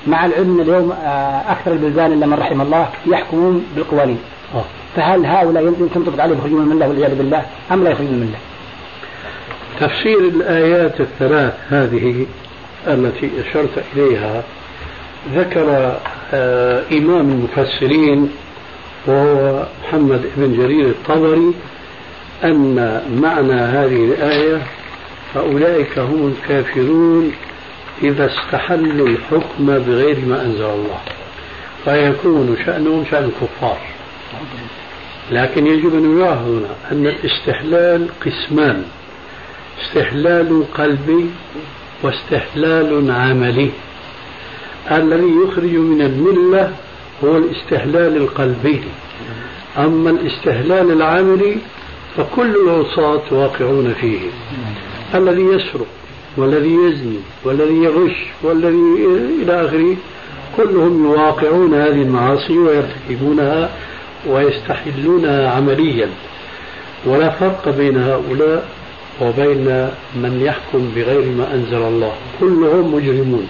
مع 0.08 0.26
العلم 0.26 0.62
اليوم 0.62 0.92
آه، 0.92 1.52
أكثر 1.52 1.72
البلدان 1.72 2.14
إلا 2.14 2.26
من 2.26 2.34
رحم 2.34 2.62
الله 2.62 2.90
يحكمون 3.06 3.66
بالقوانين. 3.76 4.18
آه. 4.56 4.64
فهل 4.96 5.26
هؤلاء 5.26 5.64
يمكن 5.64 5.90
تنطبق 5.94 6.24
عليهم 6.24 6.38
يخرجون 6.38 6.66
من 6.66 6.72
الملة 6.72 6.88
والعياذ 6.88 7.16
بالله؟ 7.16 7.46
أم 7.72 7.84
لا 7.84 7.90
يخرجون 7.90 8.14
من 8.14 8.22
الملة؟ 8.22 8.38
تفسير 9.80 10.20
الآيات 10.20 11.02
الثلاث 11.02 11.54
هذه 11.70 12.26
التي 12.88 13.30
أشرت 13.42 13.84
إليها 13.96 14.44
ذكر 15.36 15.98
آه 16.34 16.84
إمام 16.92 17.30
المفسرين 17.30 18.30
وهو 19.08 19.66
محمد 19.84 20.22
بن 20.38 20.58
جرير 20.58 20.86
الطبري 20.86 21.54
أن 22.44 23.02
معنى 23.22 23.54
هذه 23.54 24.06
الآية 24.06 24.62
فأولئك 25.34 26.00
هم 26.00 26.34
الكافرون 26.34 27.32
إذا 28.04 28.26
استحلوا 28.26 29.08
الحكم 29.08 29.66
بغير 29.66 30.18
ما 30.26 30.42
أنزل 30.42 30.66
الله 30.66 31.00
فيكون 31.86 32.58
شأنهم 32.66 33.06
شأن 33.12 33.24
الكفار. 33.24 33.78
لكن 35.32 35.68
يجب 35.68 35.96
أن 35.96 36.18
يلاحظ 36.18 36.48
هنا 36.48 36.68
أن 36.92 37.08
الاستحلال 37.08 38.08
قسمان 38.26 38.84
استحلال 39.84 40.64
قلبي 40.74 41.30
واستحلال 42.04 43.12
عملي. 43.12 43.70
الذي 44.92 45.32
يخرج 45.46 45.76
من 45.76 46.02
الملة 46.02 46.72
هو 47.24 47.38
الاستحلال 47.38 48.18
القلبي. 48.18 48.82
أما 49.78 50.10
الاستحلال 50.10 50.92
العملي 50.92 51.58
فكل 52.18 52.56
العصاة 52.56 53.22
واقعون 53.32 53.94
فيه. 54.02 54.20
الذي 55.16 55.42
يسرق 55.42 55.88
والذي 56.38 56.74
يزني 56.74 57.20
والذي 57.44 57.84
يغش 57.84 58.26
والذي 58.44 59.06
إلى 59.44 59.66
آخره 59.66 59.96
كلهم 60.58 61.06
يواقعون 61.06 61.74
هذه 61.74 62.02
المعاصي 62.02 62.58
ويرتكبونها 62.58 63.70
ويستحلونها 64.28 65.52
عمليا. 65.52 66.10
ولا 67.06 67.30
فرق 67.30 67.70
بين 67.78 67.98
هؤلاء 67.98 68.70
وبين 69.22 69.90
من 70.16 70.42
يحكم 70.46 70.92
بغير 70.96 71.26
ما 71.38 71.54
أنزل 71.54 71.82
الله. 71.82 72.14
كلهم 72.40 72.96
مجرمون. 72.96 73.48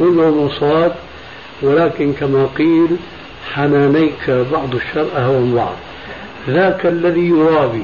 كلهم 0.00 0.48
عصاة 0.48 0.92
ولكن 1.62 2.12
كما 2.12 2.46
قيل 2.58 2.88
حنانيك 3.52 4.30
بعض 4.52 4.74
الشر 4.74 5.06
أهون 5.16 5.54
بعض 5.54 5.74
ذاك 6.48 6.86
الذي 6.86 7.28
يرابي 7.28 7.82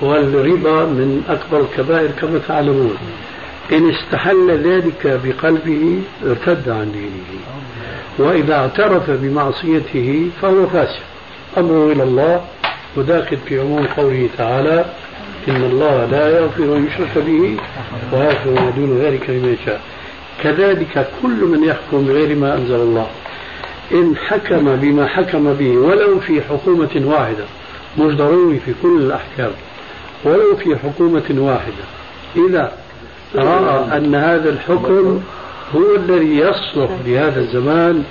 والربا 0.00 0.84
من 0.84 1.22
أكبر 1.28 1.60
الكبائر 1.60 2.10
كما 2.20 2.40
تعلمون. 2.48 2.96
إن 3.72 3.90
استحل 3.90 4.50
ذلك 4.50 5.20
بقلبه 5.24 6.00
ارتد 6.26 6.68
عن 6.68 6.92
دينه. 6.92 7.40
وإذا 8.18 8.54
اعترف 8.54 9.10
بمعصيته 9.10 10.30
فهو 10.42 10.66
فاسق. 10.66 11.00
أمره 11.58 11.92
إلى 11.92 12.02
الله 12.02 12.40
وداخل 12.96 13.36
في 13.36 13.60
عموم 13.60 13.86
قوله 13.86 14.28
تعالى 14.38 14.84
إن 15.48 15.56
الله 15.64 16.04
لا 16.04 16.38
يغفر 16.38 16.76
أن 16.76 16.86
يشرك 16.86 17.24
به 17.26 17.56
ويغفر 18.12 18.50
ما 18.50 18.70
دون 18.76 18.98
ذلك 18.98 19.30
لمن 19.30 19.56
يشاء. 19.62 19.80
كذلك 20.42 21.08
كل 21.22 21.44
من 21.44 21.64
يحكم 21.64 22.06
بغير 22.06 22.36
ما 22.36 22.54
أنزل 22.54 22.74
الله. 22.74 23.06
إن 23.92 24.16
حكم 24.16 24.76
بما 24.76 25.06
حكم 25.06 25.52
به 25.52 25.70
ولو 25.70 26.20
في 26.20 26.42
حكومة 26.42 27.02
واحدة 27.04 27.44
مش 27.98 28.14
ضروري 28.14 28.58
في 28.58 28.72
كل 28.82 28.96
الأحكام 29.00 29.50
ولو 30.24 30.56
في 30.56 30.76
حكومة 30.76 31.24
واحدة. 31.30 31.84
إذا 32.36 32.72
رأى 33.34 33.96
أن 33.96 34.14
هذا 34.14 34.50
الحكم 34.50 35.20
هو 35.76 35.96
الذي 35.96 36.36
يصلح 36.36 36.90
لهذا 37.06 37.40
الزمان 37.40 38.04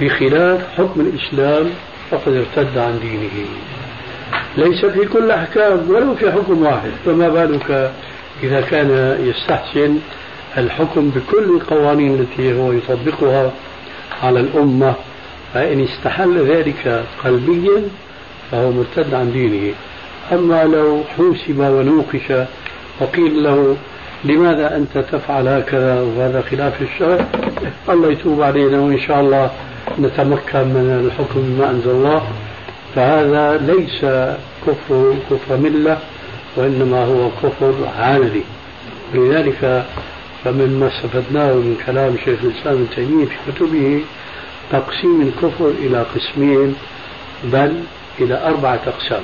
بخلاف 0.00 0.60
حكم 0.78 1.00
الإسلام 1.00 1.70
فقد 2.10 2.32
ارتد 2.32 2.78
عن 2.78 2.98
دينه. 3.02 3.46
ليس 4.56 4.84
في 4.84 5.04
كل 5.04 5.18
الأحكام 5.18 5.90
ولو 5.90 6.14
في 6.14 6.32
حكم 6.32 6.62
واحد. 6.62 6.90
فما 7.04 7.28
بالك 7.28 7.92
إذا 8.42 8.60
كان 8.60 9.18
يستحسن 9.24 9.98
الحكم 10.58 11.10
بكل 11.10 11.44
القوانين 11.44 12.14
التي 12.14 12.58
هو 12.58 12.72
يطبقها 12.72 13.52
على 14.22 14.40
الأمة 14.40 14.94
فإن 15.54 15.80
استحل 15.84 16.46
ذلك 16.46 17.04
قلبيا 17.24 17.82
فهو 18.50 18.70
مرتد 18.72 19.14
عن 19.14 19.32
دينه. 19.32 19.74
أما 20.32 20.64
لو 20.64 21.02
حوسب 21.16 21.58
ونوقش 21.58 22.46
وقيل 23.00 23.42
له 23.42 23.76
لماذا 24.24 24.76
أنت 24.76 24.98
تفعل 24.98 25.48
هكذا 25.48 26.00
وهذا 26.00 26.44
خلاف 26.50 26.82
الشرع؟ 26.82 27.26
الله 27.88 28.10
يتوب 28.12 28.42
علينا 28.42 28.80
وإن 28.80 29.00
شاء 29.00 29.20
الله 29.20 29.50
نتمكن 29.98 30.58
من 30.58 31.06
الحكم 31.06 31.40
بما 31.40 31.70
أنزل 31.70 31.90
الله. 31.90 32.22
فهذا 32.94 33.56
ليس 33.56 34.04
كفر 34.66 35.14
كفر 35.30 35.56
ملة 35.56 35.98
وإنما 36.56 37.04
هو 37.04 37.28
كفر 37.42 37.74
عملي 37.98 38.42
لذلك 39.14 39.84
فمما 40.44 40.88
استفدناه 40.88 41.52
من 41.52 41.76
كلام 41.86 42.16
شيخ 42.24 42.38
الإسلام 42.44 42.74
ابن 42.74 42.86
تيمية 42.96 43.24
في 43.24 43.52
كتبه 43.52 44.02
تقسيم 44.72 45.20
الكفر 45.20 45.68
إلى 45.68 46.06
قسمين 46.14 46.74
بل 47.44 47.80
إلى 48.20 48.46
أربعة 48.46 48.80
أقسام 48.86 49.22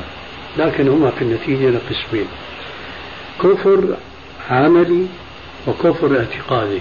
لكن 0.59 0.89
هما 0.89 1.11
في 1.11 1.23
النتيجة 1.23 1.71
لقسمين. 1.71 2.27
كفر 3.43 3.97
عملي 4.51 5.07
وكفر 5.69 6.19
اعتقادي 6.19 6.81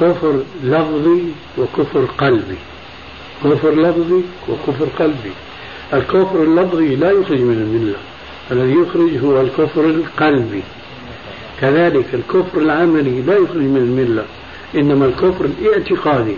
كفر 0.00 0.42
لفظي 0.64 1.22
وكفر 1.58 2.04
قلبي 2.18 2.56
كفر 3.44 3.70
لفظي 3.70 4.22
وكفر 4.48 4.86
قلبي. 4.98 5.32
الكفر 5.92 6.42
اللفظي 6.42 6.96
لا 6.96 7.10
يخرج 7.10 7.40
من 7.40 7.54
الملة 7.54 7.98
الذي 8.50 8.80
يخرج 8.82 9.24
هو 9.24 9.40
الكفر 9.40 9.84
القلبي. 9.84 10.62
كذلك 11.60 12.06
الكفر 12.14 12.58
العملي 12.58 13.22
لا 13.22 13.34
يخرج 13.34 13.62
من 13.62 13.76
الملة 13.76 14.24
إنما 14.74 15.06
الكفر 15.06 15.44
الاعتقادي. 15.44 16.36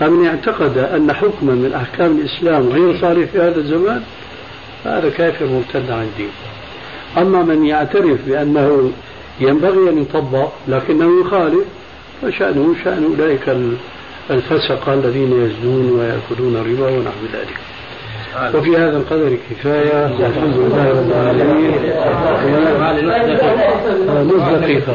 فمن 0.00 0.26
اعتقد 0.26 0.78
أن 0.78 1.12
حكما 1.12 1.52
من 1.52 1.72
أحكام 1.74 2.18
الإسلام 2.18 2.68
غير 2.68 3.00
صالح 3.00 3.30
في 3.30 3.38
هذا 3.38 3.56
الزمان 3.56 4.02
فهذا 4.84 5.10
كافر 5.10 5.46
مرتد 5.46 5.90
عن 5.90 6.02
الدين. 6.02 6.30
أما 7.18 7.42
من 7.42 7.66
يعترف 7.66 8.18
بأنه 8.26 8.90
ينبغي 9.40 9.90
أن 9.90 10.02
يطبق 10.02 10.52
لكنه 10.68 11.20
يخالف 11.20 11.64
فشأنه 12.22 12.74
شأن 12.84 13.04
أولئك 13.04 13.56
الفسقة 14.30 14.94
الذين 14.94 15.32
يزنون 15.32 15.90
ويأكلون 15.98 16.56
الربا 16.56 16.90
ونحو 16.90 17.20
ذلك. 17.32 17.73
وفي 18.54 18.76
هذا 18.76 18.96
القدر 18.96 19.36
كفاية. 19.50 20.02
والحمد 20.02 20.56
لله 20.56 20.90
رب 20.90 21.10
العالمين. 21.10 21.74
نص 24.24 24.42
دقيقة. 24.60 24.94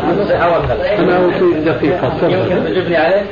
أنا 0.99 1.13
أعطيك 1.15 1.57
دقيقة 1.65 2.09
تفضل. 2.09 2.65
تجبني 2.65 2.97
عليه؟ 2.97 3.23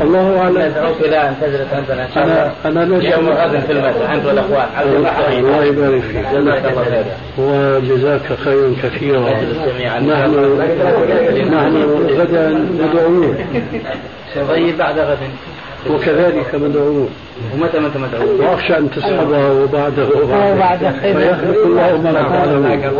الله 0.00 0.38
أعلم. 0.40 0.58
ادعوك 0.58 0.96
إلى 1.00 1.28
أن 1.28 1.34
تجلس 1.40 1.72
عندنا 1.72 2.02
إن 2.06 2.10
شاء 2.14 2.24
الله. 2.24 2.52
أنا 2.64 2.82
أنا 2.82 3.04
يوم 3.04 3.28
غد 3.28 3.60
في 3.60 3.72
المسجد 3.72 4.02
عند 4.08 4.26
الأخوان 4.26 4.68
الله 5.38 5.64
يبارك 5.64 6.02
فيك. 6.02 6.26
جزاك 6.32 6.64
الله 6.64 6.84
خير 6.84 7.04
وجزاك 7.38 8.26
خيرا 8.44 8.74
كثيرا. 8.82 9.20
نحن 10.00 10.34
نحن 11.52 11.74
غدا 12.18 12.44
مدعوون 12.80 13.36
طيب 14.48 14.78
بعد 14.78 14.98
غد. 14.98 15.18
وكذلك 15.90 16.54
مدعوون. 16.54 17.08
ومتى 17.54 17.78
متى 17.78 17.98
مدعوون؟ 17.98 18.40
وأخشى 18.40 18.78
أن 18.78 18.90
تسحبها 18.90 19.52
وبعده 19.52 20.08
وبعده 20.08 20.90
فيخلق 20.90 21.64
الله 21.64 22.00
ما 22.00 22.12
تعلمون. 22.12 22.90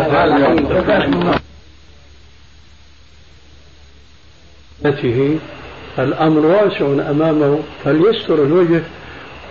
الأمر 5.98 6.46
واسع 6.46 7.10
أمامه 7.10 7.58
فليستر 7.84 8.34
الوجه 8.34 8.82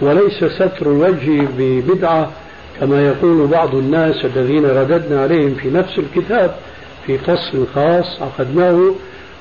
وليس 0.01 0.43
ستر 0.43 0.81
الوجه 0.81 1.47
ببدعة 1.57 2.31
كما 2.79 3.07
يقول 3.07 3.47
بعض 3.47 3.75
الناس 3.75 4.25
الذين 4.25 4.65
رددنا 4.65 5.21
عليهم 5.21 5.55
في 5.55 5.69
نفس 5.69 5.99
الكتاب 5.99 6.55
في 7.05 7.17
فصل 7.17 7.65
خاص 7.75 8.21
عقدناه 8.21 8.91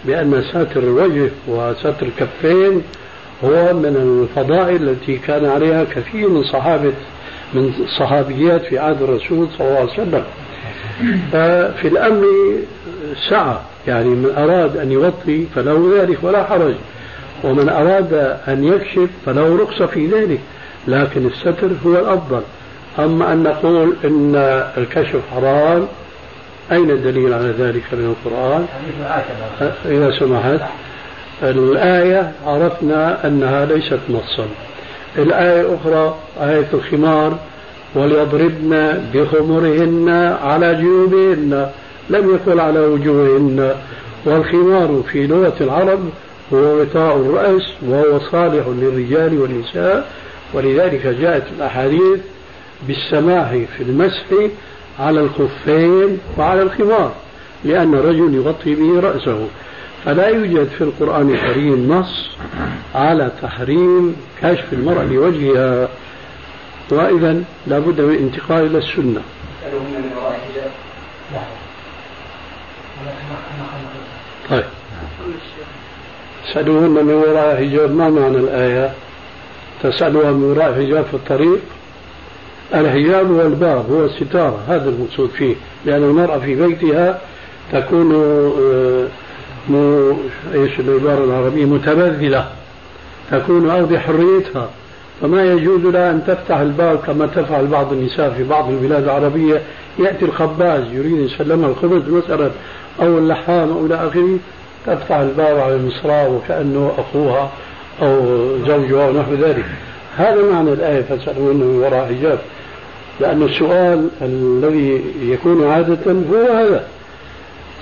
بأن 0.04 0.44
ساتر 0.52 0.80
الوجه 0.80 1.30
وستر 1.48 2.06
الكفين 2.06 2.82
هو 3.44 3.72
من 3.74 4.26
الفضائل 4.36 4.88
التي 4.88 5.18
كان 5.18 5.46
عليها 5.46 5.84
كثير 5.84 6.28
من 6.28 6.44
صحابة 6.44 6.92
من 7.54 7.72
الصحابيات 7.80 8.62
في 8.62 8.78
عهد 8.78 9.02
الرسول 9.02 9.48
صلى 9.58 9.68
الله 9.68 9.78
عليه 9.78 9.92
وسلم. 9.92 10.24
ففي 11.32 11.88
الأمر 11.88 12.24
سعة 13.30 13.60
يعني 13.86 14.08
من 14.08 14.34
أراد 14.36 14.76
أن 14.76 14.92
يغطي 14.92 15.46
فله 15.54 15.92
ذلك 16.00 16.18
ولا 16.22 16.44
حرج. 16.44 16.74
ومن 17.44 17.68
أراد 17.68 18.14
أن 18.48 18.64
يكشف 18.64 19.08
فله 19.26 19.62
رخصة 19.62 19.86
في 19.86 20.06
ذلك. 20.06 20.40
لكن 20.88 21.26
الستر 21.26 21.70
هو 21.86 21.98
الأفضل. 21.98 22.42
أما 22.98 23.32
أن 23.32 23.42
نقول 23.42 23.96
إن 24.04 24.34
الكشف 24.76 25.20
حرام 25.34 25.86
أين 26.72 26.90
الدليل 26.90 27.34
على 27.34 27.54
ذلك 27.58 27.82
من 27.92 28.14
القرآن؟ 28.16 28.66
إذا 29.84 30.18
سمحت. 30.18 30.60
الآية 31.42 32.32
عرفنا 32.46 33.26
أنها 33.26 33.66
ليست 33.66 34.00
نصا 34.10 34.46
الآية 35.18 35.60
الأخرى 35.60 36.14
آية 36.40 36.68
الخمار 36.74 37.38
وليضربن 37.94 39.04
بخمرهن 39.14 40.08
على 40.42 40.74
جيوبهن 40.74 41.70
لم 42.10 42.30
يقل 42.34 42.60
على 42.60 42.80
وجوههن. 42.80 43.74
والخمار 44.26 45.02
في 45.12 45.26
لغة 45.26 45.54
العرب 45.60 46.00
هو 46.52 46.80
وطاء 46.80 47.16
الرأس 47.16 47.62
وهو 47.88 48.18
صالح 48.18 48.66
للرجال 48.68 49.38
والنساء 49.40 50.10
ولذلك 50.54 51.06
جاءت 51.06 51.42
الأحاديث 51.56 52.20
بالسماح 52.88 53.50
في 53.50 53.82
المسح 53.82 54.24
على 54.98 55.20
الخفين 55.20 56.18
وعلى 56.38 56.62
الخمار 56.62 57.12
لأن 57.64 57.94
الرجل 57.94 58.34
يغطي 58.34 58.74
به 58.74 59.00
رأسه. 59.00 59.46
فلا 60.04 60.28
يوجد 60.28 60.68
في 60.68 60.84
القرآن 60.84 61.30
الكريم 61.30 61.92
نص 61.92 62.30
على 62.94 63.30
تحريم 63.42 64.16
كشف 64.42 64.72
المرأة 64.72 65.04
لوجهها. 65.04 65.88
وإذا 66.90 67.42
لابد 67.66 68.00
من 68.00 68.14
الانتقال 68.14 68.66
إلى 68.66 68.78
السنة. 68.78 69.20
طيب. 74.50 74.64
تسألوهن 76.46 76.90
من 77.04 77.14
وراء 77.14 77.56
حجاب 77.56 77.94
ما 77.94 78.10
معنى 78.10 78.36
الآية؟ 78.36 78.92
تسألها 79.82 80.32
من 80.32 80.44
وراء 80.44 80.74
حجاب 80.74 81.04
في 81.04 81.14
الطريق. 81.14 81.60
الحجاب 82.74 83.32
هو 83.32 83.40
الباب 83.40 83.90
هو 83.90 84.04
الستارة 84.04 84.60
هذا 84.68 84.90
المقصود 84.90 85.30
فيه 85.30 85.54
لأن 85.86 86.02
المرأة 86.02 86.38
في 86.38 86.54
بيتها 86.54 87.20
تكون 87.72 88.14
آه، 88.14 89.06
إيش 90.54 90.80
العبارة 90.80 91.24
العربية 91.24 91.64
متبذلة. 91.64 92.48
تكون 93.30 93.70
أرض 93.70 93.96
حريتها. 93.96 94.68
فما 95.20 95.52
يجوز 95.52 95.80
لها 95.80 96.10
أن 96.10 96.22
تفتح 96.26 96.56
الباب 96.56 96.98
كما 96.98 97.26
تفعل 97.26 97.66
بعض 97.66 97.92
النساء 97.92 98.30
في 98.30 98.44
بعض 98.44 98.70
البلاد 98.70 99.02
العربية. 99.02 99.62
يأتي 99.98 100.24
الخباز 100.24 100.82
يريد 100.92 101.12
أن 101.12 101.24
يسلمها 101.24 101.68
الخبز 101.68 102.08
مثلا 102.08 102.50
أو 103.02 103.18
اللحام 103.18 103.70
أو 103.70 103.86
إلى 103.86 103.94
آخره. 103.94 104.38
تفتح 104.86 105.16
الباب 105.16 105.58
على 105.58 105.74
المصراع 105.74 106.26
وكأنه 106.26 106.92
أخوها 106.98 107.50
أو 108.02 108.20
زوجها 108.66 109.06
أو 109.08 109.12
نحو 109.12 109.34
ذلك. 109.34 109.64
هذا 110.16 110.42
معنى 110.52 110.72
الآية 110.72 111.02
فاسألوهن 111.02 111.56
من 111.56 111.82
وراء 111.84 112.06
حجاب. 112.06 112.38
لأن 113.20 113.42
السؤال 113.42 114.08
الذي 114.22 115.02
يكون 115.22 115.70
عادة 115.70 116.12
هو 116.32 116.52
هذا. 116.52 116.84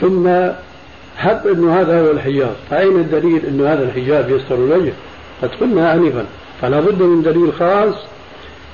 ثم 0.01 0.29
هب 1.19 1.47
أنه 1.47 1.81
هذا 1.81 2.01
هو 2.01 2.11
الحجاب. 2.11 2.53
فأين 2.71 2.97
الدليل 2.97 3.47
أنه 3.47 3.73
هذا 3.73 3.83
الحجاب 3.83 4.31
يستر 4.31 4.55
الوجه؟ 4.55 4.93
قد 5.43 5.49
قلنا 5.61 5.95
آنفا. 5.95 6.25
فلا 6.63 6.81
بد 6.81 7.03
من 7.03 7.23
دليل 7.23 7.53
خاص 7.53 7.95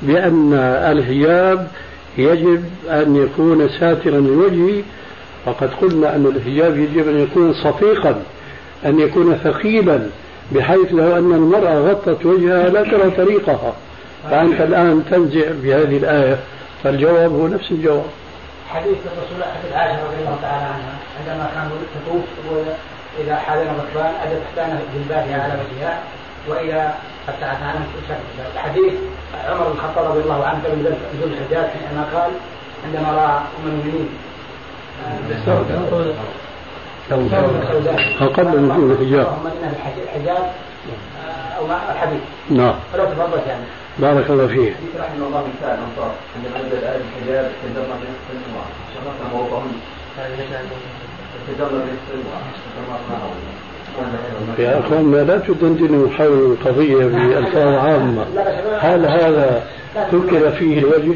بأن 0.02 0.52
الحجاب 0.92 1.68
يجب 2.18 2.64
أن 2.90 3.16
يكون 3.16 3.68
ساترا 3.68 4.20
للوجه 4.20 4.84
وقد 5.46 5.70
قلنا 5.82 6.16
أن 6.16 6.26
الحجاب 6.26 6.78
يجب 6.78 7.08
أن 7.08 7.18
يكون 7.20 7.52
صفيقا 7.52 8.22
أن 8.86 9.00
يكون 9.00 9.38
ثقيلا 9.44 10.00
بحيث 10.52 10.92
لو 10.92 11.16
أن 11.16 11.32
المرأة 11.32 11.90
غطت 11.90 12.26
وجهها 12.26 12.68
لا 12.68 12.82
ترى 12.82 13.10
طريقها. 13.10 13.74
فأنت 14.30 14.60
الآن 14.60 15.02
تنزع 15.10 15.46
بهذه 15.62 15.96
الآية 15.96 16.38
فالجواب 16.84 17.32
هو 17.32 17.48
نفس 17.48 17.70
الجواب. 17.70 18.04
حديث 18.74 18.98
الرسول 19.12 19.44
حديث 19.54 19.72
عائشة 19.72 20.04
رضي 20.04 20.16
الله 20.20 20.38
تعالى 20.42 20.64
عنها 20.64 20.94
عندما 21.18 21.50
كان 21.54 21.70
تطوف 21.94 22.24
وإذا 22.50 23.36
حالنا 23.36 23.70
غضبان 23.72 24.12
أدت 24.22 24.42
إحدانا 24.48 24.80
جلبابها 24.94 25.42
على 25.42 25.54
وجهها 25.60 25.98
وإذا 26.48 26.94
فتحت 27.26 27.62
عنها 27.62 27.84
حديث 28.56 28.92
عمر 29.48 29.64
بن 29.64 29.72
الخطاب 29.72 30.04
رضي 30.10 30.20
الله 30.20 30.44
عنه 30.44 30.58
من 30.58 30.96
ذو 31.20 31.26
الحجاج 31.26 31.70
حينما 31.70 32.04
قال 32.14 32.30
عندما 32.84 33.12
رأى 33.12 33.36
أم 33.36 33.64
المؤمنين. 33.66 34.08
قبل 38.36 38.60
نزول 38.60 38.90
الحجاب 38.90 39.26
الحجاب. 40.04 40.52
أو 41.58 41.64
الحديث 41.92 42.20
نعم. 42.50 42.74
بارك 43.98 44.30
الله 44.30 44.46
فيك. 44.46 44.74
رحمه 44.98 45.26
الله 45.26 45.40
مثال 45.40 45.78
انصار 45.86 46.12
عندما 46.36 46.58
نزل 46.68 46.78
الحجاب 46.84 47.50
تجرنا 47.62 47.94
بنصف 48.00 48.28
المراه 48.46 48.70
بنصف 48.94 49.20
يا 54.58 54.78
أخوان 54.78 55.26
لا 55.26 55.38
تدندنوا 55.38 56.08
حول 56.10 56.26
القضية 56.26 57.06
بألفاظ 57.06 57.74
عامة. 57.74 58.24
هل 58.80 59.06
هذا 59.06 59.62
ذكر 60.12 60.50
فيه 60.50 60.78
الوجه؟ 60.78 61.14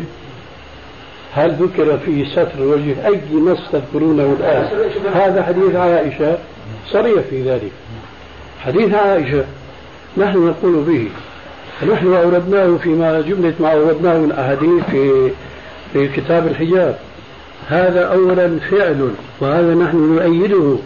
هل 1.37 1.51
ذكر 1.51 1.99
فيه 1.99 2.25
ستر 2.33 2.59
الوجه 2.59 3.07
أي 3.07 3.21
نص 3.33 3.59
تذكرونه 3.73 4.37
الآن؟ 4.41 4.69
هذا 5.15 5.43
حديث 5.43 5.75
عائشة 5.75 6.39
صريح 6.93 7.21
في 7.31 7.43
ذلك. 7.43 7.73
حديث 8.61 8.95
عائشة 8.95 9.45
نحن 10.17 10.39
نقول 10.39 10.85
به 10.85 11.09
نحن 11.93 12.15
أوردناه 12.15 12.77
فيما 12.77 13.21
جملة 13.21 13.55
ما 13.61 13.73
أوردناه 13.73 14.19
من 14.19 14.33
أحاديث 14.33 14.85
في 14.91 15.31
في 15.93 16.09
كتاب 16.09 16.47
الحجاب. 16.47 16.97
هذا 17.69 18.05
أولا 18.05 18.59
فعل 18.71 19.11
وهذا 19.41 19.75
نحن 19.75 19.97
نؤيده. 19.97 20.77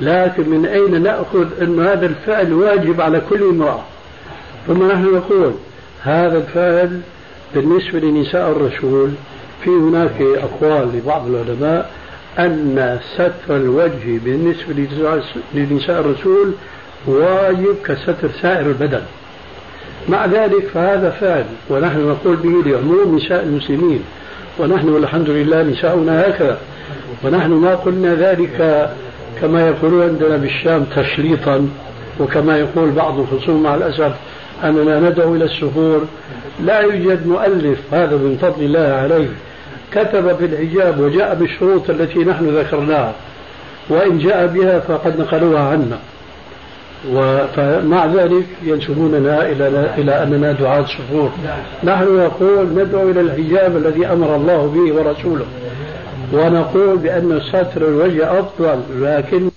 لكن 0.00 0.48
من 0.48 0.66
أين 0.66 1.02
نأخذ 1.02 1.62
أن 1.62 1.80
هذا 1.80 2.06
الفعل 2.06 2.52
واجب 2.52 3.00
على 3.00 3.22
كل 3.30 3.42
امرأة؟ 3.42 3.80
ثم 4.66 4.90
نحن 4.90 5.14
نقول 5.14 5.52
هذا 6.02 6.38
الفعل 6.38 7.00
بالنسبة 7.54 7.98
لنساء 7.98 8.50
الرسول 8.50 9.10
في 9.64 9.70
هناك 9.70 10.20
أقوال 10.20 10.88
لبعض 10.94 11.28
العلماء 11.28 11.90
أن 12.38 12.98
ستر 13.14 13.56
الوجه 13.56 14.18
بالنسبة 14.24 14.86
لنساء 15.54 16.00
الرسول 16.00 16.52
واجب 17.06 17.76
كستر 17.84 18.30
سائر 18.42 18.66
البدن. 18.66 19.02
مع 20.08 20.26
ذلك 20.26 20.68
فهذا 20.74 21.10
فعل 21.10 21.44
ونحن 21.70 22.08
نقول 22.08 22.36
به 22.36 22.70
لعموم 22.70 23.16
نساء 23.16 23.42
المسلمين 23.42 24.02
ونحن 24.58 24.88
والحمد 24.88 25.30
لله 25.30 25.62
نساؤنا 25.62 26.28
هكذا. 26.28 26.58
ونحن 27.24 27.50
ما 27.50 27.74
قلنا 27.74 28.14
ذلك 28.14 28.88
كما 29.40 29.68
يقولون 29.68 30.02
عندنا 30.02 30.36
بالشام 30.36 30.84
تشليطا 30.96 31.68
وكما 32.20 32.58
يقول 32.58 32.90
بعض 32.90 33.18
الخصوم 33.18 33.62
مع 33.62 33.74
الأسف 33.74 34.12
أننا 34.64 35.00
ندعو 35.00 35.34
إلى 35.34 35.44
السفور 35.44 36.04
لا 36.64 36.80
يوجد 36.80 37.26
مؤلف 37.26 37.78
هذا 37.94 38.16
من 38.16 38.38
فضل 38.42 38.64
الله 38.64 38.80
عليه 38.80 39.28
كتب 39.92 40.36
في 40.36 40.44
الحجاب 40.44 41.00
وجاء 41.00 41.34
بالشروط 41.34 41.90
التي 41.90 42.18
نحن 42.18 42.56
ذكرناها 42.58 43.12
وإن 43.88 44.18
جاء 44.18 44.46
بها 44.46 44.78
فقد 44.80 45.20
نقلوها 45.20 45.60
عنا. 45.60 45.98
ومع 47.06 48.06
ذلك 48.06 48.46
ينسبوننا 48.62 49.46
إلى 49.46 49.90
إلى 49.98 50.22
أننا 50.22 50.52
دعاة 50.52 50.84
صفور 50.84 51.30
نحن 51.84 52.16
نقول 52.16 52.66
ندعو 52.66 53.10
إلى 53.10 53.20
الحجاب 53.20 53.76
الذي 53.76 54.06
أمر 54.06 54.36
الله 54.36 54.66
به 54.66 54.94
ورسوله 54.94 55.46
ونقول 56.32 56.96
بأن 56.96 57.40
ستر 57.48 57.88
الوجه 57.88 58.40
أفضل 58.40 58.80
لكن 59.00 59.50